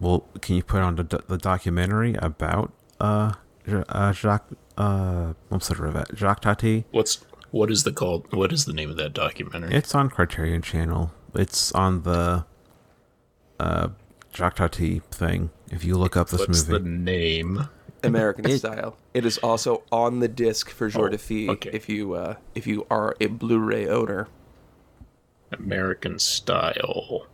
[0.00, 3.34] Well, can you put on the, the documentary about uh,
[3.88, 6.84] uh Jacques uh what's the Rivette Jacques Tati?
[6.90, 8.32] What's what is the called?
[8.32, 9.72] What is the name of that documentary?
[9.74, 11.12] It's on Criterion Channel.
[11.34, 12.44] It's on the
[13.60, 13.88] uh
[14.34, 15.50] Jacques Tati thing.
[15.70, 17.68] If you look up this What's movie, the name?
[18.02, 18.96] American style.
[19.14, 21.70] It is also on the disc for Jour de Fête okay.
[21.72, 24.28] if you uh, if you are a Blu-ray owner.
[25.52, 27.26] American Style.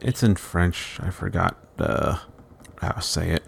[0.00, 0.98] it's in French.
[1.00, 2.18] I forgot uh
[2.80, 3.42] how to say it.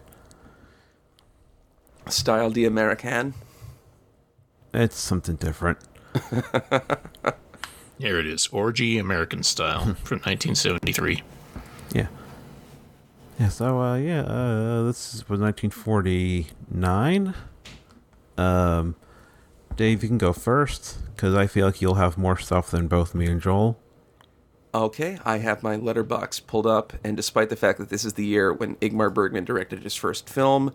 [2.09, 3.35] Style de American.
[4.73, 5.79] It's something different.
[7.99, 8.49] Here it is.
[8.49, 11.23] Orgy American Style from 1973.
[11.93, 12.09] Yeah.
[13.39, 17.35] Yeah, so uh yeah, uh this was 1949.
[18.37, 18.97] Um
[19.77, 23.15] Dave, you can go first cuz I feel like you'll have more stuff than both
[23.15, 23.79] me and Joel.
[24.75, 28.25] Okay, I have my Letterboxd pulled up, and despite the fact that this is the
[28.27, 30.73] year when Ingmar Bergman directed his first film,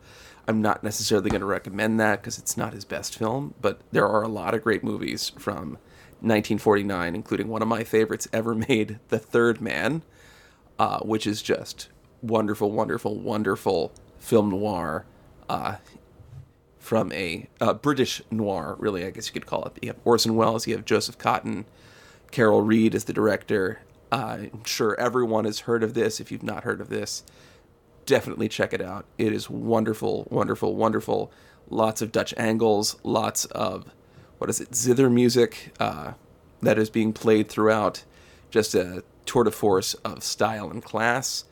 [0.49, 3.53] I'm not necessarily going to recommend that because it's not his best film.
[3.61, 5.73] But there are a lot of great movies from
[6.21, 10.01] 1949, including one of my favorites ever made, The Third Man,
[10.79, 11.89] uh, which is just
[12.23, 15.05] wonderful, wonderful, wonderful film noir
[15.47, 15.75] uh,
[16.79, 19.73] from a uh, British noir, really, I guess you could call it.
[19.83, 21.65] You have Orson Welles, you have Joseph Cotten,
[22.31, 23.81] Carol Reed is the director.
[24.11, 26.19] Uh, I'm sure everyone has heard of this.
[26.19, 27.23] If you've not heard of this,
[28.09, 29.05] definitely check it out.
[29.19, 31.31] It is wonderful, wonderful, wonderful.
[31.69, 33.93] Lots of Dutch angles, lots of
[34.39, 36.13] what is it, zither music uh,
[36.63, 38.03] that is being played throughout.
[38.49, 41.45] Just a tour de force of style and class.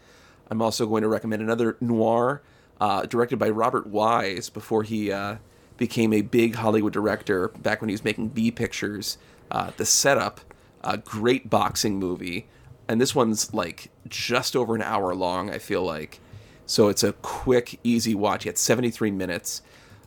[0.49, 2.41] I'm also going to recommend another noir
[2.81, 5.35] uh, directed by Robert Wise before he uh,
[5.77, 9.19] became a big Hollywood director back when he was making B pictures.
[9.51, 10.41] Uh, the Setup,
[10.83, 12.47] a great boxing movie.
[12.87, 16.19] And this one's like just over an hour long, I feel like.
[16.67, 18.43] So it's a quick, easy watch.
[18.43, 19.63] Had 73 minutes.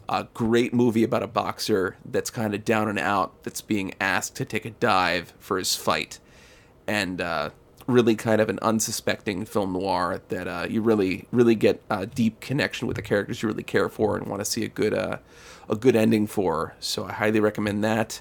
[0.08, 4.34] a great movie about a boxer that's kind of down and out that's being asked
[4.36, 6.18] to take a dive for his fight
[6.86, 7.50] and uh,
[7.86, 12.40] really kind of an unsuspecting film noir that uh, you really really get a deep
[12.40, 15.18] connection with the characters you really care for and want to see a good uh,
[15.68, 18.20] a good ending for so i highly recommend that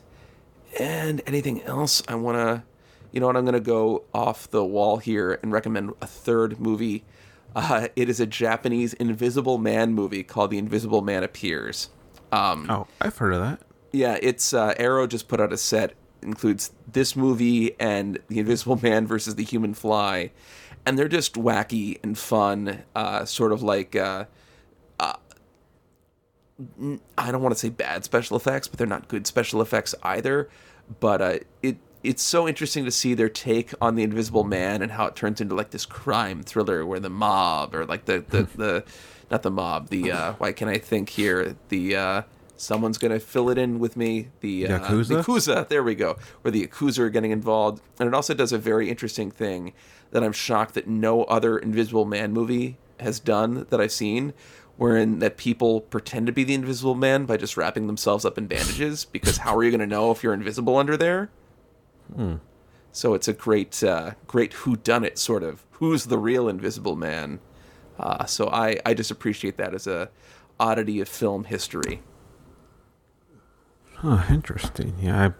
[0.80, 2.64] and anything else i want to
[3.12, 6.60] you know what i'm going to go off the wall here and recommend a third
[6.60, 7.04] movie
[7.56, 11.90] uh, it is a Japanese Invisible Man movie called The Invisible Man Appears.
[12.32, 13.62] Um, oh, I've heard of that.
[13.92, 18.76] Yeah, it's uh, Arrow just put out a set includes this movie and The Invisible
[18.84, 20.32] Man versus the Human Fly,
[20.86, 23.96] and they're just wacky and fun, uh, sort of like.
[23.96, 24.26] Uh,
[25.00, 25.14] uh
[27.18, 30.50] I don't want to say bad special effects, but they're not good special effects either.
[31.00, 34.92] But uh, it it's so interesting to see their take on the Invisible Man and
[34.92, 38.44] how it turns into like this crime thriller where the mob or like the the,
[38.56, 38.84] the
[39.30, 42.22] not the mob the uh, why can I think here the uh,
[42.56, 45.08] someone's gonna fill it in with me the uh, Yakuza?
[45.08, 48.54] the Yakuza there we go where the Yakuza are getting involved and it also does
[48.54, 49.74] a very interesting thing
[50.12, 54.34] that I'm shocked that no other Invisible Man movie has done that I've seen
[54.78, 58.48] wherein that people pretend to be the Invisible Man by just wrapping themselves up in
[58.48, 61.30] bandages because how are you gonna know if you're invisible under there?
[62.16, 62.36] Hmm.
[62.92, 65.66] So it's a great, uh, great who done it sort of.
[65.72, 67.40] Who's the real Invisible Man?
[68.00, 70.10] Uh, so I, I just appreciate that as a
[70.60, 72.02] oddity of film history.
[73.96, 74.96] Huh, interesting.
[75.02, 75.32] Yeah,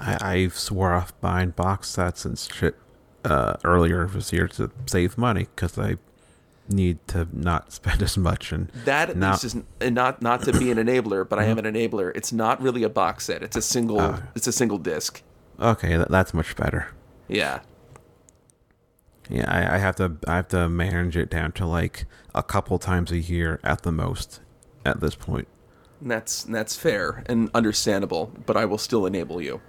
[0.00, 2.76] I, I, I swore off buying box sets and shit
[3.24, 5.96] uh, earlier this year to save money because I
[6.68, 10.78] need to not spend as much and that not, is not not to be an
[10.78, 12.12] enabler, but I am an enabler.
[12.14, 13.42] It's not really a box set.
[13.42, 14.00] It's a single.
[14.00, 15.22] Uh, it's a single disc.
[15.62, 16.88] Okay, that, that's much better.
[17.28, 17.60] Yeah.
[19.30, 22.78] Yeah, I, I have to I have to manage it down to like a couple
[22.78, 24.40] times a year at the most
[24.84, 25.46] at this point.
[26.00, 29.60] And that's that's fair and understandable, but I will still enable you.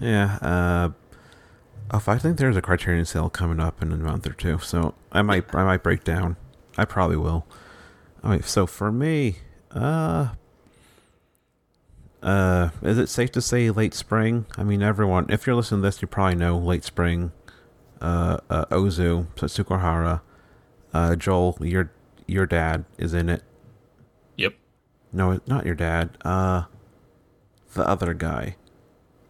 [0.00, 0.90] Yeah, uh
[1.92, 4.94] if I think there's a Criterion sale coming up in a month or two, so
[5.12, 6.36] I might I might break down.
[6.78, 7.46] I probably will.
[8.24, 9.36] All right, so for me,
[9.70, 10.30] uh
[12.22, 14.46] uh, is it safe to say late spring?
[14.56, 17.32] I mean, everyone, if you're listening to this, you probably know late spring.
[18.00, 20.22] Uh, uh Ozu, Setsuko Hara,
[20.94, 21.92] uh, Joel, your
[22.26, 23.42] your dad is in it.
[24.36, 24.54] Yep.
[25.12, 26.16] No, not your dad.
[26.24, 26.64] Uh,
[27.74, 28.56] the other guy.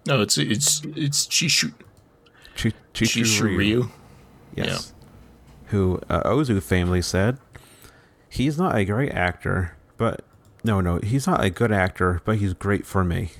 [0.07, 1.73] No, it's it's it's Chishu.
[2.55, 3.91] Ch- Chishu Ryu.
[4.55, 4.67] Yes.
[4.69, 5.07] Yeah.
[5.71, 7.39] Who uh, Ozu family said
[8.29, 10.25] he's not a great actor, but
[10.65, 13.31] no, no, he's not a good actor, but he's great for me.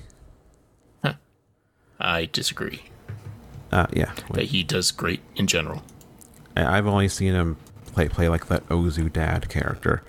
[1.03, 1.13] Huh.
[1.99, 2.83] I disagree.
[3.71, 4.13] Uh, yeah.
[4.33, 5.83] That he does great in general.
[6.55, 10.03] I've only seen him play play like that Ozu dad character.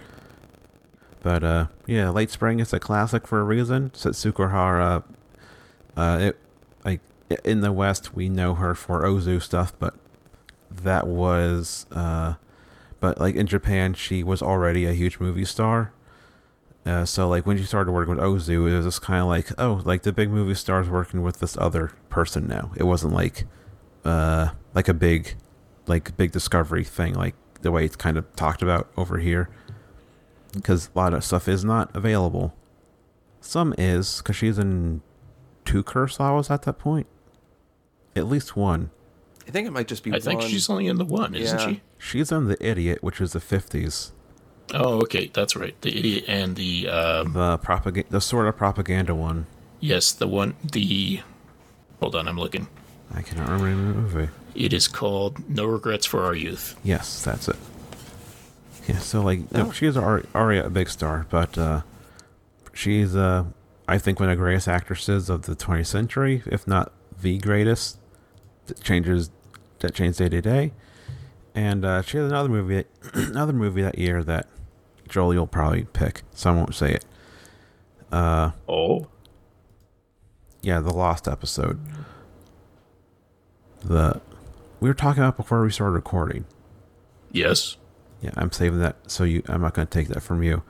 [1.23, 3.91] But uh, yeah, Late Spring is a classic for a reason.
[3.91, 5.05] Setsuko Hara,
[5.97, 6.39] uh, it
[6.85, 7.01] like
[7.45, 9.95] in the West we know her for Ozu stuff, but
[10.71, 12.35] that was uh,
[12.99, 15.93] but like in Japan she was already a huge movie star.
[16.85, 19.49] Uh, so like when she started working with Ozu, it was just kind of like,
[19.59, 22.73] oh, like the big movie stars working with this other person now.
[22.77, 23.47] It wasn't like,
[24.05, 25.37] uh, like a big,
[25.87, 29.49] like big discovery thing, like the way it's kind of talked about over here.
[30.53, 32.55] Because a lot of stuff is not available.
[33.41, 35.03] Some is because she's in
[35.65, 37.07] two curse Kurosawas at that point.
[38.15, 38.91] At least one.
[39.47, 40.11] I think it might just be.
[40.11, 40.21] One.
[40.21, 40.41] I one.
[40.41, 41.83] think she's only in the one, isn't she?
[41.99, 44.13] She's in the Idiot, which is the fifties.
[44.75, 45.79] Oh, okay, that's right.
[45.83, 49.47] The idiot and the um, the propaganda, the sort of propaganda one.
[49.81, 50.55] Yes, the one.
[50.65, 51.21] The
[52.01, 52.69] hold on, I'm looking.
[53.15, 54.33] I cannot remember the movie.
[54.55, 56.79] It is called No Regrets for Our Youth.
[56.83, 57.57] Yes, that's it.
[58.89, 59.65] Yeah, so like, oh.
[59.65, 61.83] no, she's already a big star, but uh,
[62.73, 63.45] she's, uh,
[63.87, 67.99] I think, one of the greatest actresses of the 20th century, if not the greatest.
[68.67, 69.31] That changes,
[69.81, 70.73] that changed day to day.
[71.55, 72.85] And uh, she has another movie,
[73.15, 74.49] another movie that year that
[75.09, 77.05] Joel you'll probably pick, so I won't say it.
[78.11, 79.09] Uh, oh,
[80.63, 81.81] yeah, the Lost episode.
[83.85, 84.21] The
[84.81, 86.45] we were talking about before we started recording.
[87.31, 87.77] Yes.
[88.21, 89.43] Yeah, I'm saving that so you.
[89.49, 90.63] I'm not going to take that from you.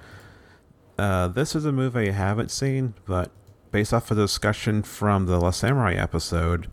[0.98, 3.30] Uh, this is a movie I haven't seen, but
[3.70, 6.68] based off of the discussion from the Last Samurai episode,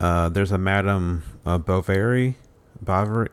[0.00, 2.36] uh, there's a Madame uh, Bovary,
[2.82, 3.30] Bovary.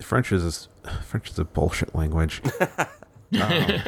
[0.00, 0.68] French is
[1.02, 2.42] French is a bullshit language.
[2.60, 3.82] um,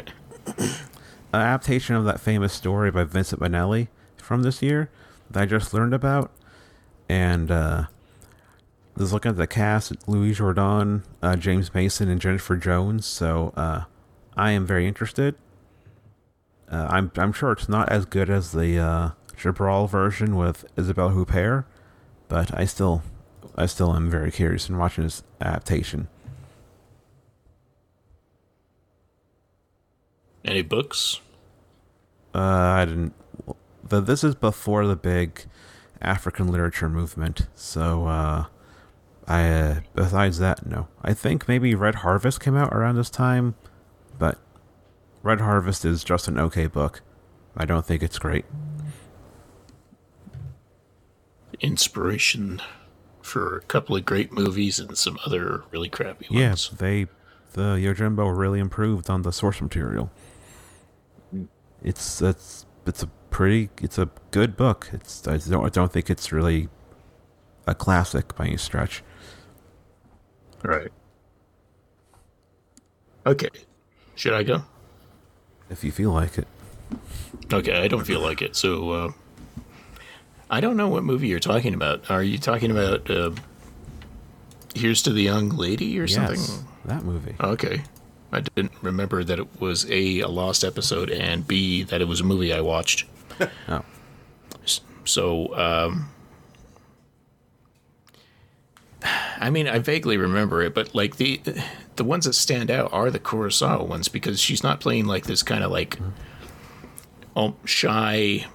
[1.33, 3.87] an adaptation of that famous story by Vincent Minnelli
[4.17, 4.89] from this year
[5.29, 6.31] that I just learned about,
[7.09, 7.83] and uh,
[8.95, 13.05] was looking at the cast: Louis Jourdan, uh, James Mason, and Jennifer Jones.
[13.05, 13.83] So uh,
[14.35, 15.35] I am very interested.
[16.71, 21.11] Uh, I'm I'm sure it's not as good as the uh, Chabrol version with Isabelle
[21.11, 21.65] Huppert,
[22.27, 23.03] but I still
[23.57, 26.07] I still am very curious in watching this adaptation.
[30.45, 31.19] Any books?
[32.33, 33.13] Uh, I didn't.
[33.83, 35.45] The, this is before the big
[36.01, 38.45] African literature movement, so uh,
[39.27, 39.49] I.
[39.49, 40.87] Uh, besides that, no.
[41.01, 43.55] I think maybe Red Harvest came out around this time,
[44.19, 44.37] but
[45.23, 47.01] Red Harvest is just an okay book.
[47.55, 48.45] I don't think it's great.
[51.59, 52.61] Inspiration
[53.27, 56.39] for a couple of great movies and some other really crappy ones.
[56.39, 57.07] Yes, yeah, they
[57.53, 60.11] the Yojimbo really improved on the source material.
[61.83, 64.89] It's it's it's a pretty it's a good book.
[64.93, 66.69] It's I don't I don't think it's really
[67.65, 69.03] a classic by any stretch.
[70.63, 70.91] Right.
[73.25, 73.49] Okay.
[74.15, 74.63] Should I go?
[75.69, 76.47] If you feel like it.
[77.51, 78.55] Okay, I don't feel like it.
[78.55, 79.11] So uh,
[80.49, 82.09] I don't know what movie you're talking about.
[82.09, 83.31] Are you talking about uh,
[84.73, 86.67] Here's to the Young Lady or yes, something?
[86.85, 87.35] That movie.
[87.39, 87.83] Okay.
[88.31, 92.21] I didn't remember that it was A, a lost episode, and B, that it was
[92.21, 93.05] a movie I watched.
[93.69, 93.83] oh.
[95.05, 96.09] So, um,
[99.39, 101.41] I mean, I vaguely remember it, but like the
[101.95, 105.43] the ones that stand out are the Kurosawa ones because she's not playing like this
[105.43, 105.97] kind of like
[107.35, 107.55] mm.
[107.65, 108.45] shy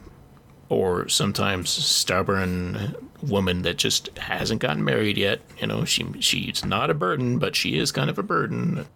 [0.73, 5.41] or sometimes stubborn woman that just hasn't gotten married yet.
[5.59, 8.87] You know, she she's not a burden, but she is kind of a burden.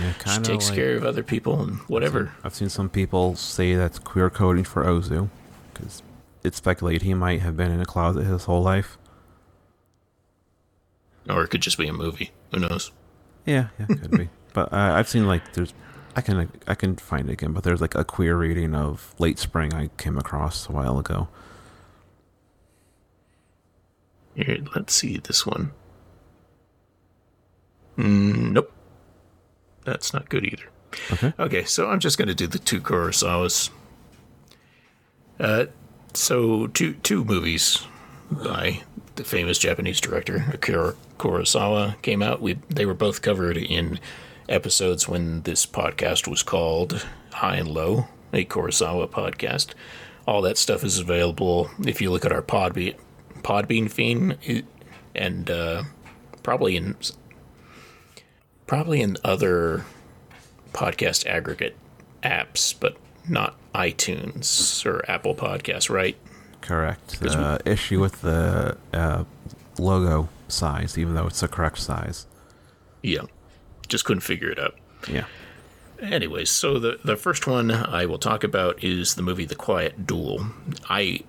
[0.00, 2.32] Yeah, she takes like, care of other people and whatever.
[2.42, 5.30] I've seen, some people say that's queer coding for Ozu
[5.72, 6.02] because
[6.42, 8.98] it's speculated he might have been in a closet his whole life.
[11.28, 12.30] Or it could just be a movie.
[12.52, 12.92] Who knows?
[13.44, 14.28] Yeah, yeah, could be.
[14.52, 15.74] But uh, I've seen like there's
[16.16, 19.38] I can I can find it again, but there's like a queer reading of Late
[19.38, 21.28] Spring I came across a while ago.
[24.34, 25.72] Here, let's see this one.
[27.98, 28.72] Mm, nope,
[29.84, 30.64] that's not good either.
[31.12, 31.34] Okay.
[31.38, 33.68] Okay, so I'm just going to do the two Kurosawas.
[35.38, 35.66] Uh,
[36.14, 37.86] so two two movies
[38.30, 38.82] by
[39.16, 42.40] the famous Japanese director Akira Kurosawa came out.
[42.40, 44.00] We they were both covered in
[44.48, 49.74] episodes when this podcast was called High and Low, a Kurosawa podcast.
[50.26, 52.96] All that stuff is available if you look at our Podbean,
[53.42, 54.66] Podbean feed,
[55.14, 55.84] and uh,
[56.42, 56.96] probably in
[58.66, 59.84] probably in other
[60.72, 61.76] podcast aggregate
[62.24, 62.96] apps, but
[63.28, 66.16] not iTunes or Apple Podcasts, right?
[66.60, 67.20] Correct.
[67.20, 69.24] The we, issue with the uh,
[69.78, 72.26] logo size, even though it's the correct size.
[73.02, 73.22] Yeah
[73.88, 74.74] just couldn't figure it out.
[75.08, 75.24] Yeah.
[76.00, 80.06] Anyways, so the the first one I will talk about is the movie The Quiet
[80.06, 80.46] Duel.
[80.90, 81.20] I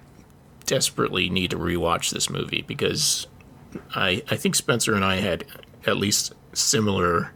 [0.66, 3.28] desperately need to rewatch this movie because
[3.96, 5.46] I I think Spencer and I had
[5.86, 7.32] at least similar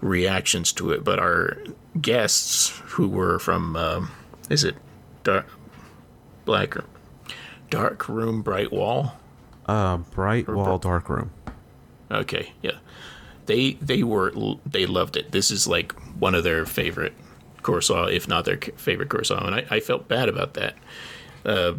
[0.00, 1.56] reactions to it, but our
[2.00, 4.10] guests who were from um,
[4.48, 4.76] is it
[5.24, 5.46] dark
[6.44, 6.76] black
[7.70, 9.14] dark room bright wall
[9.66, 11.30] uh bright wall dark room
[12.10, 12.78] okay yeah
[13.46, 14.32] they they were
[14.66, 15.32] they loved it.
[15.32, 17.14] This is like one of their favorite
[17.62, 20.74] Kurosawa, if not their favorite Kurosawa, and I, I felt bad about that.
[21.44, 21.74] Uh,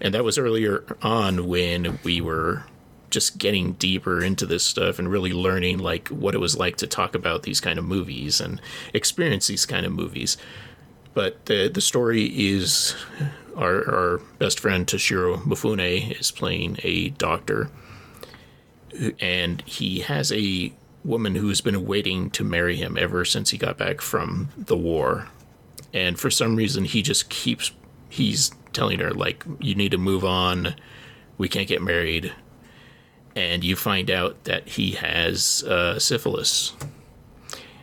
[0.00, 2.64] and that was earlier on when we were
[3.10, 6.86] just getting deeper into this stuff and really learning like what it was like to
[6.86, 8.60] talk about these kind of movies and
[8.92, 10.36] experience these kind of movies.
[11.14, 12.94] But the the story is
[13.56, 17.70] our our best friend Toshiro Mifune is playing a doctor,
[19.20, 20.72] and he has a
[21.04, 25.28] woman who's been waiting to marry him ever since he got back from the war.
[25.92, 27.70] And for some reason, he just keeps,
[28.08, 30.74] he's telling her, like, you need to move on.
[31.38, 32.32] We can't get married.
[33.36, 36.72] And you find out that he has uh, syphilis.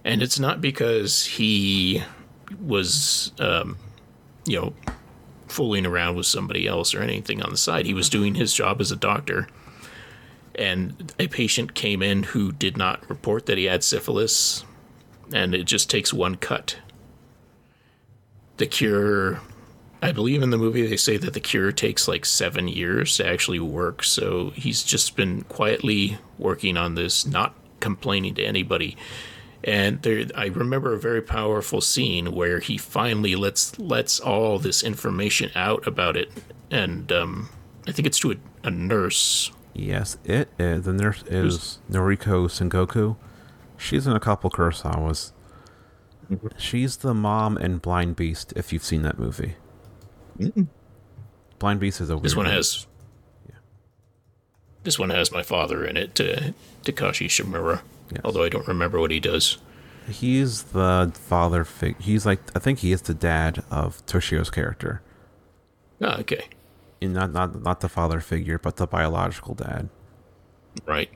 [0.04, 2.04] And it's not because he
[2.60, 3.78] was, um,
[4.46, 4.74] you know,
[5.48, 7.86] fooling around with somebody else or anything on the side.
[7.86, 9.48] He was doing his job as a doctor
[10.56, 14.66] and a patient came in who did not report that he had syphilis,
[15.34, 16.78] and it just takes one cut.
[18.58, 19.40] The cure,
[20.02, 23.28] I believe in the movie they say that the cure takes like seven years to
[23.28, 28.98] actually work, so he's just been quietly working on this, not complaining to anybody.
[29.64, 34.84] And there, I remember a very powerful scene where he finally lets lets all this
[34.84, 36.32] information out about it,
[36.72, 37.50] and um,
[37.88, 40.84] I think it's to a, a nurse Yes, it is.
[40.86, 43.16] The nurse is Noriko Sengoku.
[43.78, 45.32] She's in a couple Kurosawas.
[46.58, 48.54] She's the mom in Blind Beast.
[48.56, 49.56] If you've seen that movie,
[51.60, 52.56] Blind Beast is a weird This one movie.
[52.58, 52.88] has.
[54.84, 56.52] This one has my father in it, uh,
[56.84, 57.82] Takashi Shimura.
[58.12, 58.22] Yes.
[58.26, 59.58] Although I don't remember what he does.
[60.10, 62.00] He's the father fig.
[62.02, 65.02] He's like I think he is the dad of Toshio's character.
[66.02, 66.46] Ah, okay.
[67.02, 69.90] Not not not the father figure, but the biological dad.
[70.86, 71.10] Right.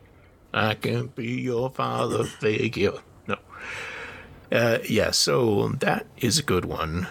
[0.53, 2.93] I can be your father figure.
[3.27, 3.35] No.
[4.51, 7.07] Uh, yeah, so that is a good one.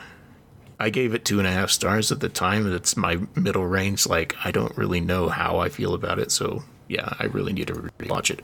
[0.81, 2.73] I gave it two and a half stars at the time.
[2.73, 4.07] It's my middle range.
[4.07, 6.33] Like, I don't really know how I feel about it.
[6.33, 8.41] So, yeah, I really need to rewatch it.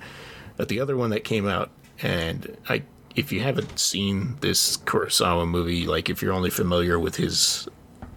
[0.57, 1.71] But the other one that came out,
[2.03, 2.83] and I,
[3.17, 7.69] if you haven't seen this Kurosawa movie, like if you're only familiar with his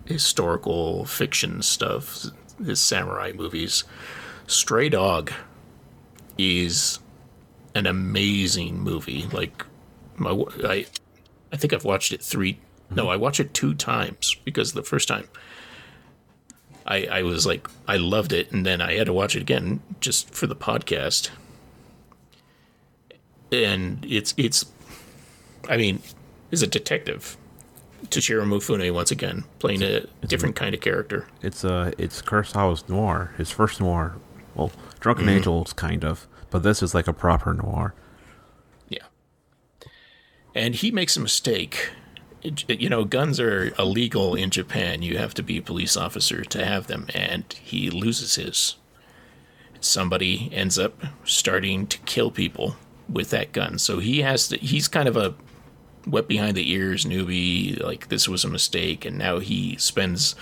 [0.06, 2.26] historical fiction stuff,
[2.64, 3.84] his samurai movies,
[4.48, 5.32] Stray Dog
[6.38, 7.00] is
[7.76, 9.26] an amazing movie.
[9.32, 9.66] Like
[10.16, 10.32] my
[10.64, 10.86] I
[11.52, 12.60] I think I've watched it 3
[12.92, 13.12] No, mm-hmm.
[13.12, 15.28] I watched it two times because the first time
[16.86, 19.82] I I was like I loved it and then I had to watch it again
[20.00, 21.30] just for the podcast.
[23.52, 24.66] And it's it's
[25.70, 26.02] I mean,
[26.52, 27.38] is a detective.
[28.10, 31.28] Toshiro Mifune once again playing a different kind of character.
[31.42, 34.16] It's uh it's Kurosawa's noir, his first noir.
[34.56, 37.94] Well, Drunken Angels kind of, but this is like a proper noir.
[38.90, 39.06] Yeah.
[40.54, 41.90] And he makes a mistake.
[42.44, 45.02] It- You know, guns are illegal in Japan.
[45.02, 48.76] You have to be a police officer to have them, and he loses his.
[49.80, 52.76] Somebody ends up starting to kill people
[53.10, 53.80] with that gun.
[53.80, 55.34] So he has to, he's kind of a
[56.06, 60.36] wet behind the ears newbie, like this was a mistake, and now he spends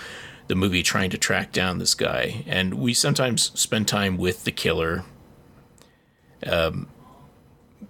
[0.47, 2.43] the movie trying to track down this guy.
[2.45, 5.05] And we sometimes spend time with the killer,
[6.45, 6.89] um,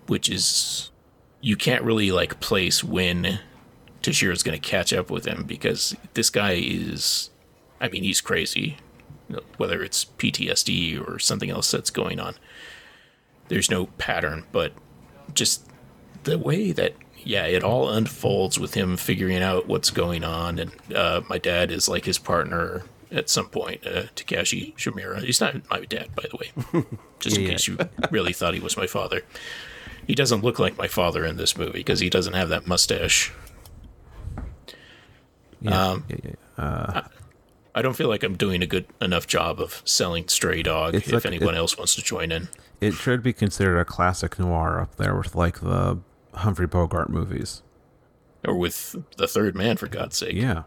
[0.07, 0.91] which is
[1.41, 3.39] you can't really like place when
[4.02, 7.30] Toshiro's going to catch up with him because this guy is,
[7.80, 8.77] I mean, he's crazy.
[9.57, 12.35] Whether it's PTSD or something else that's going on,
[13.48, 14.73] there's no pattern, but
[15.34, 15.65] just
[16.23, 16.93] the way that
[17.23, 21.72] yeah, it all unfolds with him figuring out what's going on, and uh, my dad
[21.72, 25.22] is like his partner at some point, uh, Takashi Shimura.
[25.22, 26.85] He's not my dad, by the way,
[27.19, 27.77] just in Yeah, case you
[28.11, 29.22] really thought he was my father.
[30.07, 33.31] He doesn't look like my father in this movie because he doesn't have that mustache.
[35.61, 36.03] Yeah, Um.
[36.57, 37.02] Uh,
[37.73, 40.93] I don't feel like I'm doing a good enough job of selling Stray Dog.
[40.95, 42.49] If like- anyone it- else wants to join in,
[42.81, 45.99] it should be considered a classic noir up there with like the
[46.35, 47.61] Humphrey Bogart movies.
[48.47, 50.33] or with the Third Man, for God's sake.
[50.35, 50.63] Yeah.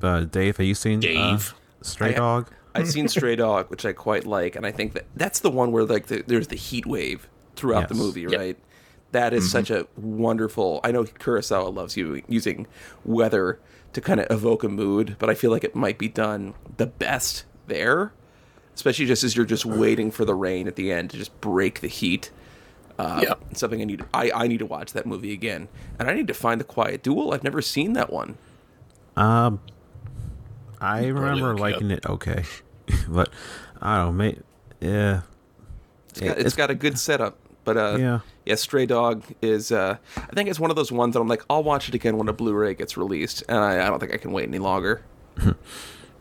[0.00, 1.54] Uh, Dave, have you seen uh, Dave.
[1.82, 2.50] Stray I- Dog?
[2.74, 5.72] I've seen Stray Dog, which I quite like, and I think that that's the one
[5.72, 7.26] where like the, there's the heat wave
[7.56, 8.32] throughout the movie, Yep.
[8.38, 8.56] right?
[9.10, 10.80] That is such a wonderful.
[10.84, 12.68] I know Kurosawa loves you using
[13.04, 13.58] weather
[13.94, 16.86] to kind of evoke a mood, but I feel like it might be done the
[16.86, 18.12] best there,
[18.76, 21.80] especially just as you're just waiting for the rain at the end to just break
[21.80, 22.30] the heat.
[22.98, 23.34] Uh, Yeah.
[23.54, 24.04] something I need.
[24.12, 25.68] I I need to watch that movie again,
[25.98, 27.32] and I need to find the Quiet Duel.
[27.32, 28.36] I've never seen that one.
[29.16, 29.60] Um,
[30.80, 31.60] I remember look it up.
[31.60, 32.44] liking it okay,
[33.08, 33.30] but
[33.80, 34.38] I don't know, mate.
[34.80, 35.22] Yeah,
[36.10, 38.20] It's got, it's got a good setup, but uh, Yeah.
[38.46, 39.72] yeah, Stray Dog is.
[39.72, 42.16] Uh, I think it's one of those ones that I'm like, I'll watch it again
[42.16, 45.02] when a Blu-ray gets released, and I, I don't think I can wait any longer.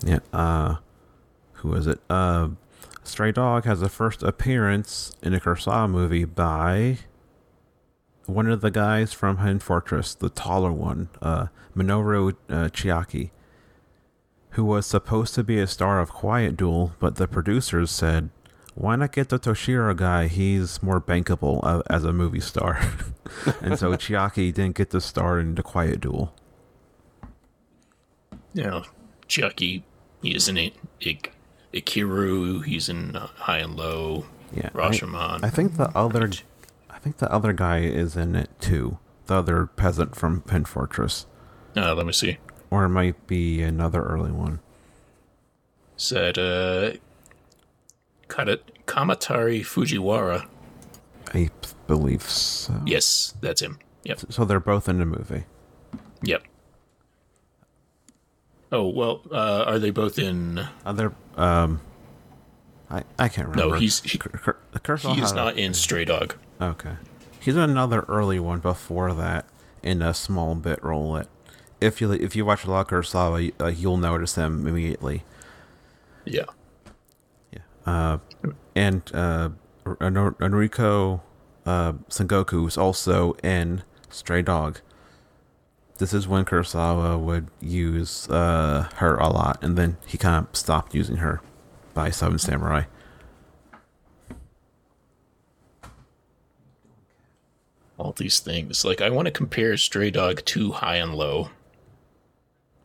[0.06, 0.20] yeah.
[0.34, 0.76] Uh,
[1.64, 2.00] was it?
[2.10, 2.50] Uh,
[3.08, 6.98] Stray Dog has a first appearance in a Kurosawa movie by
[8.26, 13.32] one of the guys from Hidden Fortress, the taller one, uh, Minoru uh, Chiaki,
[14.52, 18.30] who was supposed to be a star of Quiet Duel, but the producers said,
[18.76, 20.28] "Why not get the Toshiro guy?
[20.28, 22.78] He's more bankable uh, as a movie star."
[23.62, 26.34] and so Chiaki didn't get the star in the Quiet Duel.
[29.28, 29.86] Chucky,
[30.22, 30.74] he is in it.
[31.74, 34.26] Ik- Ikiru, he's in uh, High and Low.
[34.54, 35.44] Yeah, I- Rashomon.
[35.44, 36.30] I think the other,
[36.90, 38.98] I think the other guy is in it too.
[39.28, 41.26] The other peasant from Pen Fortress,
[41.76, 42.38] uh, let me see.
[42.72, 44.60] or it might be another early one.
[45.98, 46.92] Said, uh,
[48.30, 50.48] Kamatari Fujiwara.
[51.34, 51.50] I
[51.88, 52.82] believe so.
[52.86, 53.80] Yes, that's him.
[54.04, 54.22] Yep.
[54.30, 55.44] So they're both in the movie.
[56.24, 56.44] Yep.
[58.72, 60.66] Oh, well, uh, are they both in.
[60.86, 61.80] Other, um,
[62.90, 63.76] I I can't remember.
[63.76, 64.02] No, he's.
[64.02, 66.36] He, Cur- Cur- Kurosawa he is had- not in Stray Dog.
[66.62, 66.94] Okay,
[67.40, 69.46] he's in another early one before that
[69.84, 71.16] in a small bit role.
[71.16, 71.28] It
[71.80, 75.24] if you if you watch a lot of Kurosawa, uh, you'll notice him immediately.
[76.26, 76.46] Yeah.
[77.54, 77.60] Yeah.
[77.86, 78.18] Uh,
[78.76, 79.50] and uh,
[79.86, 81.22] Noriko
[81.66, 84.82] uh, Sengoku is also in Stray Dog.
[85.98, 90.56] This is when Kurosawa would use uh, her a lot, and then he kind of
[90.56, 91.42] stopped using her
[91.94, 92.84] by Seven Samurai.
[97.98, 98.86] All these things.
[98.86, 101.50] Like, I want to compare Stray Dog to High and Low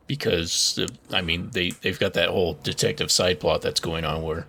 [0.07, 0.79] because,
[1.11, 4.47] I mean, they, they've got that whole detective side plot that's going on where,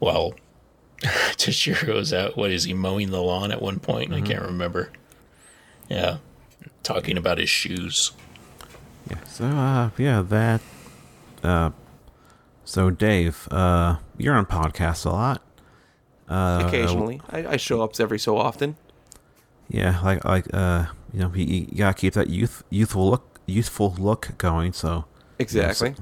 [0.00, 0.34] well,
[1.02, 2.36] Toshiro's out.
[2.36, 4.12] What is he mowing the lawn at one point?
[4.12, 4.90] I can't remember.
[5.88, 6.18] Yeah,
[6.82, 8.12] talking about his shoes.
[9.10, 9.24] Yeah.
[9.24, 10.60] So uh yeah, that
[11.42, 11.70] uh
[12.64, 15.42] so Dave, uh you're on podcasts a lot.
[16.28, 18.76] Uh Occasionally, I, I show up every so often.
[19.68, 23.94] Yeah, like like uh you know, you, you gotta keep that youth youthful look youthful
[23.98, 25.04] look going, so
[25.38, 25.94] Exactly.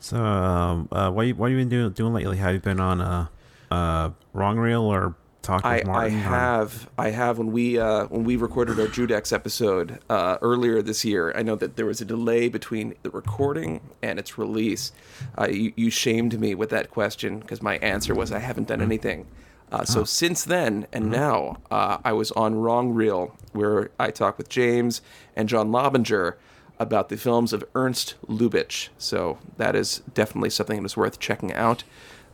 [0.00, 2.38] so um uh what you what have you been doing doing lately?
[2.38, 3.26] Have you been on uh
[3.70, 8.36] uh wrong reel or talking I, I have I have when we uh, when we
[8.36, 11.32] recorded our Judex episode uh, earlier this year.
[11.36, 14.92] I know that there was a delay between the recording and its release.
[15.38, 18.80] Uh, you, you shamed me with that question because my answer was I haven't done
[18.80, 19.26] anything.
[19.70, 24.36] Uh, so since then and now, uh, I was on Wrong Reel where I talked
[24.36, 25.00] with James
[25.34, 26.36] and John Lobinger
[26.78, 28.88] about the films of Ernst Lubitsch.
[28.98, 31.84] So that is definitely something that is worth checking out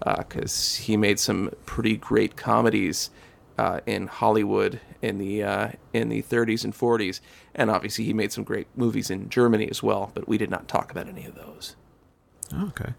[0.05, 3.11] because he made some pretty great comedies
[3.59, 7.21] uh, in Hollywood in the uh, in the 30s and 40s,
[7.55, 10.11] and obviously he made some great movies in Germany as well.
[10.15, 11.77] But we did not talk about any of those.
[12.55, 12.95] Okay.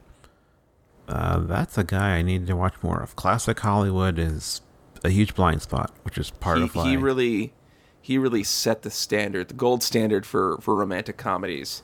[1.07, 3.15] Uh, that's a guy I need to watch more of.
[3.15, 4.61] Classic Hollywood is
[5.03, 7.53] a huge blind spot, which is part He, of why he really
[8.01, 11.84] he really set the standard, the gold standard for for romantic comedies.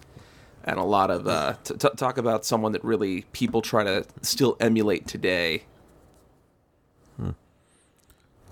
[0.68, 4.04] And a lot of uh, t- t- talk about someone that really people try to
[4.24, 5.64] still emulate today.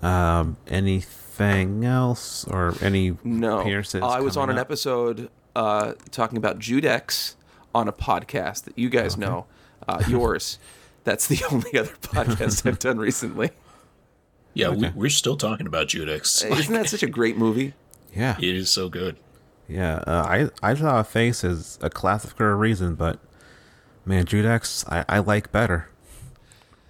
[0.02, 4.68] Um, anything else or any No, appearances I was on coming an up?
[4.68, 7.36] episode uh, talking about Judex
[7.74, 9.46] on a podcast that you guys know,
[9.88, 10.60] uh, yours.
[11.06, 13.52] That's the only other podcast I've done recently.
[14.54, 14.92] Yeah, we, Okay.
[14.94, 16.46] we're still talking about Judex.
[16.52, 17.74] Isn't that such a great movie?
[18.14, 19.16] Yeah, it is so good.
[19.68, 20.04] Yeah.
[20.06, 23.20] Uh, I I saw a face as a classic for a reason, but
[24.06, 25.90] man, Judex, I, I like better.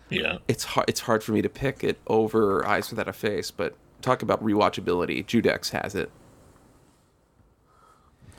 [0.10, 0.38] Yeah.
[0.48, 0.90] It's hard.
[0.90, 4.44] It's hard for me to pick it over Eyes Without a Face, but talk about
[4.44, 5.26] rewatchability.
[5.26, 6.12] Judex has it.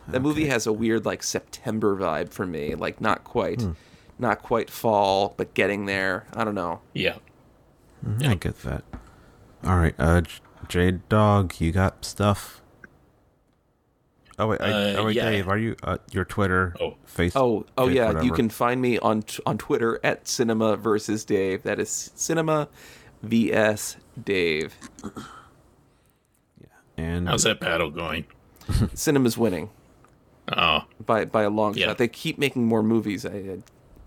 [0.08, 2.74] That movie has a weird like September vibe for me.
[2.74, 3.66] Like not quite,
[4.18, 6.26] not quite fall, but getting there.
[6.34, 6.80] I don't know.
[6.92, 7.16] Yeah.
[8.20, 8.84] I get that.
[9.64, 12.60] All right, uh, J- Jade Dog, you got stuff.
[14.38, 15.30] Oh wait, I, Uh, oh wait, yeah.
[15.30, 16.94] Dave, are you uh, your Twitter, Oh.
[17.06, 17.36] Facebook?
[17.36, 18.20] Oh, oh yeah.
[18.20, 21.62] You can find me on t- on Twitter at Cinema versus Dave.
[21.62, 22.68] That is Cinema
[23.22, 24.74] vs Dave.
[26.60, 26.66] Yeah.
[26.96, 28.24] And How's that battle going?
[28.94, 29.70] Cinema's winning
[30.54, 31.86] Oh, by by a long Yeah.
[31.86, 31.98] shot.
[31.98, 33.24] They keep making more movies.
[33.24, 33.58] I, I,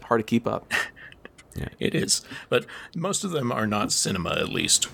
[0.03, 0.71] hard to keep up.
[1.55, 2.21] Yeah, it is.
[2.49, 4.89] But most of them are not cinema, at least.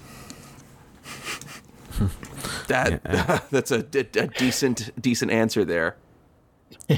[2.67, 5.95] That Yeah, that's a, a, a decent decent answer there.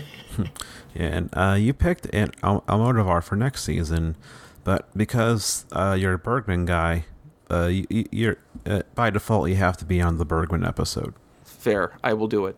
[0.93, 4.15] Yeah, and uh, you picked an Al- Almodovar for next season,
[4.63, 7.03] but because uh, you're a Bergman guy,
[7.51, 11.13] uh, you, you're uh, by default you have to be on the Bergman episode.
[11.43, 11.97] Fair.
[12.01, 12.55] I will do it.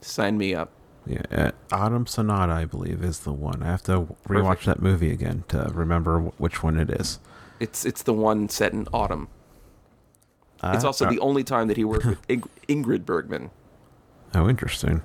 [0.00, 0.70] Sign me up.
[1.06, 3.62] Yeah, uh, Autumn Sonata, I believe, is the one.
[3.64, 4.64] I have to rewatch Perfect.
[4.66, 7.18] that movie again to remember wh- which one it is.
[7.58, 9.26] It's it's the one set in autumn.
[10.72, 13.50] It's also uh, the only time that he worked with Ing- Ingrid Bergman.
[14.34, 15.02] oh, interesting.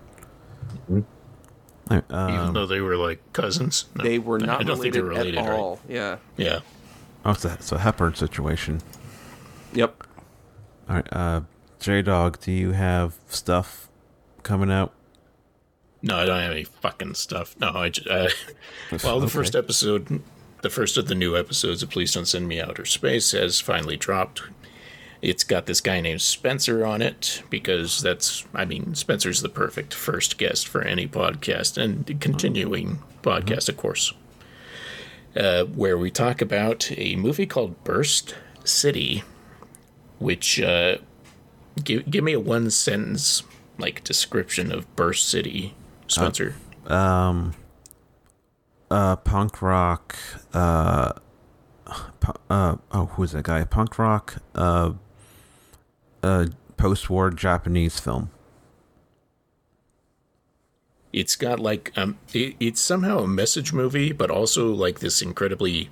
[0.89, 1.01] Uh,
[1.91, 3.85] Even Um, though they were like cousins.
[3.95, 5.59] No, They were I not don't think related, they're related, at right?
[5.59, 5.79] all.
[5.87, 6.17] Yeah.
[6.37, 6.59] Yeah.
[7.25, 8.81] oh, it's a, it's a Hepburn situation.
[9.73, 10.03] Yep.
[10.87, 11.41] All right, uh,
[11.79, 13.89] J Dog, do you have stuff
[14.43, 14.93] coming out?
[16.01, 17.55] No, I don't have any fucking stuff.
[17.59, 18.29] No, I just, uh,
[19.03, 19.33] well, the Okay.
[19.33, 20.21] first episode,
[20.61, 23.97] the first of the new episodes of Please Don't Send Me Outer Space has finally
[23.97, 24.41] dropped.
[25.21, 29.93] It's got this guy named Spencer on it because that's, I mean, Spencer's the perfect
[29.93, 34.13] first guest for any podcast and continuing podcast, of course,
[35.35, 39.23] uh, where we talk about a movie called Burst City,
[40.19, 40.99] which, uh,
[41.83, 43.43] give, give me a one sentence
[43.77, 45.73] like description of Burst City,
[46.07, 46.55] Spencer.
[46.87, 47.55] Um,
[48.89, 50.17] uh, punk rock.
[50.53, 51.13] Uh,
[52.49, 53.63] uh, oh, who's that guy?
[53.63, 54.37] Punk rock.
[54.55, 54.93] Uh,
[56.23, 56.47] uh,
[56.77, 58.29] post-war Japanese film.
[61.11, 65.89] it's got like um it, it's somehow a message movie but also like this incredibly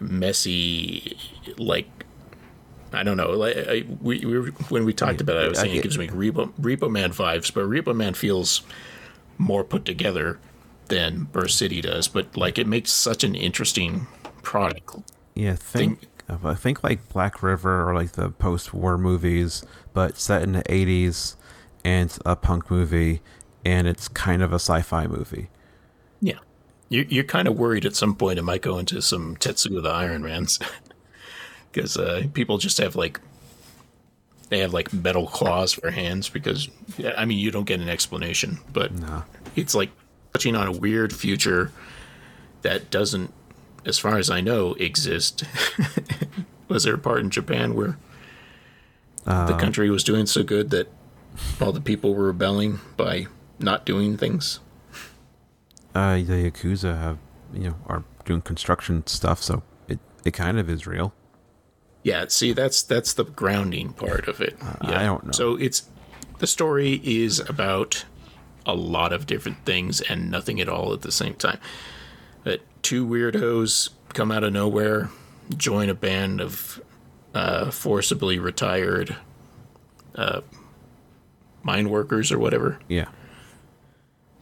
[0.00, 1.16] messy
[1.58, 1.86] like
[2.92, 3.32] I don't know.
[3.32, 5.98] Like I, we, we were, when we talked about it, I was saying it gives
[5.98, 8.62] me Repo Repo Man vibes, but Repo Man feels
[9.36, 10.38] more put together
[10.86, 12.06] than Burst City does.
[12.06, 14.06] But like it makes such an interesting
[14.42, 14.94] product.
[15.34, 15.56] Yeah,
[16.28, 21.36] I think like Black River or like the post-war movies, but set in the '80s,
[21.84, 23.20] and it's a punk movie,
[23.64, 25.48] and it's kind of a sci-fi movie.
[26.20, 26.38] Yeah,
[26.88, 29.90] you're you're kind of worried at some point it might go into some Tetsuo the
[29.90, 30.58] Iron Man's.
[31.72, 33.20] because uh, people just have like
[34.48, 36.68] they have like metal claws for hands because
[37.16, 39.24] I mean you don't get an explanation, but No.
[39.56, 39.90] it's like
[40.32, 41.72] touching on a weird future
[42.62, 43.32] that doesn't,
[43.84, 45.44] as far as I know, exist.
[46.68, 47.98] was there a part in Japan where
[49.24, 50.88] the country was doing so good that
[51.60, 53.26] all the people were rebelling by
[53.58, 54.60] not doing things?
[55.94, 57.18] Uh, the Yakuza have
[57.52, 61.14] you know are doing construction stuff, so it it kind of is real.
[62.02, 64.56] Yeah, see, that's that's the grounding part of it.
[64.60, 65.00] yeah.
[65.00, 65.32] I don't know.
[65.32, 65.88] So it's
[66.38, 68.04] the story is about
[68.66, 71.58] a lot of different things and nothing at all at the same time.
[72.44, 75.10] That two weirdos come out of nowhere,
[75.56, 76.80] join a band of
[77.34, 79.16] uh, forcibly retired
[80.14, 80.42] uh,
[81.62, 83.08] mine workers or whatever, Yeah.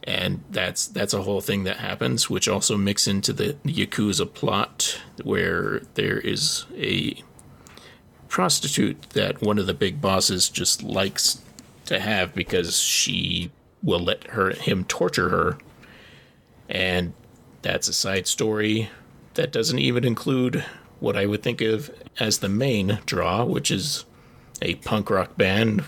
[0.03, 5.01] and that's that's a whole thing that happens, which also mix into the yakuza plot
[5.23, 7.23] where there is a
[8.27, 11.41] prostitute that one of the big bosses just likes
[11.85, 13.51] to have because she
[13.81, 15.57] will let her him torture her,
[16.69, 17.13] and
[17.63, 18.89] that's a side story
[19.33, 20.63] that doesn't even include
[20.99, 24.05] what I would think of as the main draw, which is
[24.61, 25.83] a punk rock band,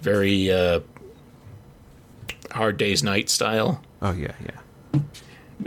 [0.00, 0.80] very uh,
[2.50, 5.00] hard days night style Oh yeah, yeah.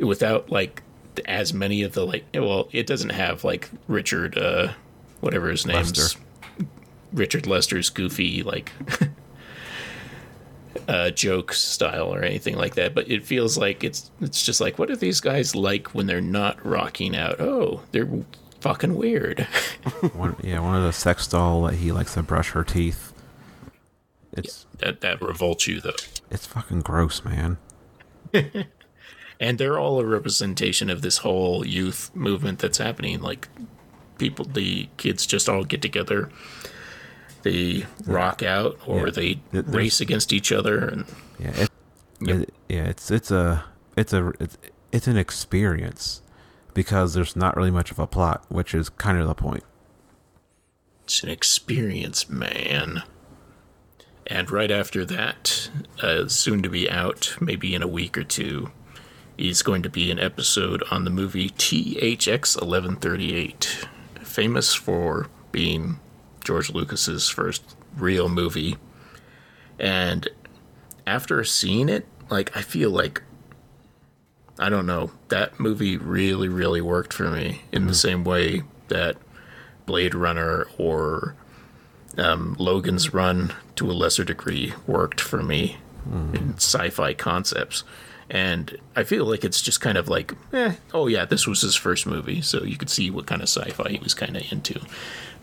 [0.06, 0.84] without like
[1.26, 4.73] as many of the like well it doesn't have like richard uh
[5.22, 6.19] whatever his name's Lester.
[7.14, 8.72] richard lester's goofy like
[10.88, 14.78] uh joke style or anything like that but it feels like it's it's just like
[14.78, 18.10] what are these guys like when they're not rocking out oh they're
[18.62, 19.41] fucking weird
[20.14, 23.14] One, yeah, one of the sex doll that he likes to brush her teeth.
[24.34, 25.94] It's that that revolts you though
[26.32, 27.57] it's fucking gross, man.
[29.40, 33.48] and they're all a representation of this whole youth movement that's happening like
[34.18, 36.30] people the kids just all get together
[37.46, 39.12] they rock out or Yeah.
[39.12, 41.06] they there's- race against each other and
[41.40, 41.70] Yeah, it,
[42.22, 42.36] Yep.
[42.42, 43.64] it- yeah, it's it's a
[43.96, 44.58] it's a it's,
[44.92, 46.22] it's an experience
[46.74, 49.64] because there's not really much of a plot, which is kind of the point.
[51.04, 53.04] it's an experience man
[54.28, 55.70] and right after that
[56.02, 58.72] uh, soon to be out maybe in a week or two
[59.38, 63.86] is going to be an episode on the movie THX 1138
[64.24, 66.00] famous for being
[66.46, 68.78] George Lucas's first real movie.
[69.80, 70.30] And
[71.06, 73.22] after seeing it like I feel like
[74.58, 79.18] I don't know that movie really really worked for me in the same way that
[79.86, 81.36] Blade Runner or
[82.18, 85.78] um, Logan's Run to a lesser degree worked for me
[86.34, 87.84] in sci-fi concepts.
[88.30, 91.76] And I feel like it's just kind of like, eh, oh yeah, this was his
[91.76, 94.80] first movie, so you could see what kind of sci-fi he was kind of into,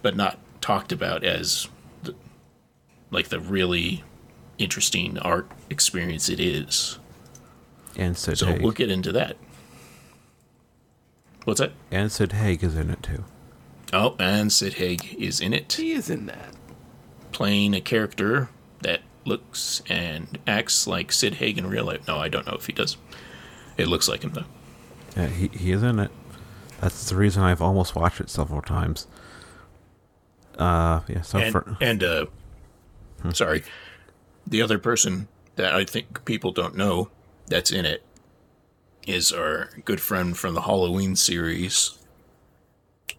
[0.03, 1.68] but not talked about as
[2.05, 2.14] the,
[3.10, 4.02] like the really
[4.59, 6.98] interesting art experience it is.
[7.97, 8.62] And Sid So Haig.
[8.62, 9.36] we'll get into that.
[11.44, 11.72] What's that?
[11.90, 13.24] and Sid Haig is in it too.
[13.93, 15.72] Oh, and Sid Haig is in it.
[15.72, 16.55] He is in that.
[17.32, 18.48] playing a character
[18.82, 22.06] that looks and acts like Sid Haig in real life.
[22.06, 22.97] No, I don't know if he does.
[23.76, 24.44] It looks like him though.
[25.16, 26.10] Yeah, he he is in it.
[26.80, 29.06] That's the reason I've almost watched it several times.
[30.59, 31.23] Uh, yeah.
[31.23, 32.27] So And for and uh,
[33.33, 33.62] sorry,
[34.47, 37.11] the other person that I think people don't know
[37.47, 38.03] that's in it
[39.07, 41.99] is our good friend from the Halloween series,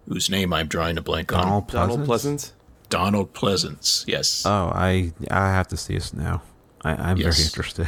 [0.08, 1.42] whose name I'm drawing a blank on.
[1.44, 1.74] Donald Pleasence.
[1.74, 2.52] Donald Pleasence.
[2.90, 4.04] Donald Pleasence.
[4.08, 4.44] Yes.
[4.46, 6.42] Oh, I I have to see this now.
[6.82, 7.88] I, I'm very interested.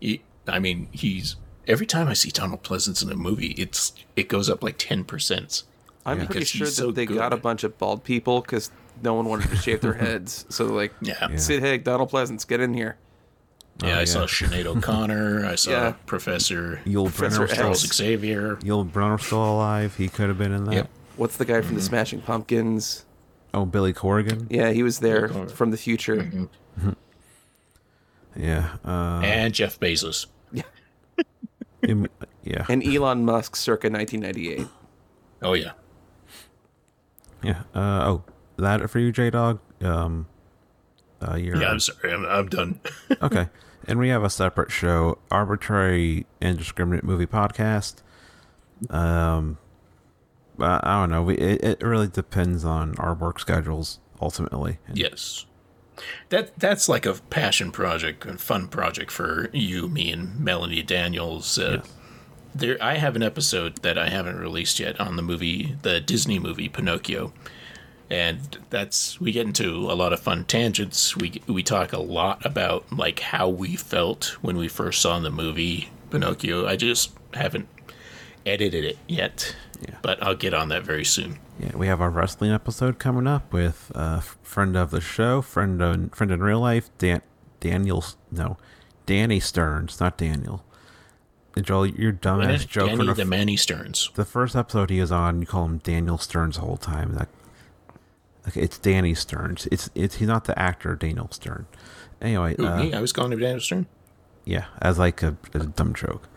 [0.00, 4.28] He- I mean, he's every time I see Donald Pleasence in a movie, it's it
[4.28, 5.62] goes up like ten percent.
[6.08, 6.26] I'm Yeah.
[6.26, 7.16] pretty sure that so they good.
[7.16, 8.70] got a bunch of bald people because
[9.02, 10.44] no one wanted to shave their heads.
[10.48, 11.28] So like, Yeah.
[11.30, 11.36] Yeah.
[11.36, 12.96] Sid Haig, Donald Pleasence, get in here.
[13.82, 14.26] Yeah, Oh, I saw yeah.
[14.26, 15.46] Sinead O'Connor.
[15.46, 15.92] I saw Yeah.
[16.06, 17.54] Professor Yul Professor Brynner, X.
[17.56, 17.94] Charles Else.
[17.96, 18.56] Xavier.
[18.56, 19.94] Yul Brynner still alive.
[19.96, 20.74] He could have been in that.
[20.74, 20.88] Yep.
[21.16, 21.76] What's the guy from Mm-hmm.
[21.76, 23.04] the Smashing Pumpkins?
[23.54, 24.46] Oh, Billy Corrigan.
[24.50, 26.16] Yeah, he was there from the future.
[26.16, 26.90] Mm-hmm.
[28.36, 28.76] Yeah.
[28.84, 30.26] Uh, and Jeff Bezos.
[31.82, 32.06] im-
[32.44, 32.66] yeah.
[32.68, 34.66] And Elon Musk circa 1998.
[35.42, 35.72] Oh yeah,
[37.42, 37.62] Yeah.
[37.74, 38.24] Uh, oh,
[38.56, 39.60] that for you, J Dog?
[39.80, 40.26] Um,
[41.26, 42.12] uh, you're, Yeah, I'm sorry.
[42.12, 42.80] I'm, I'm done.
[43.22, 43.48] okay.
[43.86, 47.96] And we have a separate show, Arbitrary Indiscriminate Movie Podcast.
[48.90, 49.58] Um,
[50.58, 51.22] I, I don't know.
[51.22, 54.78] We, it, it really depends on our work schedules ultimately.
[54.86, 55.46] And yes.
[56.28, 61.58] That that's like a passion project, a fun project for you, me, and Melanie Daniels.
[61.58, 61.94] Uh, Yes.
[62.54, 66.38] There, I have an episode that I haven't released yet on the movie, the Disney
[66.38, 67.32] movie Pinocchio,
[68.10, 71.16] and that's we get into a lot of fun tangents.
[71.16, 75.30] We we talk a lot about like how we felt when we first saw the
[75.30, 76.66] movie Pinocchio.
[76.66, 77.68] I just haven't
[78.46, 79.96] edited it yet, Yeah.
[80.02, 81.38] but I'll get on that very soon.
[81.60, 85.82] Yeah, we have our wrestling episode coming up with a friend of the show, friend
[85.82, 87.20] of, friend in real life, Dan,
[87.60, 88.56] Daniel, no,
[89.06, 90.64] Danny Stearns, not Daniel.
[91.62, 94.10] Joel, your dumbass joke Danny the, the Manny Stearns.
[94.14, 97.14] the first episode he was on, you call him Daniel Stearns the whole time.
[97.14, 97.28] That,
[98.48, 99.66] okay, it's Danny Stearns.
[99.72, 101.66] It's it's he's not the actor Daniel Stern.
[102.20, 102.92] Anyway, Who, uh, me?
[102.94, 103.86] I was calling him Daniel Stern.
[104.44, 106.28] yeah, as like a, as a dumb joke.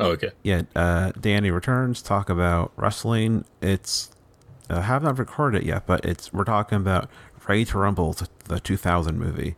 [0.00, 0.30] Oh, okay.
[0.42, 2.02] yeah, uh, Danny returns.
[2.02, 3.44] Talk about wrestling.
[3.62, 4.10] It's
[4.68, 7.08] uh, have not recorded it yet, but it's we're talking about
[7.46, 9.56] Ready to Rumble, the, the 2000 movie,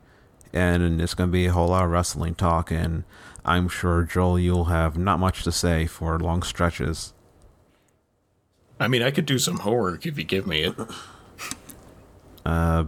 [0.52, 2.70] and it's going to be a whole lot of wrestling talk.
[2.72, 3.04] And
[3.46, 7.14] I'm sure Joel, you'll have not much to say for long stretches.
[8.78, 10.74] I mean, I could do some homework if you give me it.
[12.44, 12.84] Uh,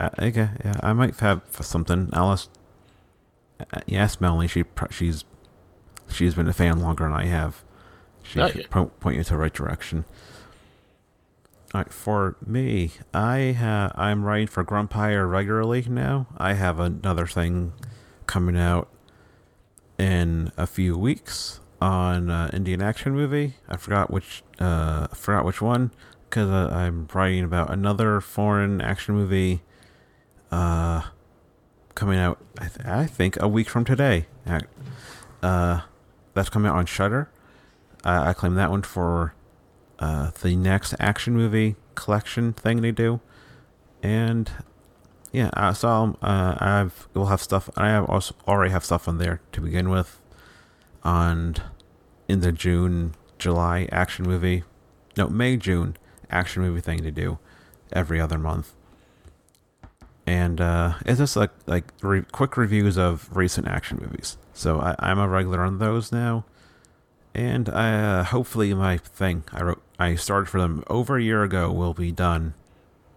[0.00, 2.10] okay, yeah, I might have something.
[2.12, 2.48] Alice,
[3.60, 5.24] uh, yes, Melanie, she she's
[6.10, 7.64] she's been a fan longer than I have.
[8.22, 10.04] She Oh, could po- point you to the right direction.
[11.74, 16.26] All right, for me, I ha- I'm writing for Grumpire regularly now.
[16.36, 17.72] I have another thing
[18.26, 18.88] coming out
[19.98, 23.54] in a few weeks on uh, Indian action movie.
[23.68, 25.90] I forgot which uh, forgot which one
[26.28, 29.62] because uh, I'm writing about another foreign action movie
[30.50, 31.02] uh,
[31.94, 32.38] coming out.
[32.58, 34.26] I, th- I think a week from today.
[35.42, 35.80] Uh,
[36.34, 37.30] that's coming out on Shudder.
[38.04, 39.34] I, I claim that one for
[39.98, 43.20] uh, the next action movie collection thing they do,
[44.02, 44.50] and
[45.32, 47.68] yeah, uh, so um, uh, I've we'll have stuff.
[47.76, 50.20] I have also already have stuff on there to begin with,
[51.02, 51.56] on
[52.28, 54.64] in the June July action movie,
[55.16, 55.96] no May June
[56.30, 57.38] action movie thing to do
[57.92, 58.74] every other month.
[60.26, 64.36] And uh, it's just like like re- quick reviews of recent action movies.
[64.54, 66.44] So I, I'm a regular on those now,
[67.34, 71.70] and uh, hopefully my thing I wrote I started for them over a year ago
[71.72, 72.54] will be done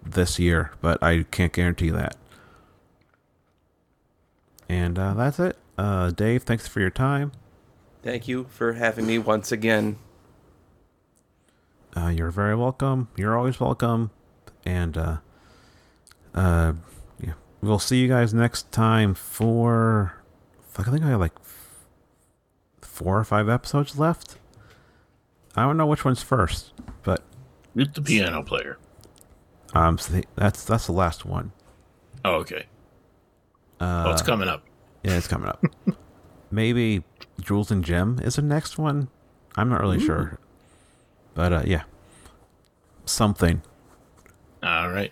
[0.05, 2.15] this year, but I can't guarantee that.
[4.69, 5.57] And uh, that's it.
[5.77, 7.31] Uh, Dave, thanks for your time.
[8.03, 9.97] Thank you for having me once again.
[11.95, 13.09] Uh, you're very welcome.
[13.17, 14.11] You're always welcome.
[14.65, 15.17] And uh,
[16.33, 16.73] uh,
[17.19, 20.13] yeah, we'll see you guys next time for.
[20.69, 21.33] Fuck, I think I have like
[22.81, 24.37] four or five episodes left.
[25.55, 26.71] I don't know which one's first,
[27.03, 27.23] but
[27.75, 28.77] With the piano player.
[29.73, 31.51] Um, so the- that's that's the last one.
[32.25, 32.65] Oh, okay.
[33.79, 34.63] Uh, well, it's coming up.
[35.03, 35.63] Yeah, it's coming up.
[36.51, 37.03] Maybe
[37.39, 39.07] Jules and Jim is the next one.
[39.55, 40.37] I'm not really sure,
[41.33, 41.83] but uh, yeah,
[43.05, 43.61] something.
[44.63, 45.11] All right.